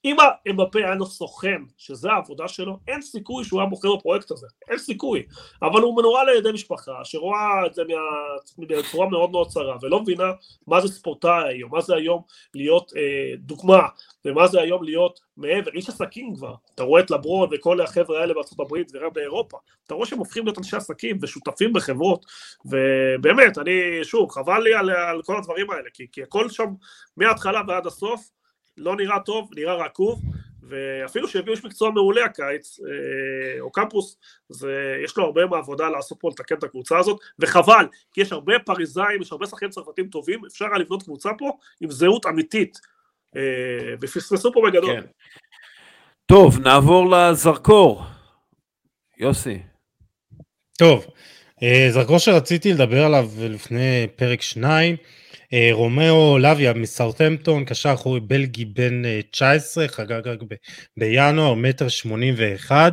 אם 0.05 0.15
אמבפה 0.49 0.79
היה 0.79 0.95
לו 0.95 1.05
סוכן, 1.05 1.61
שזה 1.77 2.11
העבודה 2.11 2.47
שלו, 2.47 2.77
אין 2.87 3.01
סיכוי 3.01 3.43
שהוא 3.43 3.59
היה 3.59 3.69
בוחר 3.69 3.95
בפרויקט 3.95 4.31
הזה, 4.31 4.47
אין 4.69 4.77
סיכוי. 4.77 5.23
אבל 5.61 5.81
הוא 5.81 5.97
מנוהל 5.97 6.29
על 6.29 6.37
ידי 6.37 6.51
משפחה 6.51 6.91
שרואה 7.03 7.65
את 7.65 7.73
זה 7.73 7.83
בצורה 8.57 9.09
מאוד 9.09 9.31
מאוד 9.31 9.47
צרה, 9.47 9.77
ולא 9.81 10.01
מבינה 10.01 10.31
מה 10.67 10.81
זה 10.81 10.87
ספורטאי 10.87 11.43
היום, 11.47 11.71
מה 11.71 11.81
זה 11.81 11.95
היום 11.95 12.21
להיות 12.55 12.91
אה, 12.97 13.35
דוגמה, 13.37 13.87
ומה 14.25 14.47
זה 14.47 14.61
היום 14.61 14.83
להיות 14.83 15.19
מעבר, 15.37 15.71
איש 15.71 15.89
עסקים 15.89 16.35
כבר. 16.35 16.53
אתה 16.75 16.83
רואה 16.83 17.01
את 17.01 17.11
לברון 17.11 17.49
וכל 17.51 17.81
החבר'ה 17.81 18.21
האלה 18.21 18.33
בארצות 18.33 18.59
הברית 18.59 18.91
וגם 18.95 19.09
באירופה, 19.13 19.57
אתה 19.85 19.93
רואה 19.93 20.07
שהם 20.07 20.19
הופכים 20.19 20.45
להיות 20.45 20.57
אנשי 20.57 20.75
עסקים 20.75 21.17
ושותפים 21.21 21.73
בחברות, 21.73 22.25
ובאמת, 22.65 23.57
אני, 23.57 23.71
שוב, 24.03 24.31
חבל 24.31 24.59
לי 24.63 24.73
על, 24.73 24.89
על 24.89 25.21
כל 25.21 25.37
הדברים 25.37 25.71
האלה, 25.71 25.89
כי, 25.93 26.07
כי 26.11 26.23
הכל 26.23 26.49
שם 26.49 26.67
מההתחלה 27.17 27.61
ועד 27.67 27.87
הסוף, 27.87 28.29
לא 28.79 28.95
נראה 28.95 29.19
טוב, 29.19 29.49
נראה 29.55 29.73
רקוב, 29.73 30.21
ואפילו 30.69 31.27
שהביאו 31.27 31.55
איש 31.55 31.65
מקצוע 31.65 31.91
מעולה 31.91 32.25
הקיץ, 32.25 32.79
אה, 32.79 33.59
או 33.59 33.71
קמפוס, 33.71 34.17
זה, 34.49 34.95
יש 35.03 35.17
לו 35.17 35.23
הרבה 35.23 35.45
מעבודה 35.45 35.89
לעשות 35.89 36.17
פה 36.21 36.29
לתקן 36.29 36.55
את 36.55 36.63
הקבוצה 36.63 36.97
הזאת, 36.97 37.19
וחבל, 37.39 37.85
כי 38.13 38.21
יש 38.21 38.31
הרבה 38.31 38.59
פריזאים, 38.59 39.21
יש 39.21 39.31
הרבה 39.31 39.45
שחקנים 39.45 39.71
צרפתים 39.71 40.07
טובים, 40.07 40.45
אפשר 40.45 40.65
היה 40.65 40.77
לבנות 40.77 41.03
קבוצה 41.03 41.29
פה 41.37 41.51
עם 41.81 41.91
זהות 41.91 42.25
אמיתית, 42.25 42.79
אה, 43.35 43.41
ופספסו 44.01 44.53
פה 44.53 44.61
בגדול. 44.67 45.01
כן. 45.01 45.07
טוב, 46.25 46.59
נעבור 46.59 47.11
לזרקור. 47.11 48.03
יוסי. 49.17 49.59
טוב, 50.77 51.05
אה, 51.63 51.87
זרקור 51.91 52.17
שרציתי 52.17 52.73
לדבר 52.73 53.05
עליו 53.05 53.29
לפני 53.39 54.07
פרק 54.15 54.41
שניים, 54.41 54.95
רומאו 55.71 56.37
לאביה 56.39 56.73
מסאוטהמפטון, 56.73 57.65
קשר 57.65 57.93
אחורי 57.93 58.19
בלגי 58.19 58.65
בן 58.65 59.01
19, 59.31 59.83
אה, 59.83 59.89
חגג 59.89 60.27
רק 60.27 60.39
בינואר, 60.97 61.53
מטר 61.53 61.87
שמונים 61.87 62.33
ואחד. 62.37 62.91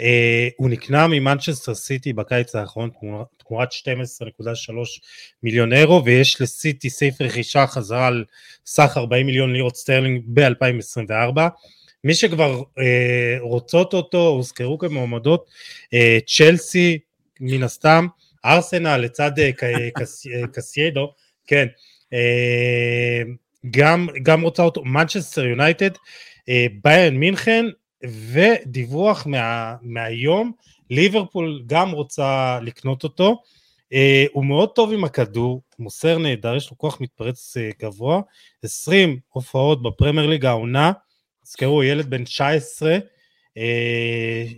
אה, 0.00 0.48
הוא 0.56 0.70
נקנה 0.70 1.06
ממנצ'סטר 1.06 1.74
סיטי 1.74 2.12
בקיץ 2.12 2.54
האחרון 2.54 2.90
תמורת 3.46 3.72
12.3 3.72 5.00
מיליון 5.42 5.72
אירו, 5.72 6.04
ויש 6.04 6.40
לסיטי 6.40 6.90
סעיף 6.90 7.20
רכישה 7.20 7.66
חזרה 7.66 8.06
על 8.06 8.24
סך 8.66 8.94
40 8.96 9.26
מיליון 9.26 9.52
לירות 9.52 9.76
סטרלינג 9.76 10.22
ב-2024. 10.26 11.40
מי 12.04 12.14
שכבר 12.14 12.62
אה, 12.78 13.36
רוצות 13.40 13.94
אותו, 13.94 14.28
הוזכרו 14.28 14.78
כמועמדות, 14.78 15.50
אה, 15.94 16.18
צ'לסי 16.26 16.98
מן 17.40 17.62
הסתם, 17.62 18.06
ארסנל 18.44 18.96
לצד 18.96 19.32
אה, 19.38 19.50
קסיידו, 20.52 21.12
כן, 21.46 21.66
אה, 22.12 23.22
גם, 23.70 24.08
גם 24.22 24.42
רוצה 24.42 24.62
אותו, 24.62 24.84
מנצ'סטר 24.84 25.44
יונייטד, 25.44 25.90
אה, 26.48 26.66
ביירן 26.82 27.16
מינכן, 27.16 27.64
ודיווח 28.32 29.26
מה, 29.26 29.74
מהיום, 29.82 30.52
ליברפול 30.90 31.62
גם 31.66 31.90
רוצה 31.90 32.58
לקנות 32.62 33.04
אותו, 33.04 33.42
אה, 33.92 34.24
הוא 34.32 34.44
מאוד 34.44 34.68
טוב 34.74 34.92
עם 34.92 35.04
הכדור, 35.04 35.62
מוסר 35.78 36.18
נהדר, 36.18 36.56
יש 36.56 36.70
לו 36.70 36.78
כוח 36.78 37.00
מתפרץ 37.00 37.56
גבוה, 37.82 38.20
20 38.62 39.18
הופעות 39.28 39.82
בפרמייר 39.82 40.26
ליג 40.26 40.46
העונה, 40.46 40.92
תזכרו, 41.44 41.82
ילד 41.82 42.10
בן 42.10 42.24
19, 42.24 42.98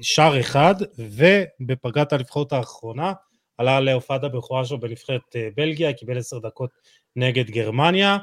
שער 0.03 0.41
אחד, 0.41 0.75
ובפגרת 0.99 2.13
הנבחרות 2.13 2.53
האחרונה, 2.53 3.13
עלה 3.59 3.81
להופעת 3.81 4.25
הבכורה 4.25 4.65
שלו 4.65 4.81
בנבחרת 4.81 5.37
בלגיה, 5.57 5.93
קיבל 5.93 6.19
עשר 6.19 6.39
דקות 6.39 6.71
נגד 7.17 7.51
גרמניה. 7.51 8.19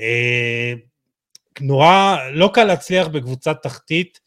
אה, 0.00 0.72
נורא, 1.60 2.16
לא 2.32 2.50
קל 2.54 2.64
להצליח 2.64 3.08
בקבוצת 3.08 3.62
תחתית, 3.62 4.20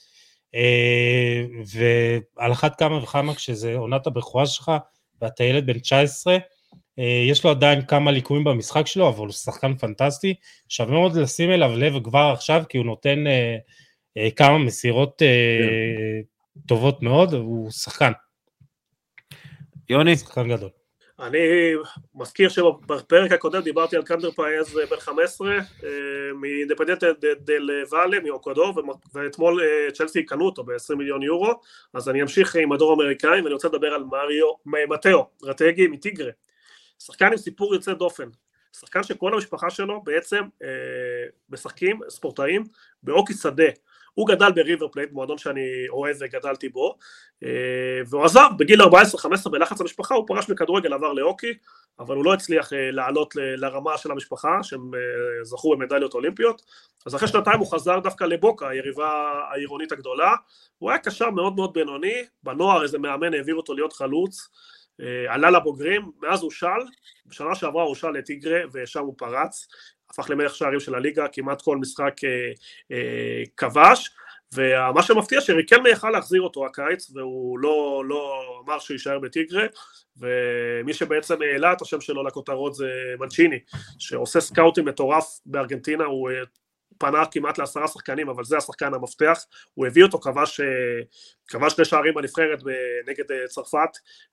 אה, 0.55 1.43
ועל 1.65 2.51
אחת 2.51 2.79
כמה 2.79 3.03
וכמה 3.03 3.35
כשזה 3.35 3.75
עונת 3.75 4.07
הבכורה 4.07 4.45
שלך 4.45 4.71
ואתה 5.21 5.43
ילד 5.43 5.65
בן 5.65 5.79
19, 5.79 6.37
אה, 6.99 7.23
יש 7.29 7.43
לו 7.43 7.49
עדיין 7.49 7.85
כמה 7.85 8.11
ליקויים 8.11 8.43
במשחק 8.43 8.87
שלו, 8.87 9.09
אבל 9.09 9.25
הוא 9.25 9.31
שחקן 9.31 9.77
פנטסטי, 9.77 10.33
שווה 10.69 10.91
מאוד 10.91 11.15
לשים 11.15 11.51
אליו 11.51 11.71
לב 11.77 12.03
כבר 12.03 12.31
עכשיו, 12.33 12.63
כי 12.69 12.77
הוא 12.77 12.85
נותן 12.85 13.23
כמה 14.35 14.57
מסירות 14.57 15.19
כן. 15.19 16.65
טובות 16.67 17.01
מאוד, 17.01 17.33
הוא 17.33 17.71
שחקן. 17.71 18.11
יוני? 19.89 20.17
שחקן 20.17 20.49
גדול. 20.49 20.69
אני 21.19 21.73
מזכיר 22.15 22.49
שבפרק 22.49 23.31
הקודם 23.31 23.61
דיברתי 23.61 23.95
על 23.95 24.03
קנדר 24.03 24.31
פאייז 24.31 24.79
בן 24.89 24.99
15 24.99 25.57
מאינדפנדנטה 26.35 27.07
דל 27.39 27.69
ואלה 27.91 28.19
מאוקוודור 28.19 28.73
ואתמול 29.13 29.61
אה, 29.61 29.91
צ'לסי 29.91 30.25
קנו 30.25 30.45
אותו 30.45 30.63
ב-20 30.63 30.95
מיליון 30.95 31.23
יורו 31.23 31.53
אז 31.93 32.09
אני 32.09 32.21
אמשיך 32.21 32.55
עם 32.55 32.71
הדור 32.71 32.91
האמריקאי 32.91 33.41
ואני 33.41 33.53
רוצה 33.53 33.67
לדבר 33.67 33.87
על 33.87 34.03
מריו, 34.03 34.47
מתאו, 34.65 35.29
רטגי 35.43 35.87
מטיגרה 35.87 36.31
שחקן 36.99 37.25
עם 37.25 37.37
סיפור 37.37 37.73
יוצא 37.73 37.93
דופן 37.93 38.29
שחקן 38.79 39.03
שכל 39.03 39.33
המשפחה 39.33 39.69
שלו 39.69 40.01
בעצם 40.03 40.41
אה, 40.63 40.67
משחקים 41.49 41.99
ספורטאים 42.09 42.63
בהוקי 43.03 43.33
שדה 43.33 43.69
הוא 44.15 44.27
גדל 44.27 44.51
בריבר 44.51 44.87
פלייט, 44.87 45.11
מועדון 45.11 45.37
שאני 45.37 45.87
אוהב 45.89 46.15
וגדלתי 46.19 46.69
בו, 46.69 46.97
אה, 47.43 47.49
והוא 48.07 48.25
עזב. 48.25 48.49
בגיל 48.57 48.81
14-15 48.81 48.85
בלחץ 49.51 49.81
המשפחה, 49.81 50.15
הוא 50.15 50.27
פרש 50.27 50.49
מכדורגל, 50.49 50.93
עבר 50.93 51.13
להוקי, 51.13 51.53
אבל 51.99 52.15
הוא 52.15 52.25
לא 52.25 52.33
הצליח 52.33 52.73
אה, 52.73 52.91
לעלות 52.91 53.33
לרמה 53.35 53.97
של 53.97 54.11
המשפחה, 54.11 54.59
שהם 54.63 54.91
אה, 54.93 55.43
זכו 55.43 55.75
במדליות 55.75 56.13
אולימפיות, 56.13 56.61
אז 57.05 57.15
אחרי 57.15 57.27
שנתיים 57.27 57.59
הוא 57.59 57.71
חזר 57.71 57.99
דווקא 57.99 58.23
לבוקה, 58.23 58.69
היריבה 58.69 59.41
העירונית 59.51 59.91
הגדולה, 59.91 60.33
הוא 60.77 60.89
היה 60.89 60.99
קשר 60.99 61.29
מאוד 61.29 61.55
מאוד 61.55 61.73
בינוני, 61.73 62.23
בנוער 62.43 62.83
איזה 62.83 62.97
מאמן 62.97 63.33
העביר 63.33 63.55
אותו 63.55 63.73
להיות 63.73 63.93
חלוץ, 63.93 64.49
עלה 65.27 65.49
לבוגרים, 65.49 66.11
מאז 66.21 66.41
הוא 66.43 66.51
של, 66.51 66.67
בשנה 67.25 67.55
שעברה 67.55 67.83
הוא 67.83 67.95
של 67.95 68.09
לטיגרה 68.09 68.59
ושם 68.73 68.99
הוא 68.99 69.13
פרץ, 69.17 69.67
הפך 70.09 70.29
למלך 70.29 70.55
שערים 70.55 70.79
של 70.79 70.95
הליגה, 70.95 71.25
כמעט 71.31 71.61
כל 71.61 71.77
משחק 71.77 72.13
אה, 72.23 72.51
אה, 72.91 73.43
כבש, 73.57 74.11
ומה 74.53 75.03
שמפתיע 75.03 75.41
שריקלמה 75.41 75.89
יכל 75.89 76.09
להחזיר 76.09 76.41
אותו 76.41 76.65
הקיץ, 76.65 77.11
והוא 77.13 77.59
לא, 77.59 78.03
לא 78.05 78.43
אמר 78.65 78.79
שהוא 78.79 78.95
יישאר 78.95 79.19
בטיגרה, 79.19 79.65
ומי 80.17 80.93
שבעצם 80.93 81.41
העלה 81.41 81.73
את 81.73 81.81
השם 81.81 82.01
שלו 82.01 82.23
לכותרות 82.23 82.75
זה 82.75 82.89
מנצ'יני, 83.19 83.59
שעושה 83.99 84.41
סקאוטים 84.41 84.85
מטורף 84.85 85.39
בארגנטינה, 85.45 86.03
הוא 86.03 86.29
אה, 86.29 86.35
פנה 86.97 87.25
כמעט 87.31 87.57
לעשרה 87.57 87.87
שחקנים, 87.87 88.29
אבל 88.29 88.43
זה 88.43 88.57
השחקן 88.57 88.93
המפתח, 88.93 89.45
הוא 89.73 89.87
הביא 89.87 90.03
אותו, 90.03 90.19
כבש, 90.19 90.59
אה, 90.59 90.65
כבש 91.47 91.73
שני 91.73 91.85
שערים 91.85 92.13
בנבחרת 92.13 92.59
נגד 93.07 93.31
אה, 93.31 93.47
צרפת 93.47 93.89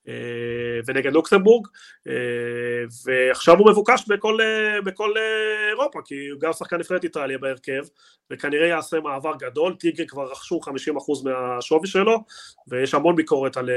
אה, 0.09 0.15
ונגד 0.87 1.13
לוקסמבורג, 1.13 1.67
ועכשיו 3.07 3.59
הוא 3.59 3.71
מבוקש 3.71 4.05
בכל, 4.09 4.39
בכל 4.85 5.15
אירופה, 5.71 6.01
כי 6.05 6.29
הוא 6.29 6.41
גם 6.41 6.53
שחקן 6.53 6.77
נבחרת 6.77 7.05
איטליה 7.05 7.39
בהרכב, 7.39 7.83
וכנראה 8.31 8.67
יעשה 8.67 9.01
מעבר 9.01 9.33
גדול, 9.39 9.75
טיגרי 9.75 10.07
כבר 10.07 10.31
רכשו 10.31 10.61
50% 10.65 10.69
מהשווי 11.25 11.87
שלו, 11.87 12.19
ויש 12.69 12.95
המון 12.95 13.17
ביקורת 13.17 13.57
על, 13.57 13.71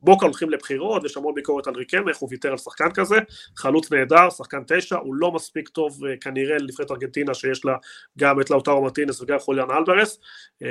בוקה 0.00 0.26
הולכים 0.26 0.50
לבחירות, 0.50 1.02
ויש 1.02 1.16
המון 1.16 1.34
ביקורת 1.34 1.66
על 1.66 1.74
ריקם, 1.74 2.08
איך 2.08 2.16
הוא 2.16 2.28
ויתר 2.32 2.50
על 2.50 2.58
שחקן 2.58 2.90
כזה, 2.94 3.16
חלוץ 3.56 3.92
נהדר, 3.92 4.30
שחקן 4.30 4.62
תשע, 4.66 4.96
הוא 4.96 5.14
לא 5.14 5.32
מספיק 5.32 5.68
טוב 5.68 5.98
כנראה 6.20 6.58
לנבחרת 6.58 6.90
ארגנטינה 6.90 7.34
שיש 7.34 7.64
לה 7.64 7.76
גם 8.18 8.40
את 8.40 8.50
לאוטרו 8.50 8.82
מרטינס 8.82 9.20
וגם 9.20 9.38
חוליאן 9.38 9.70
אלברס, 9.70 10.20
אה, 10.62 10.68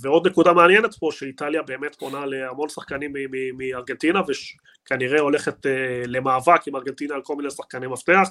ועוד 0.00 0.26
נקודה 0.26 0.52
מעניינת 0.52 0.94
פה 0.94 1.08
שאיטליה 1.12 1.62
באמת 1.62 1.96
פונה 1.96 2.26
להמון 2.26 2.68
שחקנים 2.68 3.12
מארגנטינה 3.58 4.20
וכנראה 4.28 5.20
הולכת 5.20 5.66
אה, 5.66 6.02
למאבק 6.06 6.68
עם 6.68 6.76
ארגנטינה 6.76 7.14
על 7.14 7.22
כל 7.22 7.36
מיני 7.36 7.50
שחקני 7.50 7.86
מפתח, 7.86 8.28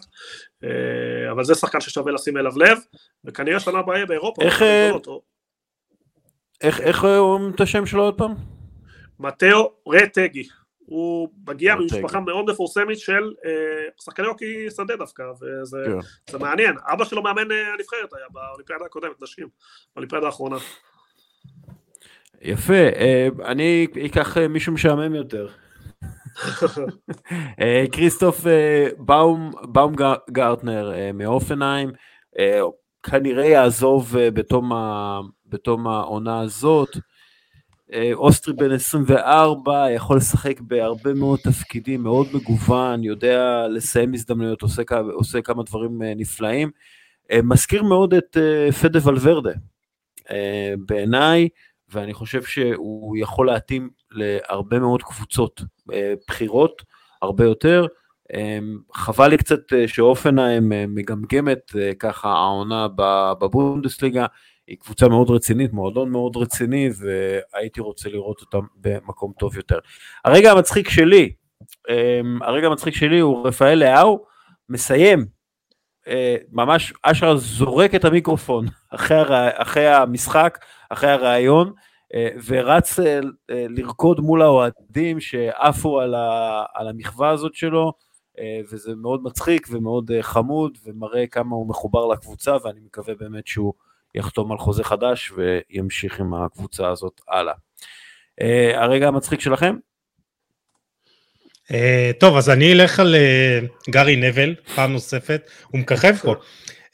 אה, 0.63 1.31
אבל 1.31 1.43
זה 1.43 1.55
שחקן 1.55 1.81
ששווה 1.81 2.11
לשים 2.11 2.37
אליו 2.37 2.57
לב, 2.57 2.77
וכנראה 3.25 3.59
שנה 3.59 3.79
הבאה 3.79 4.05
באירופה. 4.05 4.41
איך, 4.41 4.61
איך, 6.61 6.81
איך 6.81 7.03
אומרים 7.03 7.53
את 7.55 7.61
השם 7.61 7.85
שלו 7.85 8.03
עוד 8.03 8.17
פעם? 8.17 8.33
מתאו 9.19 9.71
רטגי. 9.87 10.47
הוא 10.87 11.29
מגיע 11.47 11.75
ממשפחה 11.75 12.19
מאוד 12.19 12.51
מפורסמת 12.51 12.99
של 12.99 13.33
אה, 13.45 13.51
שחקני 14.01 14.27
אוקי 14.27 14.71
שדה 14.71 14.95
דווקא, 14.95 15.23
וזה 15.23 15.77
כן. 16.25 16.37
מעניין. 16.39 16.75
אבא 16.93 17.05
שלו 17.05 17.23
מאמן 17.23 17.51
אה, 17.51 17.73
הנבחרת 17.73 18.13
היה 18.13 18.25
באולימפיאדה 18.31 18.85
הקודמת, 18.85 19.21
נשים, 19.21 19.47
באולימפיאדה 19.95 20.25
האחרונה. 20.25 20.55
יפה, 22.41 22.73
אה, 22.73 23.27
אני 23.45 23.87
אקח 24.05 24.37
מישהו 24.37 24.73
משעמם 24.73 25.15
יותר. 25.15 25.47
כריסטוף 27.91 28.41
באום, 28.97 29.51
באום 29.61 29.95
גרטנר 30.31 30.91
מאופנהיים, 31.13 31.91
כנראה 33.03 33.45
יעזוב 33.45 34.15
בתום, 34.33 34.71
בתום 35.45 35.87
העונה 35.87 36.41
הזאת. 36.41 36.97
אה, 37.93 38.13
אוסטרי 38.13 38.53
בן 38.53 38.71
24, 38.71 39.91
יכול 39.91 40.17
לשחק 40.17 40.59
בהרבה 40.61 41.13
מאוד 41.13 41.39
תפקידים, 41.39 42.03
מאוד 42.03 42.27
מגוון, 42.33 43.03
יודע 43.03 43.67
לסיים 43.69 44.13
הזדמנויות, 44.13 44.61
עושה, 44.61 44.81
עושה 45.13 45.41
כמה 45.41 45.63
דברים 45.63 46.01
אה, 46.01 46.13
נפלאים. 46.15 46.71
אה, 47.31 47.39
מזכיר 47.43 47.83
מאוד 47.83 48.13
את 48.13 48.37
פדה 48.81 48.99
ולוורדה 49.03 49.51
בעיניי, 50.85 51.49
ואני 51.89 52.13
חושב 52.13 52.43
שהוא 52.43 53.17
יכול 53.17 53.47
להתאים 53.47 53.89
להרבה 54.11 54.79
מאוד 54.79 55.03
קבוצות 55.03 55.61
בחירות, 56.27 56.81
הרבה 57.21 57.43
יותר. 57.43 57.85
חבל 58.93 59.27
לי 59.27 59.37
קצת 59.37 59.59
שאופנהיים 59.87 60.69
מגמגמת 60.87 61.71
ככה 61.99 62.29
העונה 62.29 62.87
בבונדסליגה, 63.39 64.25
היא 64.67 64.77
קבוצה 64.77 65.07
מאוד 65.07 65.29
רצינית, 65.29 65.73
מועדון 65.73 66.09
מאוד 66.09 66.37
רציני, 66.37 66.89
והייתי 66.99 67.81
רוצה 67.81 68.09
לראות 68.09 68.41
אותם 68.41 68.65
במקום 68.75 69.33
טוב 69.39 69.57
יותר. 69.57 69.79
הרגע 70.25 70.51
המצחיק 70.51 70.89
שלי, 70.89 71.33
אמ, 71.89 72.39
הרגע 72.43 72.67
המצחיק 72.67 72.95
שלי 72.95 73.19
הוא 73.19 73.47
רפאל 73.47 73.79
לאהו, 73.79 74.25
מסיים, 74.69 75.25
אה, 76.07 76.35
ממש 76.51 76.93
אשר 77.03 77.37
זורק 77.37 77.95
את 77.95 78.05
המיקרופון 78.05 78.65
אחרי, 78.95 79.87
המשחק, 79.87 80.59
אחרי 80.89 81.09
הראיון, 81.09 81.73
אה, 82.13 82.29
ורץ 82.45 82.99
אה, 82.99 83.19
לרקוד 83.49 84.19
מול 84.19 84.41
האוהדים 84.41 85.19
שעפו. 85.19 86.01
על 86.73 86.87
המחווה 86.87 87.29
הזאת 87.29 87.53
שלו, 87.53 87.93
וזה 88.71 88.95
מאוד 88.95 89.23
מצחיק 89.23 89.67
ומאוד 89.71 90.11
חמוד, 90.21 90.77
ומראה 90.85 91.27
כמה 91.27 91.55
הוא 91.55 91.69
מחובר 91.69 92.05
לקבוצה, 92.05 92.55
ואני 92.63 92.79
מקווה 92.79 93.15
באמת 93.15 93.47
שהוא 93.47 93.73
יחתום 94.17 94.51
על 94.51 94.57
חוזה 94.57 94.83
חדש 94.83 95.31
וימשיך 95.31 96.19
עם 96.19 96.33
הקבוצה 96.33 96.89
הזאת 96.89 97.21
הלאה. 97.27 97.53
Uh, 98.41 98.77
הרגע 98.77 99.07
המצחיק 99.07 99.39
שלכם? 99.39 99.75
Uh, 101.71 101.73
טוב, 102.19 102.37
אז 102.37 102.49
אני 102.49 102.73
אלך 102.73 102.99
על 102.99 103.15
uh, 103.15 103.91
גארי 103.91 104.15
נבל, 104.15 104.55
פעם 104.75 104.93
נוספת, 104.93 105.49
הוא 105.67 105.79
מככב 105.81 106.15
פה. 106.15 106.35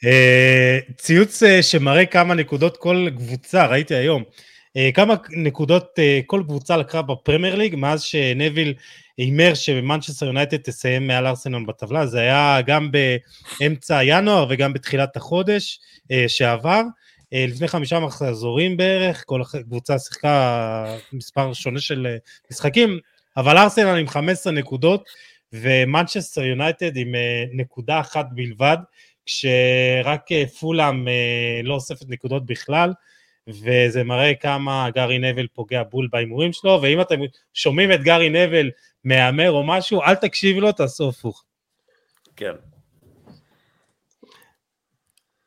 Uh, 0.04 0.92
ציוץ 0.96 1.42
uh, 1.42 1.62
שמראה 1.62 2.06
כמה 2.06 2.34
נקודות 2.34 2.76
כל 2.76 3.08
קבוצה, 3.16 3.66
ראיתי 3.66 3.94
היום, 3.94 4.22
uh, 4.22 4.94
כמה 4.94 5.14
נקודות 5.30 5.98
uh, 5.98 6.22
כל 6.26 6.42
קבוצה 6.46 6.76
לקחה 6.76 7.02
בפרמייר 7.02 7.54
ליג 7.54 7.76
מאז 7.76 8.02
שנביל 8.02 8.74
הימר 9.16 9.54
שמנצ'סטר 9.54 10.26
יונייטד 10.26 10.56
תסיים 10.56 11.06
מעל 11.06 11.26
ארסנל 11.26 11.64
בטבלה, 11.66 12.06
זה 12.06 12.20
היה 12.20 12.58
גם 12.66 12.90
באמצע 13.60 14.00
ינואר 14.02 14.46
וגם 14.50 14.72
בתחילת 14.72 15.16
החודש 15.16 15.80
uh, 16.02 16.14
שעבר. 16.28 16.82
אה, 17.34 17.44
לפני 17.48 17.68
חמישה 17.68 18.00
מחזורים 18.00 18.76
בערך, 18.76 19.24
כל 19.26 19.42
קבוצה 19.64 19.98
שיחקה 19.98 20.96
מספר 21.12 21.52
שונה 21.52 21.80
של 21.80 22.06
אה, 22.06 22.16
משחקים, 22.50 22.98
אבל 23.36 23.58
ארסנל 23.58 23.98
עם 23.98 24.08
15 24.08 24.52
נקודות 24.52 25.04
ומנצ'סטר 25.52 26.44
יונייטד 26.44 26.96
עם 26.96 27.14
אה, 27.14 27.44
נקודה 27.52 28.00
אחת 28.00 28.26
בלבד, 28.34 28.76
כשרק 29.26 30.26
פולאם 30.60 31.08
לא 31.64 31.74
אוספת 31.74 32.08
נקודות 32.08 32.46
בכלל, 32.46 32.92
וזה 33.48 34.04
מראה 34.04 34.34
כמה 34.34 34.88
גארי 34.94 35.18
נוויל 35.18 35.46
פוגע 35.46 35.82
בול 35.82 36.08
בהימורים 36.12 36.52
שלו, 36.52 36.78
ואם 36.82 37.00
אתם 37.00 37.20
שומעים 37.54 37.92
את 37.92 38.02
גארי 38.02 38.28
נוויל 38.28 38.70
מהמר 39.04 39.50
או 39.50 39.66
משהו, 39.66 40.02
אל 40.02 40.14
תקשיב 40.14 40.56
לו, 40.56 40.72
תעשו 40.72 41.08
הפוך. 41.08 41.44
כן. 42.36 42.52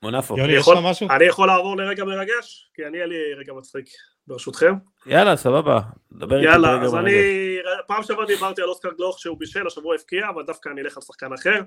מונפו. 0.03 0.37
יוני, 0.37 0.53
יש 0.53 0.67
לך 0.67 0.77
משהו? 0.83 1.07
אני 1.09 1.25
יכול 1.25 1.47
לעבור 1.47 1.77
לרגע 1.77 2.03
מרגש? 2.03 2.69
כי 2.73 2.85
אני, 2.85 3.01
אין 3.01 3.09
לי 3.09 3.33
רגע 3.33 3.53
מצחיק. 3.53 3.85
ברשותכם. 4.27 4.73
יאללה, 5.05 5.37
סבבה. 5.37 5.79
דבר 6.11 6.35
איתי 6.35 6.47
יאללה, 6.47 6.67
ברגע 6.67 6.85
אז 6.85 6.93
מרגש. 6.93 7.13
אני, 7.13 7.57
פעם 7.87 8.03
שעברה 8.03 8.25
דיברתי 8.25 8.61
על 8.61 8.69
אוסקר 8.69 8.89
גלוך 8.97 9.19
שהוא 9.19 9.39
בישל, 9.39 9.67
השבוע 9.67 9.95
הבקיע, 9.95 10.29
אבל 10.29 10.43
דווקא 10.43 10.69
אני 10.69 10.81
אלך 10.81 10.97
על 10.97 11.03
שחקן 11.03 11.33
אחר. 11.33 11.61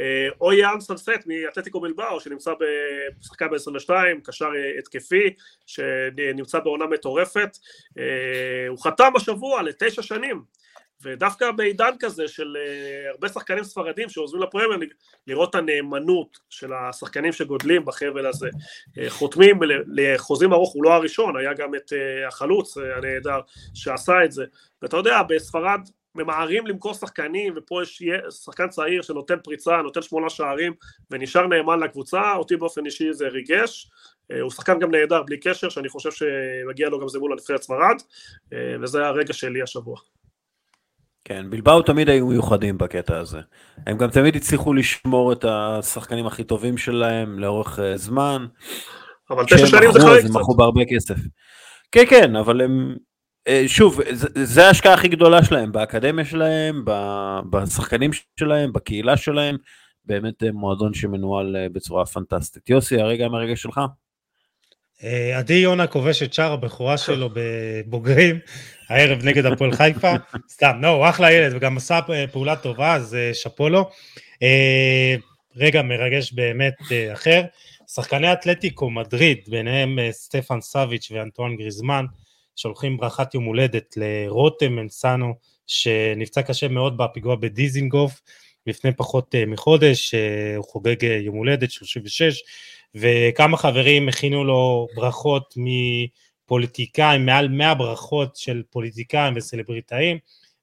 אה, 0.00 0.28
אויאן 0.40 0.80
סנסט 0.80 1.08
מאתלטיקו 1.26 1.80
בלבאו, 1.80 2.20
שנמצא 2.20 2.50
בשחקן 3.20 3.46
ב-22, 3.50 3.90
קשר 4.24 4.44
אה, 4.44 4.78
התקפי, 4.78 5.34
שנמצא 5.66 6.58
בעונה 6.58 6.86
מטורפת. 6.86 7.58
אה, 7.98 8.68
הוא 8.68 8.84
חתם 8.84 9.12
השבוע 9.16 9.62
לתשע 9.62 10.02
שנים. 10.02 10.42
ודווקא 11.02 11.50
בעידן 11.50 11.90
כזה 11.98 12.28
של 12.28 12.56
uh, 12.56 13.10
הרבה 13.10 13.28
שחקנים 13.28 13.64
ספרדים 13.64 14.08
שעוזבים 14.08 14.42
לפרמייר 14.42 14.76
ליג, 14.76 14.92
לראות 15.26 15.50
את 15.50 15.54
הנאמנות 15.54 16.38
של 16.50 16.72
השחקנים 16.72 17.32
שגודלים 17.32 17.84
בחבל 17.84 18.26
הזה, 18.26 18.48
uh, 18.48 19.00
חותמים 19.08 19.60
לחוזים 19.86 20.52
ארוך, 20.52 20.72
הוא 20.72 20.84
לא 20.84 20.92
הראשון, 20.92 21.36
היה 21.36 21.52
גם 21.52 21.74
את 21.74 21.92
uh, 21.92 22.28
החלוץ 22.28 22.76
הנהדר 22.76 23.40
שעשה 23.74 24.24
את 24.24 24.32
זה, 24.32 24.44
ואתה 24.82 24.96
יודע, 24.96 25.22
בספרד 25.22 25.80
ממהרים 26.14 26.66
למכור 26.66 26.94
שחקנים, 26.94 27.54
ופה 27.56 27.82
יש 27.82 28.02
שחקן 28.44 28.68
צעיר 28.68 29.02
שנותן 29.02 29.36
פריצה, 29.44 29.82
נותן 29.82 30.02
שמונה 30.02 30.30
שערים, 30.30 30.72
ונשאר 31.10 31.46
נאמן 31.46 31.80
לקבוצה, 31.80 32.34
אותי 32.34 32.56
באופן 32.56 32.86
אישי 32.86 33.12
זה 33.12 33.28
ריגש, 33.28 33.90
הוא 34.40 34.50
שחקן 34.50 34.78
גם 34.78 34.90
נהדר 34.90 35.22
בלי 35.22 35.40
קשר, 35.40 35.68
שאני 35.68 35.88
חושב 35.88 36.10
שמגיע 36.10 36.88
לו 36.88 37.00
גם 37.00 37.08
זימון 37.08 37.30
לנבחרת 37.30 37.62
ספרד, 37.62 37.96
וזה 38.80 39.06
הרגע 39.06 39.32
שלי 39.32 39.62
השבוע. 39.62 39.96
כן, 41.24 41.50
בלבאו 41.50 41.82
תמיד 41.82 42.08
היו 42.08 42.26
מיוחדים 42.26 42.78
בקטע 42.78 43.18
הזה. 43.18 43.40
הם 43.86 43.98
גם 43.98 44.10
תמיד 44.10 44.36
הצליחו 44.36 44.74
לשמור 44.74 45.32
את 45.32 45.44
השחקנים 45.48 46.26
הכי 46.26 46.44
טובים 46.44 46.76
שלהם 46.76 47.38
לאורך 47.38 47.78
uh, 47.78 47.82
זמן. 47.96 48.46
אבל 49.30 49.44
תשע 49.44 49.66
שנים 49.66 49.92
זה 49.92 50.00
חריג 50.00 50.18
קצת. 50.18 50.28
הם 50.28 50.40
מכרו 50.40 50.56
בהרבה 50.56 50.80
כסף. 50.88 51.14
כן, 51.92 52.04
כן, 52.10 52.36
אבל 52.36 52.60
הם... 52.60 52.96
Uh, 53.48 53.68
שוב, 53.68 54.00
זה 54.44 54.66
ההשקעה 54.66 54.94
הכי 54.94 55.08
גדולה 55.08 55.44
שלהם, 55.44 55.72
באקדמיה 55.72 56.24
שלהם, 56.24 56.84
בשחקנים 57.50 58.10
שלהם, 58.40 58.72
בקהילה 58.72 59.16
שלהם. 59.16 59.56
באמת 60.04 60.42
uh, 60.42 60.52
מועדון 60.52 60.94
שמנוהל 60.94 61.56
בצורה 61.72 62.06
פנטסטית. 62.06 62.70
יוסי, 62.70 63.00
הרגע 63.00 63.28
מהרגע 63.28 63.56
שלך? 63.56 63.80
עדי 65.34 65.54
יונה 65.54 65.86
כובש 65.86 66.22
את 66.22 66.34
שער 66.34 66.52
הבכורה 66.52 66.98
שלו 66.98 67.30
בבוגרים, 67.86 68.38
הערב 68.88 69.24
נגד 69.24 69.46
הפועל 69.46 69.72
חיפה, 69.72 70.12
סתם, 70.50 70.72
לא, 70.82 70.88
הוא 70.88 71.08
אחלה 71.08 71.32
ילד 71.32 71.52
וגם 71.54 71.76
עשה 71.76 72.00
פעולה 72.32 72.56
טובה, 72.56 72.94
אז 72.94 73.16
שאפו 73.32 73.68
לו. 73.68 73.90
רגע 75.56 75.82
מרגש 75.82 76.32
באמת 76.32 76.74
אחר, 77.12 77.42
שחקני 77.94 78.32
אתלטיקו 78.32 78.90
מדריד, 78.90 79.38
ביניהם 79.48 79.98
סטפן 80.10 80.60
סאביץ' 80.60 81.10
ואנטואן 81.14 81.56
גריזמן, 81.56 82.04
שולחים 82.56 82.96
ברכת 82.96 83.34
יום 83.34 83.44
הולדת 83.44 83.94
לרותם 83.96 84.72
מנסנו, 84.72 85.34
שנפצע 85.66 86.42
קשה 86.42 86.68
מאוד 86.68 86.96
בפיגוע 86.96 87.36
בדיזינגוף, 87.36 88.20
לפני 88.66 88.92
פחות 88.96 89.34
מחודש, 89.46 90.14
הוא 90.56 90.64
חוגג 90.64 91.02
יום 91.02 91.36
הולדת 91.36 91.70
36, 91.70 92.42
וכמה 92.94 93.56
חברים 93.56 94.08
הכינו 94.08 94.44
לו 94.44 94.88
ברכות 94.94 95.54
מפוליטיקאים, 95.56 97.26
מעל 97.26 97.48
100 97.48 97.74
ברכות 97.74 98.36
של 98.36 98.62
פוליטיקאים 98.70 99.34
וסלבריטאים, 99.36 100.18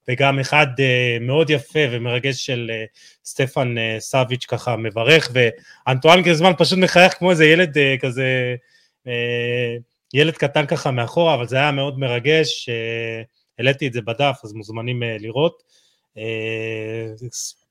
וגם 0.07 0.39
אחד 0.39 0.67
uh, 0.67 1.23
מאוד 1.23 1.49
יפה 1.49 1.79
ומרגש 1.91 2.45
של 2.45 2.71
uh, 2.71 2.97
סטפן 3.25 3.75
uh, 3.77 3.99
סאביץ' 3.99 4.45
ככה 4.45 4.75
מברך, 4.75 5.31
ואנטואן 5.33 6.21
גרזמן 6.21 6.51
פשוט 6.57 6.79
מחייך 6.79 7.13
כמו 7.13 7.31
איזה 7.31 7.45
ילד 7.45 7.77
uh, 7.77 8.01
כזה, 8.01 8.55
uh, 9.05 9.09
ילד 10.13 10.33
קטן 10.33 10.65
ככה 10.65 10.91
מאחורה, 10.91 11.33
אבל 11.33 11.47
זה 11.47 11.55
היה 11.55 11.71
מאוד 11.71 11.99
מרגש, 11.99 12.69
העליתי 13.59 13.85
uh, 13.85 13.87
את 13.87 13.93
זה 13.93 14.01
בדף, 14.01 14.39
אז 14.43 14.53
מוזמנים 14.53 15.03
uh, 15.03 15.05
לראות. 15.21 15.63
Uh, 16.15 16.19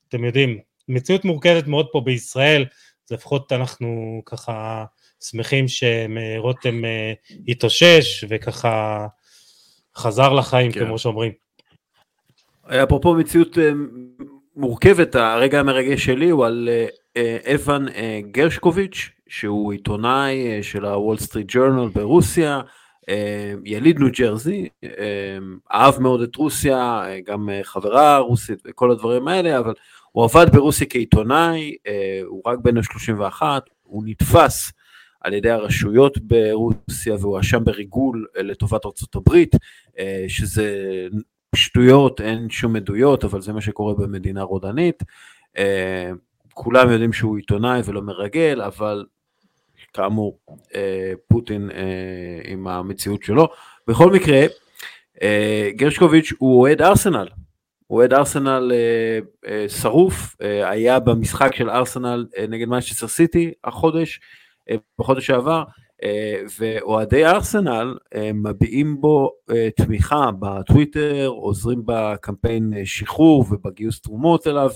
אתם 0.09 0.25
יודעים, 0.25 0.59
מציאות 0.89 1.25
מורכבת 1.25 1.67
מאוד 1.67 1.87
פה 1.93 2.01
בישראל, 2.01 2.65
אז 3.09 3.13
לפחות 3.13 3.53
אנחנו 3.53 4.23
ככה 4.27 4.85
שמחים 5.21 5.65
שרותם 5.69 6.85
אה, 6.85 7.13
התאושש 7.49 8.25
וככה 8.29 9.07
חזר 9.97 10.33
לחיים 10.33 10.73
כן. 10.73 10.87
כמו 10.87 10.99
שאומרים. 10.99 11.33
אפרופו 12.67 13.15
מציאות 13.15 13.59
אה, 13.59 13.71
מורכבת, 14.57 15.15
הרגע 15.15 15.61
המרגש 15.61 16.05
שלי 16.05 16.31
הוא 16.31 16.47
על 16.47 16.69
אה, 17.17 17.39
אבן 17.55 17.87
גרשקוביץ', 18.31 19.11
שהוא 19.29 19.73
עיתונאי 19.73 20.63
של 20.63 20.85
הוול 20.85 21.19
סטריט 21.19 21.47
ג'ורנל 21.49 21.89
ברוסיה, 21.89 22.61
יליד 23.65 23.99
ניו 23.99 24.09
ג'רזי, 24.19 24.69
אהב 25.73 25.99
מאוד 26.01 26.23
את 26.23 26.37
רוסיה, 26.37 27.05
גם 27.25 27.49
חברה 27.63 28.19
רוסית 28.19 28.63
וכל 28.67 28.91
הדברים 28.91 29.29
האלה, 29.29 29.59
אבל 29.59 29.75
הוא 30.13 30.25
עבד 30.25 30.47
ברוסיה 30.53 30.87
כעיתונאי, 30.87 31.77
אה, 31.87 32.21
הוא 32.25 32.43
רק 32.47 32.59
בן 32.59 32.77
ה-31, 32.77 33.43
הוא 33.83 34.03
נתפס 34.07 34.73
על 35.21 35.35
ידי 35.35 35.51
הרשויות 35.51 36.19
ברוסיה 36.19 37.15
והואשם 37.21 37.65
בריגול 37.65 38.27
אה, 38.37 38.43
לטובת 38.43 38.83
הברית, 39.15 39.57
אה, 39.99 40.25
שזה 40.29 41.07
שטויות, 41.55 42.21
אין 42.21 42.51
שום 42.51 42.77
עדויות, 42.77 43.25
אבל 43.25 43.41
זה 43.41 43.53
מה 43.53 43.61
שקורה 43.61 43.95
במדינה 43.95 44.43
רודנית. 44.43 45.03
כולם 46.55 46.91
יודעים 46.91 47.13
שהוא 47.13 47.37
עיתונאי 47.37 47.81
ולא 47.85 48.03
מרגל, 48.03 48.63
אבל 48.63 49.05
כאמור, 49.93 50.39
פוטין 51.29 51.71
עם 52.45 52.69
המציאות 52.69 53.23
שלו. 53.23 53.49
בכל 53.87 54.13
מקרה, 54.13 54.47
גרשקוביץ' 55.77 56.33
הוא 56.39 56.61
אוהד 56.61 56.83
ארסנל, 56.83 57.29
אוהד 57.91 58.13
ארסנל 58.13 58.73
אה, 58.75 59.19
אה, 59.51 59.69
שרוף, 59.69 60.37
אה, 60.43 60.71
היה 60.71 61.01
במשחק 61.01 61.55
של 61.55 61.71
ארסנל 61.71 62.27
אה, 62.39 62.47
נגד 62.49 62.69
מנצ'סטר 62.69 63.09
סיטי 63.09 63.53
החודש, 63.65 64.21
אה, 64.71 64.77
בחודש 64.99 65.27
שעבר, 65.27 65.63
אה, 66.05 66.43
ואוהדי 66.59 67.27
ארסנל 67.27 67.97
אה, 68.15 68.31
מביעים 68.35 69.01
בו 69.01 69.31
אה, 69.51 69.69
תמיכה 69.77 70.31
בטוויטר, 70.39 71.27
עוזרים 71.27 71.83
בקמפיין 71.85 72.73
אה, 72.77 72.87
שחרור 72.87 73.45
ובגיוס 73.51 74.01
תרומות 74.01 74.47
אליו, 74.47 74.71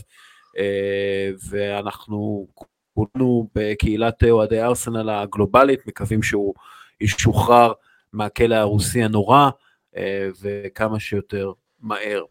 אה, 0.58 1.30
ואנחנו 1.50 2.46
כולנו 2.94 3.48
בקהילת 3.54 4.24
אוהדי 4.24 4.62
ארסנל 4.62 5.10
הגלובלית 5.10 5.86
מקווים 5.86 6.22
שהוא 6.22 6.54
ישוחרר 7.00 7.72
מהכלא 8.12 8.54
הרוסי 8.54 9.02
הנורא, 9.02 9.50
אה, 9.96 10.28
וכמה 10.42 11.00
שיותר 11.00 11.52
מהר. 11.80 12.22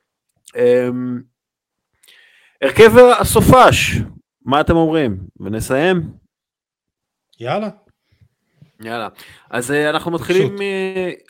אמ, 0.56 1.22
הרכב 2.62 2.92
הסופש, 3.20 3.98
מה 4.46 4.62
אתם 4.62 4.76
אומרים? 4.76 5.18
ונסיים? 5.40 6.02
יאללה. 7.40 7.70
יאללה. 8.84 9.08
אז 9.50 9.72
uh, 9.72 9.90
אנחנו 9.90 10.12
מתחילים, 10.12 10.56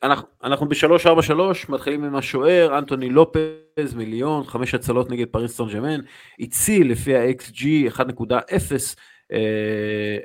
אנחנו, 0.04 0.28
אנחנו 0.44 0.70
ב-343, 0.70 1.34
מתחילים 1.70 2.04
עם 2.04 2.16
השוער, 2.16 2.78
אנטוני 2.78 3.10
לופז, 3.10 3.94
מיליון, 3.96 4.44
חמש 4.44 4.74
הצלות 4.74 5.10
נגד 5.10 5.28
פריס 5.28 5.56
סון 5.56 5.70
ג'מן, 5.74 6.00
הציל 6.40 6.92
לפי 6.92 7.16
ה-XG 7.16 7.64
1.0, 7.96 9.34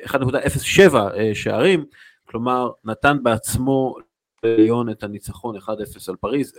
1.07 0.06 0.96
שערים, 1.34 1.84
כלומר 2.24 2.70
נתן 2.84 3.16
בעצמו 3.22 3.94
ליון 4.42 4.90
את 4.90 5.02
הניצחון 5.02 5.56
1-0 5.56 5.68
על 6.08 6.16
פריז, 6.16 6.52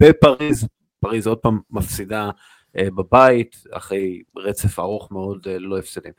בפריז 0.00 0.68
פריז 1.00 1.26
עוד 1.26 1.38
פעם 1.38 1.60
מפסידה 1.70 2.30
אה, 2.78 2.90
בבית, 2.96 3.56
אחרי 3.72 4.22
רצף 4.36 4.78
ארוך 4.78 5.12
מאוד 5.12 5.46
אה, 5.50 5.58
ללא 5.58 5.78
הפסדים. 5.78 6.12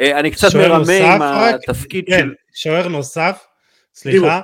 אה, 0.00 0.20
אני 0.20 0.30
קצת 0.30 0.48
מרמה 0.54 1.14
עם 1.14 1.22
התפקיד 1.22 2.04
כן, 2.06 2.20
של... 2.20 2.34
שוער 2.54 2.88
נוסף, 2.88 3.46
סליחה, 3.94 4.40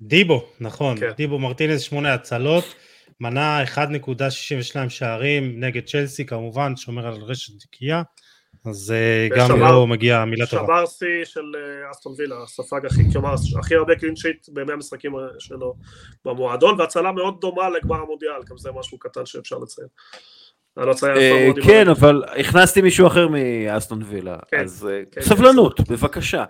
דיבו, 0.00 0.38
דיבו 0.40 0.52
נכון, 0.60 1.00
כן. 1.00 1.10
דיבו 1.16 1.38
מרטינס 1.38 1.80
שמונה 1.80 2.14
הצלות, 2.14 2.74
מנע 3.20 3.64
1.62 3.64 4.88
שערים 4.88 5.60
נגד 5.64 5.84
צ'לסי 5.84 6.26
כמובן, 6.26 6.76
שומר 6.76 7.06
על 7.06 7.14
רשת 7.14 7.52
נקייה. 7.64 8.02
אז 8.68 8.94
גם 9.36 9.46
שבר, 9.48 9.70
לא 9.70 9.86
מגיע 9.86 10.24
מילה 10.24 10.46
טובה. 10.46 10.62
שבר 10.64 10.86
שיא 10.86 11.24
של 11.24 11.52
אסטון 11.90 12.12
וילה, 12.18 12.36
ספג 12.46 12.86
הכי, 12.86 13.02
כלומר, 13.12 13.34
הכי 13.58 13.74
הרבה 13.74 13.96
clean 13.96 14.22
sheet 14.22 14.48
בימי 14.48 14.72
המשחקים 14.72 15.12
שלו 15.38 15.74
במועדון, 16.24 16.80
והצלה 16.80 17.12
מאוד 17.12 17.40
דומה 17.40 17.68
לגמר 17.70 17.96
המונדיאל, 17.96 18.42
גם 18.50 18.56
זה 18.56 18.70
משהו 18.72 18.98
קטן 18.98 19.26
שאפשר 19.26 19.58
לציין. 19.58 19.88
לא 20.76 20.94
כן, 21.66 21.88
אבל 21.88 22.22
הכנסתי 22.40 22.82
מישהו 22.82 23.06
אחר 23.06 23.28
מאסטון 23.28 24.02
וילה, 24.06 24.36
כן, 24.50 24.60
אז 24.60 24.88
כן, 25.12 25.20
סבלנות, 25.20 25.76
כן. 25.80 25.84
בבקשה. 25.94 26.44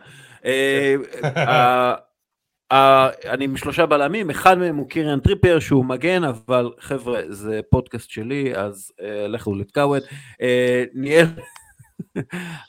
אני 3.25 3.45
עם 3.45 3.57
שלושה 3.57 3.87
בלמים, 3.87 4.31
אחד 4.31 4.59
מהם 4.59 4.77
הוא 4.77 4.89
קיריאן 4.89 5.21
טריפר 5.21 5.59
שהוא 5.59 5.85
מגן, 5.85 6.25
אבל 6.25 6.71
חבר'ה, 6.81 7.21
זה 7.29 7.61
פודקאסט 7.71 8.11
שלי, 8.11 8.57
אז 8.57 8.93
לכו 9.29 9.55
לתקאוות. 9.55 10.03
ניאל 10.95 11.27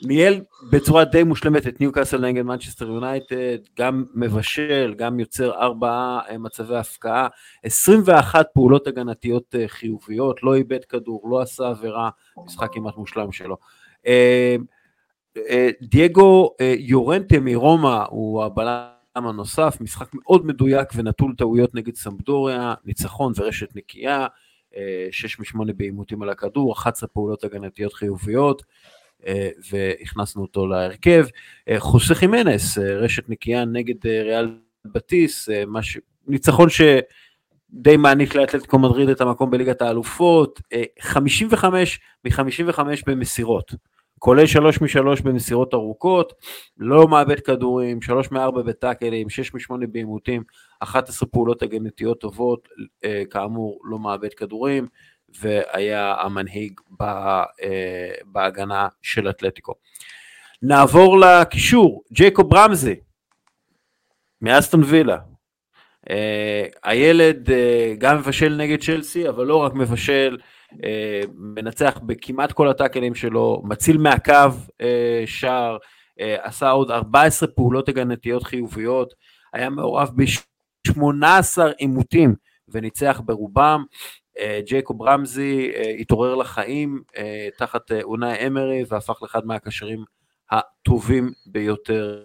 ניהל 0.06 0.40
בצורה 0.70 1.04
די 1.04 1.24
מושלמת 1.24 1.66
את 1.66 1.80
ניוקאסל 1.80 2.20
נגד 2.20 2.42
מנצ'סטר 2.42 2.86
יונייטד, 2.86 3.58
גם 3.78 4.04
מבשל, 4.14 4.94
גם 4.96 5.20
יוצר 5.20 5.54
ארבעה 5.54 6.20
אה, 6.28 6.38
מצבי 6.38 6.76
הבקעה, 6.76 7.28
21 7.62 8.46
פעולות 8.54 8.86
הגנתיות 8.86 9.54
אה, 9.54 9.68
חיוביות, 9.68 10.42
לא 10.42 10.54
איבד 10.54 10.84
כדור, 10.84 11.30
לא 11.30 11.40
עשה 11.40 11.68
עבירה, 11.68 12.10
משחק 12.44 12.68
כמעט 12.72 12.96
מושלם 12.96 13.32
שלו. 13.32 13.56
אה, 14.06 14.56
דייגו 15.82 16.54
יורנטה 16.78 17.40
מרומא 17.40 18.04
הוא 18.08 18.44
הבלם 18.44 18.86
הנוסף, 19.14 19.76
משחק 19.80 20.08
מאוד 20.14 20.46
מדויק 20.46 20.88
ונטול 20.94 21.34
טעויות 21.38 21.74
נגד 21.74 21.94
סמפדוריה, 21.94 22.74
ניצחון 22.84 23.32
ורשת 23.36 23.76
נקייה, 23.76 24.26
6 25.10 25.40
מ-8 25.40 25.72
בעימותים 25.76 26.22
על 26.22 26.28
הכדור, 26.28 26.72
11 26.72 27.08
פעולות 27.08 27.44
הגנתיות 27.44 27.94
חיוביות, 27.94 28.62
והכנסנו 29.70 30.42
אותו 30.42 30.66
להרכב. 30.66 31.26
אה, 31.68 31.80
חוסה 31.80 32.14
חימנס, 32.14 32.78
אה, 32.78 32.96
רשת 32.96 33.28
נקייה 33.28 33.64
נגד 33.64 34.06
ריאל 34.06 34.58
בטיס, 34.84 35.48
ש... 35.80 35.98
ניצחון 36.26 36.68
שדי 36.68 37.96
מעניק 37.96 38.34
לאתלטיקו 38.34 38.78
מדריד 38.78 39.08
את 39.08 39.20
המקום 39.20 39.50
בליגת 39.50 39.82
האלופות, 39.82 40.60
55 41.00 42.00
מ-55 42.24 42.80
במסירות. 43.06 43.74
כולל 44.18 44.46
3 44.46 44.80
מ-3 44.80 45.22
במסירות 45.24 45.74
ארוכות, 45.74 46.32
לא 46.78 47.08
מאבד 47.08 47.40
כדורים, 47.40 48.02
3 48.02 48.30
מ-4 48.30 48.50
בטאקלים, 48.50 49.28
6 49.30 49.54
מ-8 49.54 49.86
בעימותים, 49.92 50.42
11 50.80 51.28
פעולות 51.28 51.62
הגנתיות 51.62 52.20
טובות, 52.20 52.68
כאמור 53.30 53.80
לא 53.84 53.98
מאבד 53.98 54.34
כדורים, 54.34 54.86
והיה 55.40 56.14
המנהיג 56.18 56.80
אה, 57.00 57.44
בהגנה 58.24 58.88
של 59.02 59.30
אתלטיקו. 59.30 59.74
נעבור 60.62 61.18
לקישור, 61.18 62.02
ג'ייקוב 62.12 62.54
רמזי, 62.54 62.94
מאסטון 64.40 64.82
וילה. 64.82 65.18
Uh, 66.06 66.12
הילד 66.82 67.48
uh, 67.48 67.52
גם 67.98 68.18
מבשל 68.18 68.56
נגד 68.56 68.80
צ'לסי, 68.82 69.28
אבל 69.28 69.46
לא 69.46 69.56
רק 69.56 69.74
מבשל, 69.74 70.38
uh, 70.72 70.76
מנצח 71.34 71.98
בכמעט 72.06 72.52
כל 72.52 72.68
הטאקלים 72.68 73.14
שלו, 73.14 73.62
מציל 73.64 73.98
מהקו 73.98 74.32
uh, 74.32 74.84
שער, 75.26 75.76
uh, 75.76 76.22
עשה 76.42 76.70
עוד 76.70 76.90
14 76.90 77.48
פעולות 77.48 77.88
הגנתיות 77.88 78.42
חיוביות, 78.42 79.14
היה 79.52 79.70
מעורב 79.70 80.10
ב-18 80.16 81.62
עימותים 81.78 82.34
וניצח 82.68 83.20
ברובם. 83.24 83.84
אה, 84.40 84.60
ג'ייקוב 84.66 85.02
רמזי 85.02 85.72
אה, 85.74 85.90
התעורר 85.98 86.34
לחיים 86.34 87.02
אה, 87.16 87.48
תחת 87.58 87.92
אונאי 88.02 88.46
אמרי 88.46 88.84
והפך 88.88 89.22
לאחד 89.22 89.46
מהקשרים 89.46 90.04
הטובים 90.50 91.32
ביותר 91.46 92.22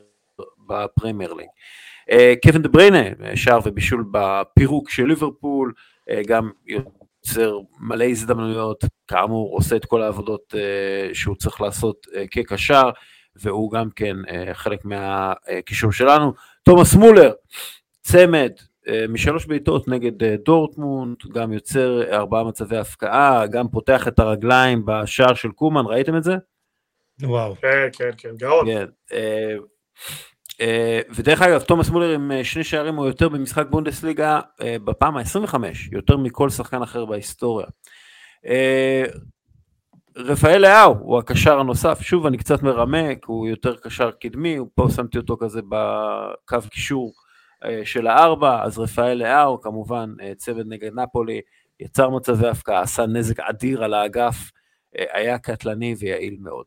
בפרמייר 0.68 1.34
ליג. 1.34 1.48
קווין 2.44 2.62
דה 2.62 2.70
בריינה, 2.70 3.04
שער 3.36 3.60
ובישול 3.66 4.06
בפירוק 4.12 4.90
של 4.90 5.06
ליברפול, 5.06 5.74
גם 6.28 6.52
יוצר 6.66 7.60
מלא 7.80 8.04
הזדמנויות, 8.04 8.84
כאמור 9.08 9.56
עושה 9.56 9.76
את 9.76 9.86
כל 9.86 10.02
העבודות 10.02 10.54
שהוא 11.14 11.36
צריך 11.36 11.62
לעשות 11.62 12.08
כקשר, 12.32 12.90
והוא 13.36 13.72
גם 13.72 13.90
כן 13.96 14.16
חלק 14.54 14.86
מהקישור 14.86 15.92
שלנו. 15.92 16.34
תומאס 16.64 16.94
מולר, 16.96 17.32
צמד, 18.02 18.52
משלוש 19.10 19.46
בעיטות 19.46 19.88
נגד 19.88 20.24
אה, 20.24 20.36
דורטמונד, 20.46 21.18
גם 21.34 21.54
יוצר 21.54 22.04
ארבעה 22.12 22.44
מצבי 22.44 22.78
הפקעה, 22.78 23.48
גם 23.48 23.68
פותח 23.68 24.08
את 24.08 24.20
הרגליים 24.20 24.86
בשער 24.86 25.34
של 25.34 25.52
קומן, 25.52 25.86
ראיתם 25.86 26.18
את 26.18 26.24
זה? 26.24 26.36
וואו. 27.22 27.56
כן, 27.56 27.88
כן, 27.94 28.10
כן, 28.18 28.36
גאון. 28.38 28.66
כן, 28.66 28.86
אה, 30.62 31.00
ודרך 31.16 31.42
אגב, 31.42 31.62
תומאס 31.62 31.90
מולר 31.90 32.10
עם 32.10 32.32
שני 32.44 32.64
שערים 32.64 32.98
או 32.98 33.06
יותר 33.06 33.30
במשחק 33.30 33.66
בונדסליגה 33.70 34.40
בפעם 34.64 35.18
ה-25, 35.18 35.56
יותר 35.92 36.18
מכל 36.18 36.50
שחקן 36.50 36.82
אחר 36.82 37.06
בהיסטוריה. 37.06 37.68
רפאל 40.18 40.62
לאהו 40.62 40.96
הוא 41.00 41.20
הקשר 41.20 41.60
הנוסף, 41.60 42.02
שוב 42.02 42.26
אני 42.26 42.38
קצת 42.38 42.64
מרמק, 42.64 43.26
הוא 43.26 43.48
יותר 43.48 43.76
קשר 43.76 44.12
קדמי, 44.12 44.58
פה 44.76 44.88
שמתי 44.96 45.18
אותו 45.18 45.38
כזה 45.38 45.62
בקו 45.70 46.58
קישור 46.72 47.14
אה, 47.18 47.25
של 47.84 48.08
הארבע, 48.08 48.64
אז 48.64 48.80
רפאל 48.80 49.14
לאהו, 49.14 49.62
כמובן 49.62 50.14
אה, 50.22 50.36
צוות 50.36 50.66
נגד 50.70 50.92
נפולי, 50.94 51.42
יצר 51.80 52.10
מצבי 52.10 52.48
הפקעה, 52.48 52.82
עשה 52.82 53.06
נזק 53.06 53.40
אדיר 53.40 53.84
על 53.84 53.94
האגף, 53.94 54.52
אה, 54.98 55.06
היה 55.12 55.38
קטלני 55.38 55.96
ויעיל 56.00 56.38
מאוד. 56.40 56.66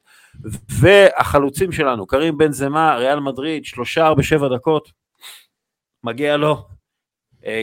והחלוצים 0.80 1.72
שלנו, 1.72 2.06
קרים 2.06 2.38
בן 2.38 2.52
זמה, 2.52 2.96
ריאל 2.96 3.20
מדריד, 3.20 3.64
שלושה 3.64 4.14
בשבע 4.14 4.48
דקות, 4.48 4.92
מגיע 6.04 6.36
לו. 6.36 6.66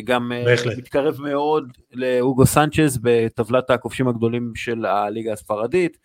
גם 0.04 0.32
בהחלט. 0.46 0.78
מתקרב 0.78 1.22
מאוד 1.22 1.72
לאוגו 1.92 2.46
סנצ'ז 2.46 3.00
בטבלת 3.02 3.70
הכובשים 3.70 4.08
הגדולים 4.08 4.52
של 4.56 4.86
הליגה 4.86 5.34
הספרדית, 5.34 5.98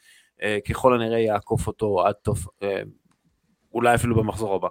ככל 0.69 0.95
הנראה 0.95 1.19
יעקוף 1.19 1.67
אותו 1.67 2.07
עד 2.07 2.15
טוב, 2.15 2.47
אולי 3.75 3.95
אפילו 3.95 4.17
במחזור 4.17 4.55
הבא. 4.55 4.69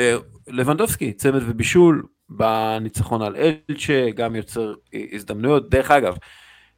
אה, 0.00 0.16
לבנדובסקי, 0.48 1.12
צמד 1.12 1.40
ובישול 1.46 2.02
בניצחון 2.28 3.22
על 3.22 3.36
אלצ'ה, 3.36 4.10
גם 4.14 4.36
יוצר 4.36 4.74
הזדמנויות. 5.12 5.70
דרך 5.70 5.90
אגב, 5.90 6.16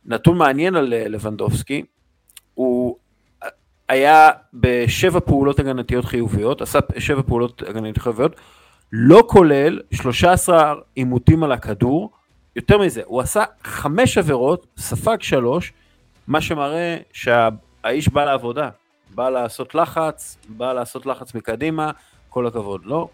נתון 0.05 0.39
מעניין 0.39 0.77
על 0.77 0.95
אה, 0.95 1.09
לבנדובסקי, 1.09 1.83
הוא 2.55 2.97
היה 3.89 4.31
בשבע 4.55 5.21
פעולות 5.21 5.59
הגנתיות 5.59 6.05
חיוביות, 6.05 6.63
עשה 6.63 6.79
שבע 6.99 7.23
פעולות 7.23 7.63
הגנתיות 7.63 7.99
חיוביות, 7.99 8.37
לא 8.93 9.23
כולל 9.27 9.81
13 9.93 10.75
עימותים 10.95 11.43
על 11.43 11.53
הכדור, 11.53 12.11
יותר 12.57 12.79
מזה, 12.79 13.03
הוא 13.05 13.21
עשה 13.21 13.45
חמש 13.65 14.19
עבירות, 14.19 14.67
ספג 14.79 15.17
שלוש, 15.21 15.73
מה 16.27 16.41
שמראה 16.41 16.97
שהאיש 17.13 18.09
בא 18.09 18.25
לעבודה, 18.25 18.71
בא 19.15 19.31
לעשות 19.31 19.75
לחץ, 19.75 20.39
בא 20.49 20.73
לעשות 20.73 21.07
לחץ 21.07 21.35
מקדימה, 21.35 21.91
כל 22.31 22.47
הכבוד 22.47 22.85
לו. 22.85 23.09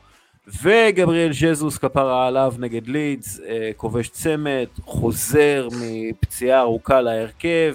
וגבריאל 0.63 1.33
ז'זוס 1.33 1.79
כפרה 1.79 2.27
עליו 2.27 2.55
נגד 2.59 2.87
לידס, 2.87 3.41
אה, 3.41 3.71
כובש 3.77 4.09
צמד, 4.09 4.67
חוזר 4.85 5.69
מפציעה 5.81 6.61
ארוכה 6.61 7.01
להרכב, 7.01 7.75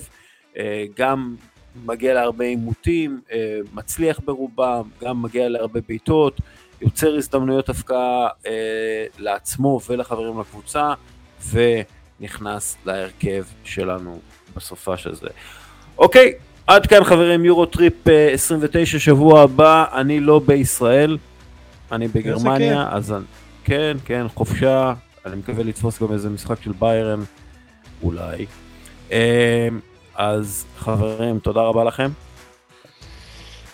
אה, 0.57 0.85
גם 0.97 1.35
מגיע 1.85 2.13
להרבה 2.13 2.45
עימותים, 2.45 3.21
אה, 3.31 3.59
מצליח 3.73 4.19
ברובם, 4.25 4.83
גם 5.03 5.21
מגיע 5.21 5.49
להרבה 5.49 5.79
בעיטות, 5.87 6.37
יוצר 6.81 7.15
הזדמנויות 7.15 7.69
הבקעה 7.69 8.27
לעצמו 9.19 9.79
ולחברים 9.89 10.39
לקבוצה, 10.39 10.93
ונכנס 11.51 12.77
להרכב 12.85 13.43
שלנו 13.63 14.19
בסופה 14.55 14.97
של 14.97 15.15
זה. 15.15 15.27
אוקיי, 15.97 16.33
עד 16.67 16.87
כאן 16.87 17.03
חברים, 17.03 17.45
יורו 17.45 17.65
טריפ 17.65 18.07
29 18.33 18.99
שבוע 18.99 19.41
הבא, 19.41 19.85
אני 19.93 20.19
לא 20.19 20.39
בישראל. 20.39 21.17
אני 21.91 22.07
בגרמניה, 22.07 22.87
אז 22.91 23.13
כן, 23.63 23.97
כן, 24.05 24.25
חופשה, 24.35 24.93
אני 25.25 25.35
מקווה 25.35 25.63
לתפוס 25.63 26.01
גם 26.01 26.13
איזה 26.13 26.29
משחק 26.29 26.61
של 26.63 26.71
ביירן, 26.79 27.19
אולי. 28.03 28.45
אמ, 29.11 29.17
אז 30.15 30.65
חברים, 30.77 31.39
תודה 31.39 31.61
רבה 31.61 31.83
לכם. 31.83 32.09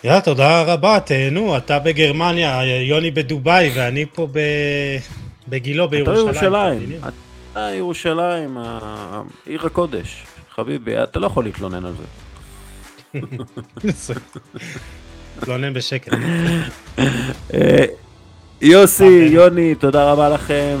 יאללה, 0.04 0.20
תודה 0.20 0.62
רבה, 0.62 1.00
תהנו, 1.00 1.56
אתה 1.56 1.78
בגרמניה, 1.78 2.80
יוני 2.82 3.10
בדובאי 3.10 3.70
ואני 3.74 4.06
פה 4.14 4.28
ב... 4.32 4.38
בגילו 5.48 5.88
בירושלים. 5.88 6.28
אתה 6.28 6.36
ירושלים, 6.38 7.00
אתה 7.52 7.70
ירושלים, 7.74 8.58
עיר 9.46 9.66
הקודש, 9.66 10.24
חביבי, 10.54 11.02
אתה 11.02 11.18
לא 11.18 11.26
יכול 11.26 11.44
להתלונן 11.44 11.84
על 11.84 11.92
זה. 11.92 12.04
להתלונן 15.36 15.74
בשקט. 15.74 16.12
אה, 18.62 18.68
יוסי, 18.68 19.28
יוני, 19.30 19.74
תודה 19.74 20.12
רבה 20.12 20.28
לכם. 20.28 20.76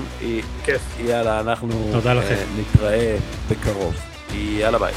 כיף. 0.64 0.82
יאללה, 1.04 1.40
אנחנו 1.40 1.90
לכם. 2.14 2.44
נתראה 2.58 3.16
בקרוב. 3.50 3.94
יאללה 4.34 4.78
ביי. 4.78 4.92